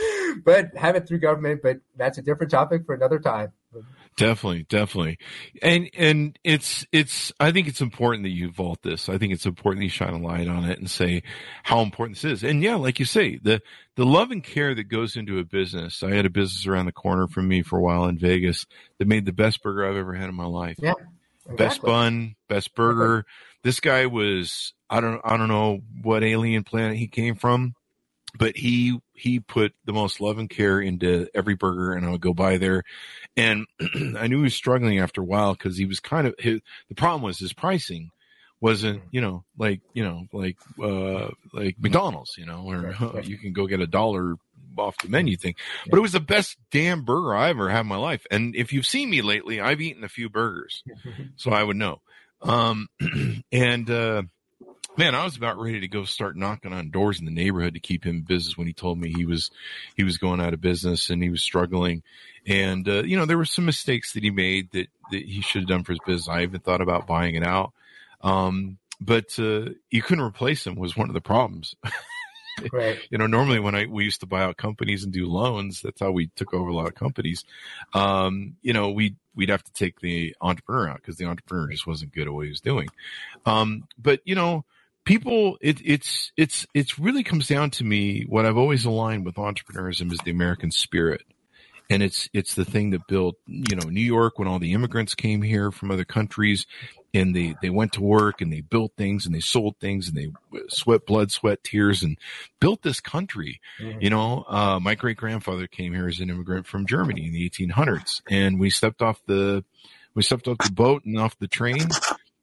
but 0.44 0.76
have 0.76 0.96
it 0.96 1.08
through 1.08 1.20
government. 1.20 1.62
But 1.62 1.78
that's 1.96 2.18
a 2.18 2.22
different 2.22 2.52
topic 2.52 2.86
for 2.86 2.96
another 2.96 3.20
time. 3.20 3.52
Definitely, 4.18 4.64
definitely. 4.64 5.18
And 5.62 5.90
and 5.96 6.38
it's 6.44 6.86
it's 6.92 7.32
I 7.40 7.54
think 7.54 7.70
it's 7.70 7.80
important 7.80 8.24
that 8.24 8.32
you 8.32 8.52
vault 8.52 8.82
this. 8.82 9.08
I 9.08 9.18
think 9.18 9.32
it's 9.32 9.46
important 9.46 9.80
that 9.80 9.86
you 9.86 9.90
shine 9.90 10.14
a 10.14 10.18
light 10.18 10.48
on 10.48 10.66
it 10.66 10.78
and 10.78 10.90
say 10.90 11.24
how 11.64 11.80
important 11.82 12.18
this 12.18 12.26
is. 12.26 12.44
And 12.44 12.62
yeah, 12.62 12.76
like 12.76 13.00
you 13.00 13.06
say, 13.06 13.38
the 13.38 13.62
the 13.96 14.06
love 14.06 14.32
and 14.32 14.44
care 14.44 14.76
that 14.76 14.86
goes 14.86 15.16
into 15.16 15.40
a 15.40 15.46
business. 15.46 16.04
I 16.04 16.16
had 16.16 16.26
a 16.26 16.30
business 16.30 16.68
around 16.68 16.88
the 16.88 16.92
corner 16.92 17.28
from 17.28 17.48
me 17.48 17.62
for 17.62 17.78
a 17.78 17.82
while 17.82 18.06
in 18.06 18.18
Vegas 18.18 18.66
that 18.98 19.08
made 19.08 19.26
the 19.26 19.32
best 19.32 19.64
burger 19.64 19.88
I've 19.88 19.96
ever 19.96 20.16
had 20.16 20.28
in 20.28 20.36
my 20.36 20.48
life. 20.48 20.76
Yeah. 20.82 20.96
Exactly. 21.46 21.66
Best 21.66 21.82
bun, 21.82 22.36
best 22.48 22.76
burger. 22.76 23.26
This 23.64 23.80
guy 23.80 24.06
was 24.06 24.74
I 24.90 25.02
don't 25.02 25.22
I 25.24 25.38
don't 25.38 25.48
know 25.48 25.82
what 26.02 26.24
alien 26.24 26.64
planet 26.64 26.98
he 26.98 27.08
came 27.08 27.36
from 27.36 27.76
but 28.38 28.56
he 28.56 29.00
he 29.14 29.40
put 29.40 29.74
the 29.86 29.94
most 29.94 30.22
love 30.22 30.38
and 30.38 30.50
care 30.50 30.80
into 30.80 31.28
every 31.34 31.56
burger 31.56 31.94
and 31.94 32.06
i 32.06 32.10
would 32.10 32.22
go 32.22 32.34
by 32.34 32.58
there. 32.58 32.84
And 33.36 33.66
i 34.18 34.28
knew 34.28 34.38
he 34.38 34.44
was 34.44 34.56
struggling 34.56 35.00
after 35.00 35.22
a 35.22 35.26
while 35.26 35.54
because 35.54 35.78
he 35.78 35.86
was 35.86 36.00
kind 36.00 36.28
of 36.28 36.36
his, 36.38 36.62
the 36.90 36.96
problem 36.96 37.22
was 37.22 37.40
his 37.40 37.54
pricing 37.54 38.12
wasn't 38.62 39.02
you 39.12 39.22
know 39.22 39.46
like 39.58 39.80
you 39.94 40.04
know 40.04 40.28
like 40.34 40.58
uh 40.84 41.30
like 41.54 41.78
mcdonald's 41.80 42.38
you 42.38 42.46
know 42.46 42.64
where 42.64 42.82
right, 42.82 43.02
right. 43.14 43.26
you 43.26 43.38
can 43.38 43.54
go 43.54 43.68
get 43.68 43.80
a 43.80 43.88
dollar 43.88 44.36
off 44.78 44.98
the 45.00 45.10
menu 45.10 45.36
thing. 45.36 45.56
Yeah. 45.58 45.90
but 45.92 45.98
it 45.98 46.02
was 46.02 46.12
the 46.12 46.20
best 46.20 46.58
damn 46.72 47.04
burger 47.04 47.34
i 47.36 47.50
ever 47.50 47.70
had 47.70 47.82
in 47.82 47.88
my 47.88 47.98
life. 47.98 48.26
And 48.30 48.56
if 48.56 48.72
you've 48.72 48.86
seen 48.86 49.10
me 49.10 49.22
lately 49.22 49.60
i've 49.60 49.82
eaten 49.82 50.04
a 50.04 50.10
few 50.10 50.30
burgers. 50.30 50.84
So 51.38 51.52
i 51.52 51.64
would 51.64 51.78
know 51.78 52.02
um 52.42 52.88
and 53.52 53.90
uh 53.90 54.24
man, 55.00 55.16
I 55.16 55.24
was 55.24 55.38
about 55.38 55.58
ready 55.58 55.80
to 55.80 55.88
go 55.88 56.04
start 56.04 56.36
knocking 56.36 56.74
on 56.74 56.92
doors 56.92 57.20
in 57.20 57.26
the 57.26 57.32
neighborhood 57.32 57.76
to 57.76 57.80
keep 57.80 58.04
him 58.04 58.18
in 58.18 58.22
business 58.24 58.58
when 58.58 58.68
he 58.68 58.74
told 58.74 59.00
me 59.00 59.14
he 59.16 59.26
was 59.26 59.50
he 59.96 60.04
was 60.04 60.18
going 60.18 60.42
out 60.42 60.54
of 60.54 60.60
business 60.62 61.10
and 61.10 61.24
he 61.24 61.30
was 61.30 61.42
struggling. 61.42 62.04
And 62.46 62.88
uh, 62.88 63.04
you 63.04 63.18
know, 63.18 63.26
there 63.26 63.38
were 63.38 63.46
some 63.46 63.66
mistakes 63.66 64.14
that 64.14 64.24
he 64.24 64.30
made 64.30 64.72
that 64.72 64.88
that 65.12 65.24
he 65.24 65.42
should 65.42 65.62
have 65.62 65.70
done 65.70 65.84
for 65.84 65.94
his 65.94 66.00
business. 66.06 66.28
I 66.28 66.44
even 66.44 66.60
thought 66.60 66.82
about 66.82 67.08
buying 67.08 67.36
it 67.36 67.44
out. 67.44 67.72
Um, 68.22 68.78
but 69.00 69.40
uh, 69.40 69.70
you 69.90 70.02
couldn't 70.02 70.26
replace 70.26 70.68
him 70.68 70.76
was 70.76 70.98
one 70.98 71.08
of 71.08 71.14
the 71.14 71.22
problems. 71.22 71.76
right. 72.74 73.00
You 73.10 73.18
know, 73.18 73.28
normally 73.28 73.60
when 73.60 73.76
I 73.76 73.86
we 73.86 74.04
used 74.04 74.22
to 74.22 74.26
buy 74.26 74.44
out 74.44 74.58
companies 74.58 75.04
and 75.04 75.14
do 75.14 75.26
loans, 75.28 75.82
that's 75.82 76.00
how 76.00 76.12
we 76.12 76.28
took 76.36 76.54
over 76.54 76.70
a 76.70 76.76
lot 76.76 76.88
of 76.88 76.96
companies. 76.96 77.44
Um, 77.94 78.56
you 78.62 78.74
know, 78.74 78.92
we 78.92 79.16
we'd 79.36 79.50
have 79.50 79.64
to 79.64 79.74
take 79.74 80.00
the 80.00 80.36
entrepreneur 80.42 80.90
out 80.90 80.98
because 80.98 81.18
the 81.18 81.26
entrepreneur 81.26 81.70
just 81.70 81.88
wasn't 81.88 82.14
good 82.14 82.28
at 82.28 82.34
what 82.34 82.46
he 82.46 82.50
was 82.50 82.62
doing. 82.62 82.90
Um, 83.46 83.88
but 83.98 84.22
you 84.26 84.36
know, 84.36 84.66
people 85.06 85.58
it, 85.62 85.82
it's 85.84 86.32
it's 86.38 86.68
it's 86.74 87.00
really 87.00 87.24
comes 87.24 87.48
down 87.48 87.72
to 87.72 87.84
me 87.84 88.24
what 88.28 88.46
i've 88.46 88.58
always 88.58 88.86
aligned 88.86 89.26
with 89.26 89.36
entrepreneurism 89.36 90.12
is 90.12 90.20
the 90.20 90.30
american 90.30 90.70
spirit 90.70 91.24
and 91.90 92.04
it's 92.04 92.30
it's 92.32 92.54
the 92.54 92.66
thing 92.66 92.92
that 92.92 93.08
built 93.08 93.36
you 93.48 93.76
know 93.76 93.90
new 93.90 94.00
york 94.00 94.38
when 94.38 94.48
all 94.48 94.60
the 94.60 94.74
immigrants 94.74 95.16
came 95.16 95.42
here 95.42 95.72
from 95.72 95.90
other 95.90 96.06
countries 96.06 96.68
and 97.14 97.36
they 97.36 97.56
they 97.62 97.70
went 97.70 97.94
to 97.94 98.02
work 98.02 98.42
and 98.42 98.52
they 98.52 98.62
built 98.62 98.92
things 98.98 99.26
and 99.26 99.34
they 99.34 99.40
sold 99.40 99.76
things 99.80 100.08
and 100.08 100.18
they 100.18 100.32
sweat 100.68 101.06
blood 101.06 101.32
sweat 101.32 101.64
tears 101.64 102.04
and 102.04 102.18
built 102.60 102.82
this 102.82 103.00
country 103.00 103.60
mm-hmm. 103.80 104.00
you 104.02 104.10
know 104.10 104.46
uh, 104.48 104.80
my 104.80 104.96
great 104.96 105.18
grandfather 105.18 105.68
came 105.68 105.94
here 105.94 106.08
as 106.08 106.20
an 106.20 106.30
immigrant 106.30 106.68
from 106.68 106.86
germany 106.86 107.26
in 107.26 107.34
the 107.34 107.50
1800s 107.50 108.22
and 108.30 108.60
we 108.60 108.70
stepped 108.70 109.02
off 109.02 109.22
the 109.26 109.64
we 110.14 110.24
stepped 110.24 110.48
off 110.48 110.58
the 110.58 110.72
boat 110.72 111.04
and 111.06 111.18
off 111.18 111.38
the 111.40 111.48
train 111.48 111.88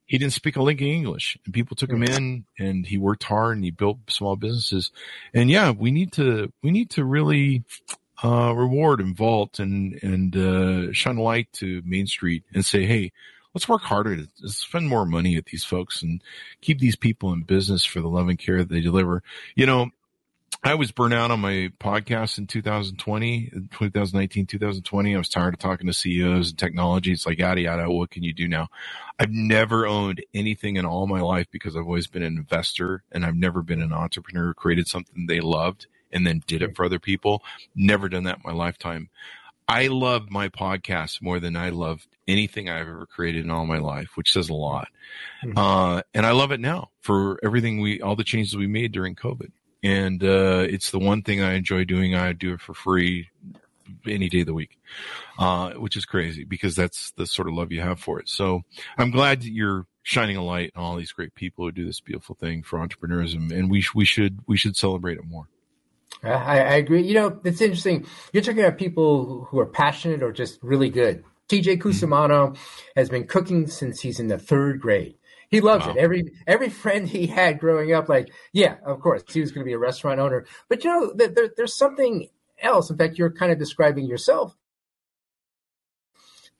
he 0.07 0.17
didn't 0.17 0.33
speak 0.33 0.55
a 0.55 0.63
lick 0.63 0.79
of 0.79 0.87
English 0.87 1.37
and 1.45 1.53
people 1.53 1.75
took 1.75 1.91
him 1.91 2.01
in 2.01 2.45
and 2.57 2.85
he 2.85 2.97
worked 2.97 3.23
hard 3.23 3.57
and 3.57 3.63
he 3.63 3.71
built 3.71 3.99
small 4.09 4.37
businesses. 4.37 4.89
And 5.33 5.49
yeah, 5.51 5.71
we 5.71 5.91
need 5.91 6.13
to, 6.13 6.51
we 6.63 6.71
need 6.71 6.89
to 6.91 7.03
really, 7.03 7.63
uh, 8.23 8.53
reward 8.55 9.01
and 9.01 9.15
vault 9.15 9.59
and, 9.59 10.01
and, 10.01 10.35
uh, 10.35 10.93
shine 10.93 11.17
a 11.17 11.21
light 11.21 11.51
to 11.53 11.83
Main 11.85 12.07
Street 12.07 12.45
and 12.53 12.65
say, 12.65 12.85
Hey, 12.85 13.11
let's 13.57 13.67
work 13.67 13.81
harder 13.81 14.15
to 14.17 14.49
spend 14.49 14.87
more 14.87 15.03
money 15.03 15.35
at 15.35 15.45
these 15.47 15.63
folks 15.63 16.03
and 16.03 16.23
keep 16.61 16.77
these 16.77 16.95
people 16.95 17.33
in 17.33 17.41
business 17.41 17.83
for 17.83 18.01
the 18.01 18.07
love 18.07 18.29
and 18.29 18.37
care 18.37 18.59
that 18.59 18.69
they 18.69 18.81
deliver. 18.81 19.23
You 19.55 19.65
know, 19.65 19.89
I 20.63 20.75
was 20.75 20.91
burnt 20.91 21.15
out 21.15 21.31
on 21.31 21.39
my 21.39 21.71
podcast 21.79 22.37
in 22.37 22.45
2020, 22.45 23.49
2019, 23.71 24.45
2020. 24.45 25.15
I 25.15 25.17
was 25.17 25.27
tired 25.27 25.55
of 25.55 25.59
talking 25.59 25.87
to 25.87 25.93
CEOs 25.93 26.51
and 26.51 26.59
technology. 26.59 27.11
It's 27.11 27.25
like, 27.25 27.39
yada, 27.39 27.61
yada. 27.61 27.89
What 27.89 28.11
can 28.11 28.21
you 28.21 28.31
do 28.31 28.47
now? 28.47 28.67
I've 29.17 29.31
never 29.31 29.87
owned 29.87 30.23
anything 30.35 30.75
in 30.75 30.85
all 30.85 31.07
my 31.07 31.21
life 31.21 31.47
because 31.49 31.75
I've 31.75 31.85
always 31.87 32.05
been 32.05 32.21
an 32.21 32.37
investor 32.37 33.01
and 33.11 33.25
I've 33.25 33.35
never 33.35 33.63
been 33.63 33.81
an 33.81 33.91
entrepreneur 33.91 34.49
who 34.49 34.53
created 34.53 34.87
something 34.87 35.25
they 35.25 35.39
loved 35.39 35.87
and 36.11 36.27
then 36.27 36.43
did 36.45 36.61
it 36.61 36.75
for 36.75 36.85
other 36.85 36.99
people. 36.99 37.41
Never 37.73 38.07
done 38.07 38.25
that 38.25 38.35
in 38.35 38.41
my 38.45 38.53
lifetime. 38.53 39.09
I 39.67 39.87
love 39.87 40.29
my 40.29 40.47
podcast 40.47 41.23
more 41.23 41.39
than 41.39 41.55
I 41.55 41.71
loved 41.71 42.07
anything 42.27 42.69
I've 42.69 42.87
ever 42.87 43.05
created 43.05 43.45
in 43.45 43.51
all 43.51 43.65
my 43.65 43.77
life, 43.77 44.09
which 44.15 44.33
says 44.33 44.49
a 44.49 44.53
lot. 44.53 44.87
Mm-hmm. 45.43 45.57
Uh, 45.57 46.01
and 46.13 46.25
I 46.25 46.31
love 46.31 46.51
it 46.51 46.59
now 46.59 46.89
for 47.01 47.39
everything 47.43 47.79
we, 47.79 48.01
all 48.01 48.15
the 48.15 48.23
changes 48.23 48.55
we 48.55 48.67
made 48.67 48.91
during 48.91 49.15
COVID 49.15 49.51
and 49.83 50.23
uh, 50.23 50.65
it's 50.67 50.91
the 50.91 50.99
one 50.99 51.21
thing 51.21 51.41
I 51.41 51.53
enjoy 51.53 51.85
doing. 51.85 52.15
I 52.15 52.33
do 52.33 52.53
it 52.53 52.61
for 52.61 52.73
free 52.73 53.29
any 54.05 54.27
day 54.29 54.41
of 54.41 54.47
the 54.47 54.53
week, 54.53 54.77
uh, 55.39 55.71
which 55.73 55.95
is 55.95 56.05
crazy 56.05 56.43
because 56.43 56.75
that's 56.75 57.11
the 57.11 57.25
sort 57.25 57.47
of 57.47 57.53
love 57.53 57.71
you 57.71 57.81
have 57.81 57.99
for 57.99 58.19
it. 58.19 58.27
So 58.27 58.63
I'm 58.97 59.11
glad 59.11 59.41
that 59.41 59.51
you're 59.51 59.85
shining 60.03 60.37
a 60.37 60.43
light 60.43 60.71
on 60.75 60.83
all 60.83 60.95
these 60.95 61.11
great 61.11 61.35
people 61.35 61.65
who 61.65 61.71
do 61.71 61.85
this 61.85 61.99
beautiful 61.99 62.35
thing 62.35 62.63
for 62.63 62.79
entrepreneurism, 62.79 63.51
and 63.51 63.69
we 63.69 63.85
we 63.93 64.05
should 64.05 64.39
we 64.47 64.57
should 64.57 64.75
celebrate 64.75 65.17
it 65.17 65.25
more. 65.25 65.47
I, 66.23 66.59
I 66.59 66.75
agree. 66.75 67.03
You 67.03 67.13
know, 67.13 67.39
it's 67.43 67.61
interesting. 67.61 68.05
You're 68.33 68.41
talking 68.41 68.63
about 68.63 68.77
people 68.77 69.45
who 69.45 69.59
are 69.59 69.65
passionate 69.65 70.23
or 70.23 70.31
just 70.31 70.57
really 70.63 70.89
good. 70.89 71.23
TJ 71.49 71.79
Cusimano 71.81 72.49
mm-hmm. 72.49 72.61
has 72.95 73.09
been 73.09 73.25
cooking 73.25 73.67
since 73.67 74.01
he's 74.01 74.19
in 74.19 74.27
the 74.27 74.37
third 74.37 74.79
grade. 74.81 75.15
He 75.49 75.61
loves 75.61 75.85
wow. 75.85 75.91
it. 75.93 75.97
Every 75.97 76.31
every 76.45 76.69
friend 76.69 77.07
he 77.07 77.27
had 77.27 77.59
growing 77.59 77.93
up, 77.93 78.09
like, 78.09 78.31
yeah, 78.51 78.75
of 78.85 78.99
course, 78.99 79.23
he 79.29 79.39
was 79.39 79.51
going 79.51 79.63
to 79.63 79.69
be 79.69 79.73
a 79.73 79.79
restaurant 79.79 80.19
owner. 80.19 80.45
But 80.67 80.83
you 80.83 80.89
know, 80.89 81.13
there, 81.15 81.49
there's 81.55 81.77
something 81.77 82.27
else. 82.61 82.89
In 82.89 82.97
fact, 82.97 83.17
you're 83.17 83.31
kind 83.31 83.51
of 83.51 83.59
describing 83.59 84.05
yourself 84.05 84.57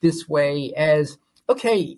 this 0.02 0.28
way 0.28 0.74
as 0.76 1.18
okay. 1.50 1.98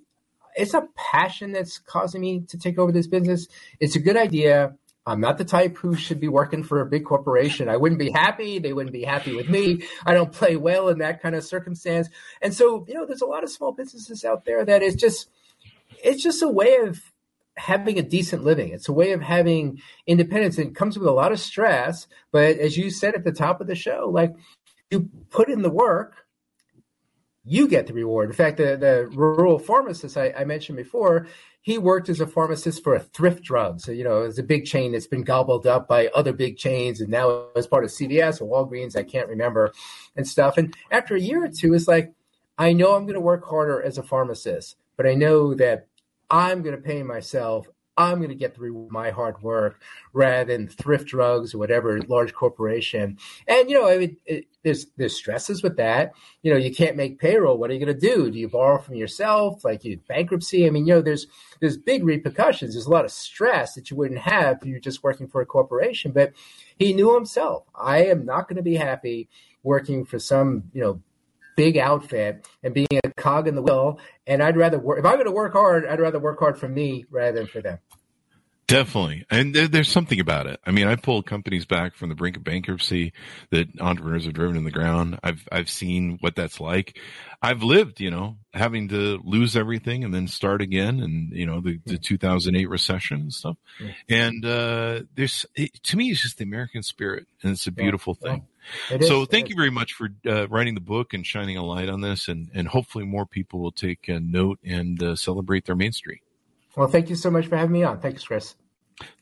It's 0.55 0.73
a 0.73 0.87
passion 0.95 1.51
that's 1.53 1.77
causing 1.77 2.21
me 2.21 2.41
to 2.49 2.57
take 2.57 2.79
over 2.79 2.91
this 2.91 3.07
business. 3.07 3.47
It's 3.79 3.95
a 3.95 3.99
good 3.99 4.17
idea. 4.17 4.73
I'm 5.09 5.19
not 5.19 5.37
the 5.37 5.45
type 5.45 5.77
who 5.77 5.95
should 5.95 6.19
be 6.19 6.27
working 6.27 6.63
for 6.63 6.81
a 6.81 6.85
big 6.85 7.03
corporation. 7.03 7.67
I 7.67 7.77
wouldn't 7.77 7.99
be 7.99 8.11
happy. 8.11 8.59
They 8.59 8.73
wouldn't 8.73 8.93
be 8.93 9.03
happy 9.03 9.35
with 9.35 9.49
me. 9.49 9.83
I 10.05 10.13
don't 10.13 10.31
play 10.31 10.55
well 10.55 10.89
in 10.89 10.99
that 10.99 11.21
kind 11.21 11.35
of 11.35 11.43
circumstance. 11.43 12.09
And 12.41 12.53
so, 12.53 12.85
you 12.87 12.93
know, 12.93 13.05
there's 13.05 13.21
a 13.21 13.25
lot 13.25 13.43
of 13.43 13.49
small 13.49 13.71
businesses 13.71 14.23
out 14.23 14.45
there 14.45 14.63
that 14.65 14.83
is 14.83 14.95
just 14.95 15.29
it's 16.03 16.21
just 16.21 16.43
a 16.43 16.47
way 16.47 16.77
of 16.77 17.01
having 17.57 17.97
a 17.97 18.03
decent 18.03 18.43
living. 18.43 18.71
It's 18.71 18.87
a 18.87 18.93
way 18.93 19.11
of 19.11 19.21
having 19.21 19.81
independence. 20.07 20.57
and 20.57 20.67
It 20.67 20.75
comes 20.75 20.97
with 20.97 21.07
a 21.07 21.11
lot 21.11 21.31
of 21.31 21.39
stress, 21.39 22.07
but 22.31 22.57
as 22.57 22.77
you 22.77 22.89
said 22.89 23.15
at 23.15 23.23
the 23.23 23.33
top 23.33 23.59
of 23.59 23.67
the 23.67 23.75
show, 23.75 24.09
like 24.11 24.33
you 24.91 25.09
put 25.29 25.49
in 25.49 25.61
the 25.61 25.69
work, 25.69 26.18
you 27.49 27.67
get 27.67 27.87
the 27.87 27.93
reward. 27.93 28.29
In 28.29 28.35
fact, 28.35 28.57
the, 28.57 28.77
the 28.77 29.09
rural 29.11 29.57
pharmacist 29.57 30.15
I, 30.15 30.31
I, 30.37 30.45
mentioned 30.45 30.77
before, 30.77 31.27
he 31.61 31.79
worked 31.79 32.07
as 32.07 32.19
a 32.19 32.27
pharmacist 32.27 32.83
for 32.83 32.93
a 32.93 32.99
thrift 32.99 33.43
drug. 33.43 33.81
So, 33.81 33.91
you 33.91 34.03
know, 34.03 34.21
it's 34.21 34.37
a 34.37 34.43
big 34.43 34.65
chain 34.65 34.91
that's 34.91 35.07
been 35.07 35.23
gobbled 35.23 35.65
up 35.65 35.87
by 35.87 36.07
other 36.09 36.31
big 36.31 36.57
chains 36.57 37.01
and 37.01 37.09
now 37.09 37.47
as 37.55 37.65
part 37.65 37.83
of 37.83 37.89
CVS 37.89 38.39
or 38.39 38.45
Walgreens, 38.45 38.95
I 38.95 39.03
can't 39.03 39.27
remember, 39.27 39.73
and 40.15 40.27
stuff. 40.27 40.59
And 40.59 40.75
after 40.91 41.15
a 41.15 41.19
year 41.19 41.43
or 41.43 41.49
two, 41.49 41.73
it's 41.73 41.87
like, 41.87 42.13
I 42.57 42.73
know 42.73 42.95
I'm 42.95 43.05
going 43.05 43.15
to 43.15 43.19
work 43.21 43.47
harder 43.49 43.81
as 43.81 43.97
a 43.97 44.03
pharmacist, 44.03 44.75
but 44.95 45.07
I 45.07 45.15
know 45.15 45.55
that 45.55 45.87
I'm 46.29 46.61
going 46.61 46.75
to 46.75 46.81
pay 46.81 47.01
myself 47.01 47.67
I'm 47.99 48.19
going 48.19 48.29
to 48.29 48.35
get 48.35 48.55
through 48.55 48.87
my 48.89 49.11
hard 49.11 49.43
work 49.43 49.81
rather 50.13 50.45
than 50.45 50.69
thrift 50.69 51.07
drugs 51.07 51.53
or 51.53 51.57
whatever 51.57 51.99
large 52.03 52.33
corporation. 52.33 53.17
And 53.45 53.69
you 53.69 53.77
know, 53.77 53.87
it, 53.87 54.15
it, 54.25 54.45
there's 54.63 54.87
there's 54.95 55.15
stresses 55.15 55.61
with 55.61 55.75
that. 55.77 56.13
You 56.41 56.53
know, 56.53 56.57
you 56.57 56.73
can't 56.73 56.95
make 56.95 57.19
payroll. 57.19 57.57
What 57.57 57.69
are 57.69 57.73
you 57.73 57.85
going 57.85 57.99
to 57.99 58.07
do? 58.07 58.31
Do 58.31 58.39
you 58.39 58.47
borrow 58.47 58.79
from 58.79 58.95
yourself? 58.95 59.65
Like 59.65 59.83
you 59.83 59.99
bankruptcy? 60.07 60.65
I 60.65 60.69
mean, 60.69 60.87
you 60.87 60.95
know, 60.95 61.01
there's 61.01 61.27
there's 61.59 61.77
big 61.77 62.05
repercussions. 62.05 62.73
There's 62.73 62.85
a 62.85 62.91
lot 62.91 63.03
of 63.03 63.11
stress 63.11 63.73
that 63.73 63.91
you 63.91 63.97
wouldn't 63.97 64.21
have 64.21 64.59
if 64.61 64.65
you're 64.65 64.79
just 64.79 65.03
working 65.03 65.27
for 65.27 65.41
a 65.41 65.45
corporation. 65.45 66.13
But 66.13 66.31
he 66.77 66.93
knew 66.93 67.13
himself. 67.13 67.65
I 67.75 68.05
am 68.05 68.25
not 68.25 68.47
going 68.47 68.57
to 68.57 68.63
be 68.63 68.75
happy 68.75 69.27
working 69.61 70.05
for 70.05 70.19
some 70.19 70.63
you 70.71 70.81
know 70.81 71.01
big 71.59 71.77
outfit 71.77 72.47
and 72.63 72.73
being 72.73 72.87
a 73.03 73.11
cog 73.17 73.45
in 73.45 73.53
the 73.53 73.61
wheel. 73.61 73.99
And 74.25 74.41
I'd 74.41 74.55
rather 74.55 74.79
work 74.79 74.97
if 74.97 75.05
I'm 75.05 75.15
going 75.15 75.25
to 75.25 75.31
work 75.31 75.51
hard. 75.51 75.85
I'd 75.85 75.99
rather 75.99 76.17
work 76.17 76.39
hard 76.39 76.57
for 76.57 76.69
me 76.69 77.03
rather 77.11 77.39
than 77.39 77.47
for 77.47 77.61
them. 77.61 77.79
Definitely. 78.69 79.25
And 79.31 79.55
there, 79.55 79.67
there's 79.67 79.89
something 79.89 80.19
about 80.19 80.45
it. 80.45 80.59
I 80.65 80.71
mean, 80.71 80.87
I 80.87 80.95
pulled 80.95 81.25
companies 81.25 81.65
back 81.65 81.95
from 81.95 82.09
the 82.09 82.15
brink 82.15 82.37
of 82.37 82.43
bankruptcy 82.43 83.13
that 83.49 83.67
entrepreneurs 83.81 84.25
have 84.25 84.33
driven 84.33 84.55
in 84.55 84.63
the 84.63 84.71
ground. 84.71 85.19
I've, 85.23 85.47
I've 85.51 85.69
seen 85.69 86.17
what 86.21 86.35
that's 86.35 86.59
like. 86.59 86.97
I've 87.41 87.63
lived, 87.63 87.99
you 87.99 88.11
know, 88.11 88.37
having 88.53 88.89
to 88.89 89.19
lose 89.23 89.55
everything 89.55 90.03
and 90.03 90.13
then 90.13 90.27
start 90.27 90.61
again 90.61 90.99
and, 90.99 91.31
you 91.33 91.47
know, 91.47 91.61
the, 91.61 91.79
the 91.85 91.97
2008 91.97 92.69
recession 92.69 93.21
and 93.21 93.33
stuff. 93.33 93.57
And, 94.07 94.45
uh, 94.45 95.01
there's, 95.15 95.47
it, 95.55 95.81
to 95.83 95.97
me, 95.97 96.11
it's 96.11 96.21
just 96.21 96.37
the 96.37 96.43
American 96.43 96.83
spirit 96.83 97.27
and 97.41 97.51
it's 97.53 97.65
a 97.65 97.71
beautiful 97.71 98.17
yeah. 98.21 98.37
thing. 98.89 99.01
so 99.01 99.25
thank 99.25 99.49
you 99.49 99.55
very 99.55 99.71
much 99.71 99.93
for 99.93 100.09
uh, 100.27 100.47
writing 100.47 100.75
the 100.75 100.81
book 100.81 101.13
and 101.13 101.25
shining 101.25 101.57
a 101.57 101.65
light 101.65 101.89
on 101.89 102.01
this 102.01 102.27
and, 102.27 102.51
and 102.53 102.67
hopefully 102.67 103.05
more 103.05 103.25
people 103.25 103.59
will 103.61 103.71
take 103.71 104.07
a 104.07 104.19
note 104.19 104.59
and 104.63 105.01
uh, 105.01 105.15
celebrate 105.15 105.65
their 105.65 105.75
Main 105.75 105.91
Street. 105.91 106.21
Well, 106.75 106.87
thank 106.87 107.09
you 107.09 107.15
so 107.15 107.31
much 107.31 107.47
for 107.47 107.57
having 107.57 107.73
me 107.73 107.83
on. 107.83 107.99
Thanks, 107.99 108.23
Chris. 108.23 108.55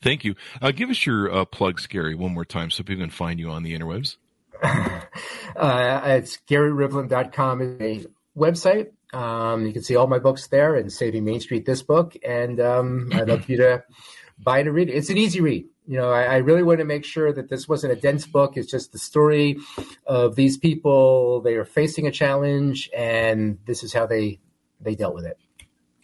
Thank 0.02 0.24
you. 0.24 0.34
Uh, 0.60 0.72
give 0.72 0.90
us 0.90 1.06
your 1.06 1.32
uh, 1.32 1.44
plug, 1.44 1.80
Gary, 1.88 2.14
one 2.14 2.32
more 2.32 2.44
time 2.44 2.70
so 2.70 2.82
people 2.82 3.02
can 3.02 3.10
find 3.10 3.38
you 3.38 3.50
on 3.50 3.62
the 3.62 3.78
interwebs. 3.78 4.16
uh, 4.62 6.00
it's 6.04 6.38
GaryRivlin.com 6.48 7.78
is 7.80 8.06
a 8.06 8.08
website. 8.38 8.88
Um, 9.12 9.66
you 9.66 9.72
can 9.72 9.82
see 9.82 9.96
all 9.96 10.06
my 10.06 10.18
books 10.18 10.48
there 10.48 10.74
and 10.74 10.92
Saving 10.92 11.24
Main 11.24 11.40
Street, 11.40 11.64
this 11.64 11.82
book. 11.82 12.16
And 12.26 12.60
um, 12.60 13.10
I'd 13.12 13.28
love 13.28 13.48
you 13.48 13.58
to 13.58 13.84
buy 14.38 14.60
it 14.60 14.66
and 14.66 14.74
read 14.74 14.88
it. 14.88 14.94
It's 14.94 15.10
an 15.10 15.18
easy 15.18 15.40
read. 15.40 15.66
You 15.86 15.96
know, 15.96 16.10
I, 16.10 16.24
I 16.24 16.36
really 16.38 16.62
want 16.62 16.80
to 16.80 16.84
make 16.84 17.04
sure 17.04 17.32
that 17.32 17.48
this 17.48 17.66
wasn't 17.66 17.94
a 17.94 17.96
dense 17.96 18.26
book. 18.26 18.56
It's 18.56 18.70
just 18.70 18.92
the 18.92 18.98
story 18.98 19.58
of 20.06 20.36
these 20.36 20.58
people. 20.58 21.40
They 21.40 21.54
are 21.54 21.64
facing 21.64 22.06
a 22.06 22.10
challenge, 22.10 22.90
and 22.94 23.58
this 23.64 23.82
is 23.82 23.94
how 23.94 24.06
they 24.06 24.38
they 24.80 24.94
dealt 24.94 25.14
with 25.14 25.24
it 25.24 25.38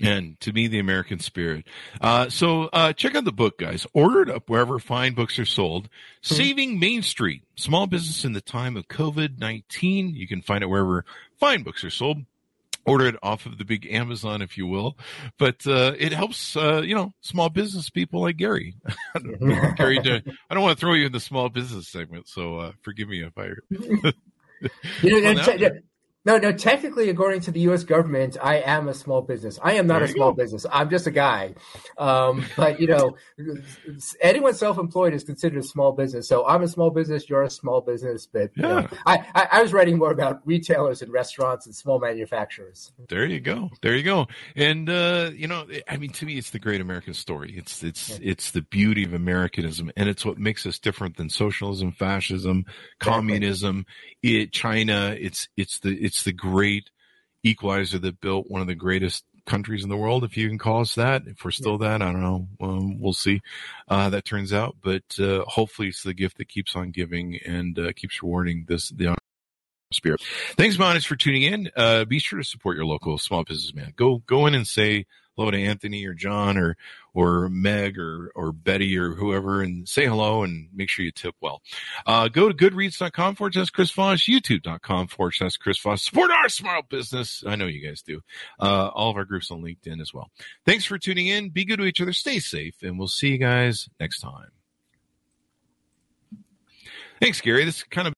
and 0.01 0.39
to 0.41 0.53
me 0.53 0.67
the 0.67 0.79
american 0.79 1.19
spirit. 1.19 1.67
Uh, 2.01 2.29
so 2.29 2.65
uh, 2.73 2.93
check 2.93 3.15
out 3.15 3.25
the 3.25 3.33
book 3.33 3.59
guys. 3.59 3.87
Order 3.93 4.23
it 4.23 4.31
up 4.31 4.49
wherever 4.49 4.79
fine 4.79 5.15
books 5.15 5.39
are 5.39 5.45
sold. 5.45 5.89
Saving 6.23 6.79
main 6.79 7.03
street. 7.03 7.43
Small 7.57 7.87
business 7.87 8.25
in 8.25 8.33
the 8.33 8.41
time 8.41 8.77
of 8.77 8.89
covid-19 8.89 10.15
you 10.15 10.27
can 10.27 10.43
find 10.43 10.63
it 10.63 10.69
wherever 10.69 11.05
fine 11.39 11.63
books 11.63 11.85
are 11.85 11.91
sold. 11.91 12.19
Order 12.87 13.07
it 13.07 13.17
off 13.23 13.47
of 13.47 13.57
the 13.57 13.65
big 13.65 13.87
amazon 13.91 14.43
if 14.43 14.59
you 14.59 14.67
will. 14.67 14.97
But 15.39 15.67
uh, 15.67 15.95
it 15.99 16.13
helps 16.13 16.57
uh, 16.57 16.83
you 16.83 16.95
know 16.95 17.13
small 17.21 17.49
business 17.49 17.91
people 17.91 18.23
like 18.23 18.37
gary. 18.37 18.77
Gary 19.77 19.99
i 20.01 20.55
don't 20.55 20.63
want 20.63 20.77
to 20.77 20.81
throw 20.81 20.95
you 20.95 21.07
in 21.07 21.13
the 21.13 21.21
small 21.21 21.49
business 21.49 21.89
segment 21.89 22.29
so 22.29 22.59
uh, 22.59 22.73
forgive 22.83 23.09
me 23.09 23.23
if 23.23 23.37
i 23.39 23.51
you 25.03 25.21
know, 25.23 25.71
no, 26.25 26.39
no. 26.39 26.53
Technically, 26.53 27.11
according 27.11 27.43
to 27.43 27.51
the 27.51 27.61
U.S. 27.61 27.85
government, 27.85 28.37
I 28.43 28.57
am 28.57 28.89
a 28.89 28.95
small 28.95 29.21
business. 29.21 29.59
I 29.63 29.75
am 29.75 29.87
not 29.87 29.99
there 29.99 30.09
a 30.09 30.13
small 30.13 30.33
go. 30.33 30.43
business. 30.43 30.65
I'm 30.73 30.89
just 30.89 31.07
a 31.07 31.11
guy. 31.11 31.55
Um, 31.99 32.47
but 32.57 32.81
you 32.81 32.87
know, 32.87 33.17
anyone 34.21 34.55
self-employed 34.55 35.13
is 35.13 35.23
considered 35.25 35.59
a 35.59 35.63
small 35.63 35.93
business. 35.93 36.27
So 36.27 36.47
I'm 36.47 36.63
a 36.63 36.69
small 36.69 36.91
business. 36.91 37.29
You're 37.29 37.43
a 37.43 37.51
small 37.51 37.83
business. 37.83 38.27
But 38.27 38.53
yeah. 38.57 38.67
you 38.67 38.83
know, 38.83 38.89
I, 39.07 39.27
I, 39.35 39.49
I, 39.53 39.63
was 39.63 39.73
writing 39.73 39.99
more 39.99 40.13
about 40.13 40.41
retailers 40.47 41.03
and 41.03 41.13
restaurants 41.13 41.67
and 41.67 41.75
small 41.75 41.99
manufacturers. 41.99 42.93
There 43.09 43.27
you 43.27 43.41
go. 43.41 43.71
There 43.83 43.95
you 43.95 44.03
go. 44.03 44.27
And 44.57 44.89
uh, 44.89 45.31
you 45.35 45.47
know, 45.47 45.67
I 45.89 45.99
mean, 45.99 46.11
to 46.11 46.27
me, 46.27 46.39
it's 46.39 46.51
the 46.51 46.59
great 46.59 46.81
American 46.81 47.13
story. 47.13 47.55
It's 47.57 47.83
it's 47.83 48.11
yeah. 48.11 48.19
it's 48.23 48.51
the 48.53 48.63
beauty 48.63 49.05
of 49.05 49.13
Americanism, 49.13 49.91
and 49.97 50.09
it's 50.09 50.25
what 50.25 50.39
makes 50.39 50.65
us 50.65 50.79
different 50.79 51.17
than 51.17 51.29
socialism, 51.29 51.93
fascism, 51.93 52.65
communism, 52.99 53.85
it, 54.23 54.53
China. 54.53 55.15
It's 55.19 55.49
it's 55.57 55.81
the 55.81 55.91
it's 55.91 56.14
it's 56.15 56.23
the 56.23 56.33
great 56.33 56.91
equalizer 57.43 57.99
that 57.99 58.21
built 58.21 58.49
one 58.49 58.61
of 58.61 58.69
the 58.69 58.75
greatest 58.75 59.25
countries 59.47 59.83
in 59.83 59.91
the 59.91 59.97
world, 59.97 60.23
if 60.23 60.37
you 60.37 60.49
can 60.49 60.59
call 60.59 60.81
us 60.81 60.95
that. 60.95 61.23
If 61.27 61.45
we're 61.45 61.51
still 61.51 61.77
that, 61.79 62.01
I 62.01 62.13
don't 62.13 62.23
know. 62.23 62.49
Um, 62.61 63.01
we'll 63.01 63.13
see. 63.13 63.43
Uh, 63.89 64.11
that 64.11 64.25
turns 64.25 64.53
out, 64.53 64.77
but 64.81 65.03
uh, 65.19 65.45
hopefully, 65.47 65.89
it's 65.89 66.05
the 66.05 66.15
gift 66.15 66.39
that 66.39 66.49
keeps 66.49 66.77
on 66.77 66.93
giving 66.93 67.39
and 67.45 67.79
uh, 67.79 67.93
keeps 67.95 68.23
rewarding 68.23 68.65
this 68.69 68.91
the 68.91 69.17
spirit. 69.93 70.23
Thanks, 70.57 70.77
Monis, 70.77 71.05
for 71.05 71.17
tuning 71.17 71.43
in. 71.43 71.71
Uh, 71.77 72.05
be 72.05 72.21
sure 72.21 72.39
to 72.39 72.45
support 72.45 72.77
your 72.77 72.87
local 72.87 73.19
small 73.19 73.43
businessman. 73.43 73.93
Go 73.97 74.23
go 74.27 74.47
in 74.47 74.55
and 74.55 74.67
say 74.67 75.07
hello 75.37 75.51
to 75.51 75.59
Anthony 75.59 76.05
or 76.07 76.15
John 76.15 76.57
or 76.57 76.77
or 77.13 77.49
Meg 77.49 77.99
or 77.99 78.31
or 78.35 78.53
Betty 78.53 78.97
or 78.99 79.15
whoever 79.15 79.63
and 79.63 79.89
say 79.89 80.07
hello 80.07 80.43
and 80.43 80.69
make 80.75 80.89
sure 80.89 81.05
you 81.05 81.11
tip 81.11 81.35
well. 81.41 81.63
Uh, 82.07 82.29
go 82.29 82.51
to 82.51 82.55
goodreads.com 82.55 83.37
forward 83.37 83.55
slash 83.55 83.71
Chris 83.71 83.91
Voss, 83.91 84.23
youtube.com 84.23 85.09
forward 85.09 85.33
slash 85.33 85.57
Chris 85.57 85.79
Voss. 85.79 86.03
Support 86.05 86.31
our 86.31 86.49
small 86.49 86.83
business. 86.83 87.45
I 87.47 87.57
know 87.57 87.67
you 87.67 87.87
guys 87.87 88.03
do. 88.03 88.21
Uh, 88.61 88.89
all 88.89 89.11
of 89.11 89.17
our 89.17 89.25
groups 89.25 89.51
on 89.51 89.63
LinkedIn 89.63 90.01
as 90.01 90.13
well. 90.13 90.31
Thanks 90.67 90.85
for 90.85 90.99
tuning 90.99 91.27
in. 91.27 91.51
Be 91.51 91.65
good 91.65 91.79
to 91.79 91.85
each 91.85 92.01
other. 92.01 92.13
Stay 92.13 92.39
safe 92.39 92.83
and 92.83 92.99
we'll 92.99 93.09
see 93.09 93.29
you 93.29 93.39
guys 93.39 93.89
next 93.99 94.21
time. 94.21 94.51
Thanks, 97.21 97.41
Gary. 97.41 97.65
This 97.65 97.83
kind 97.85 98.07
of 98.07 98.13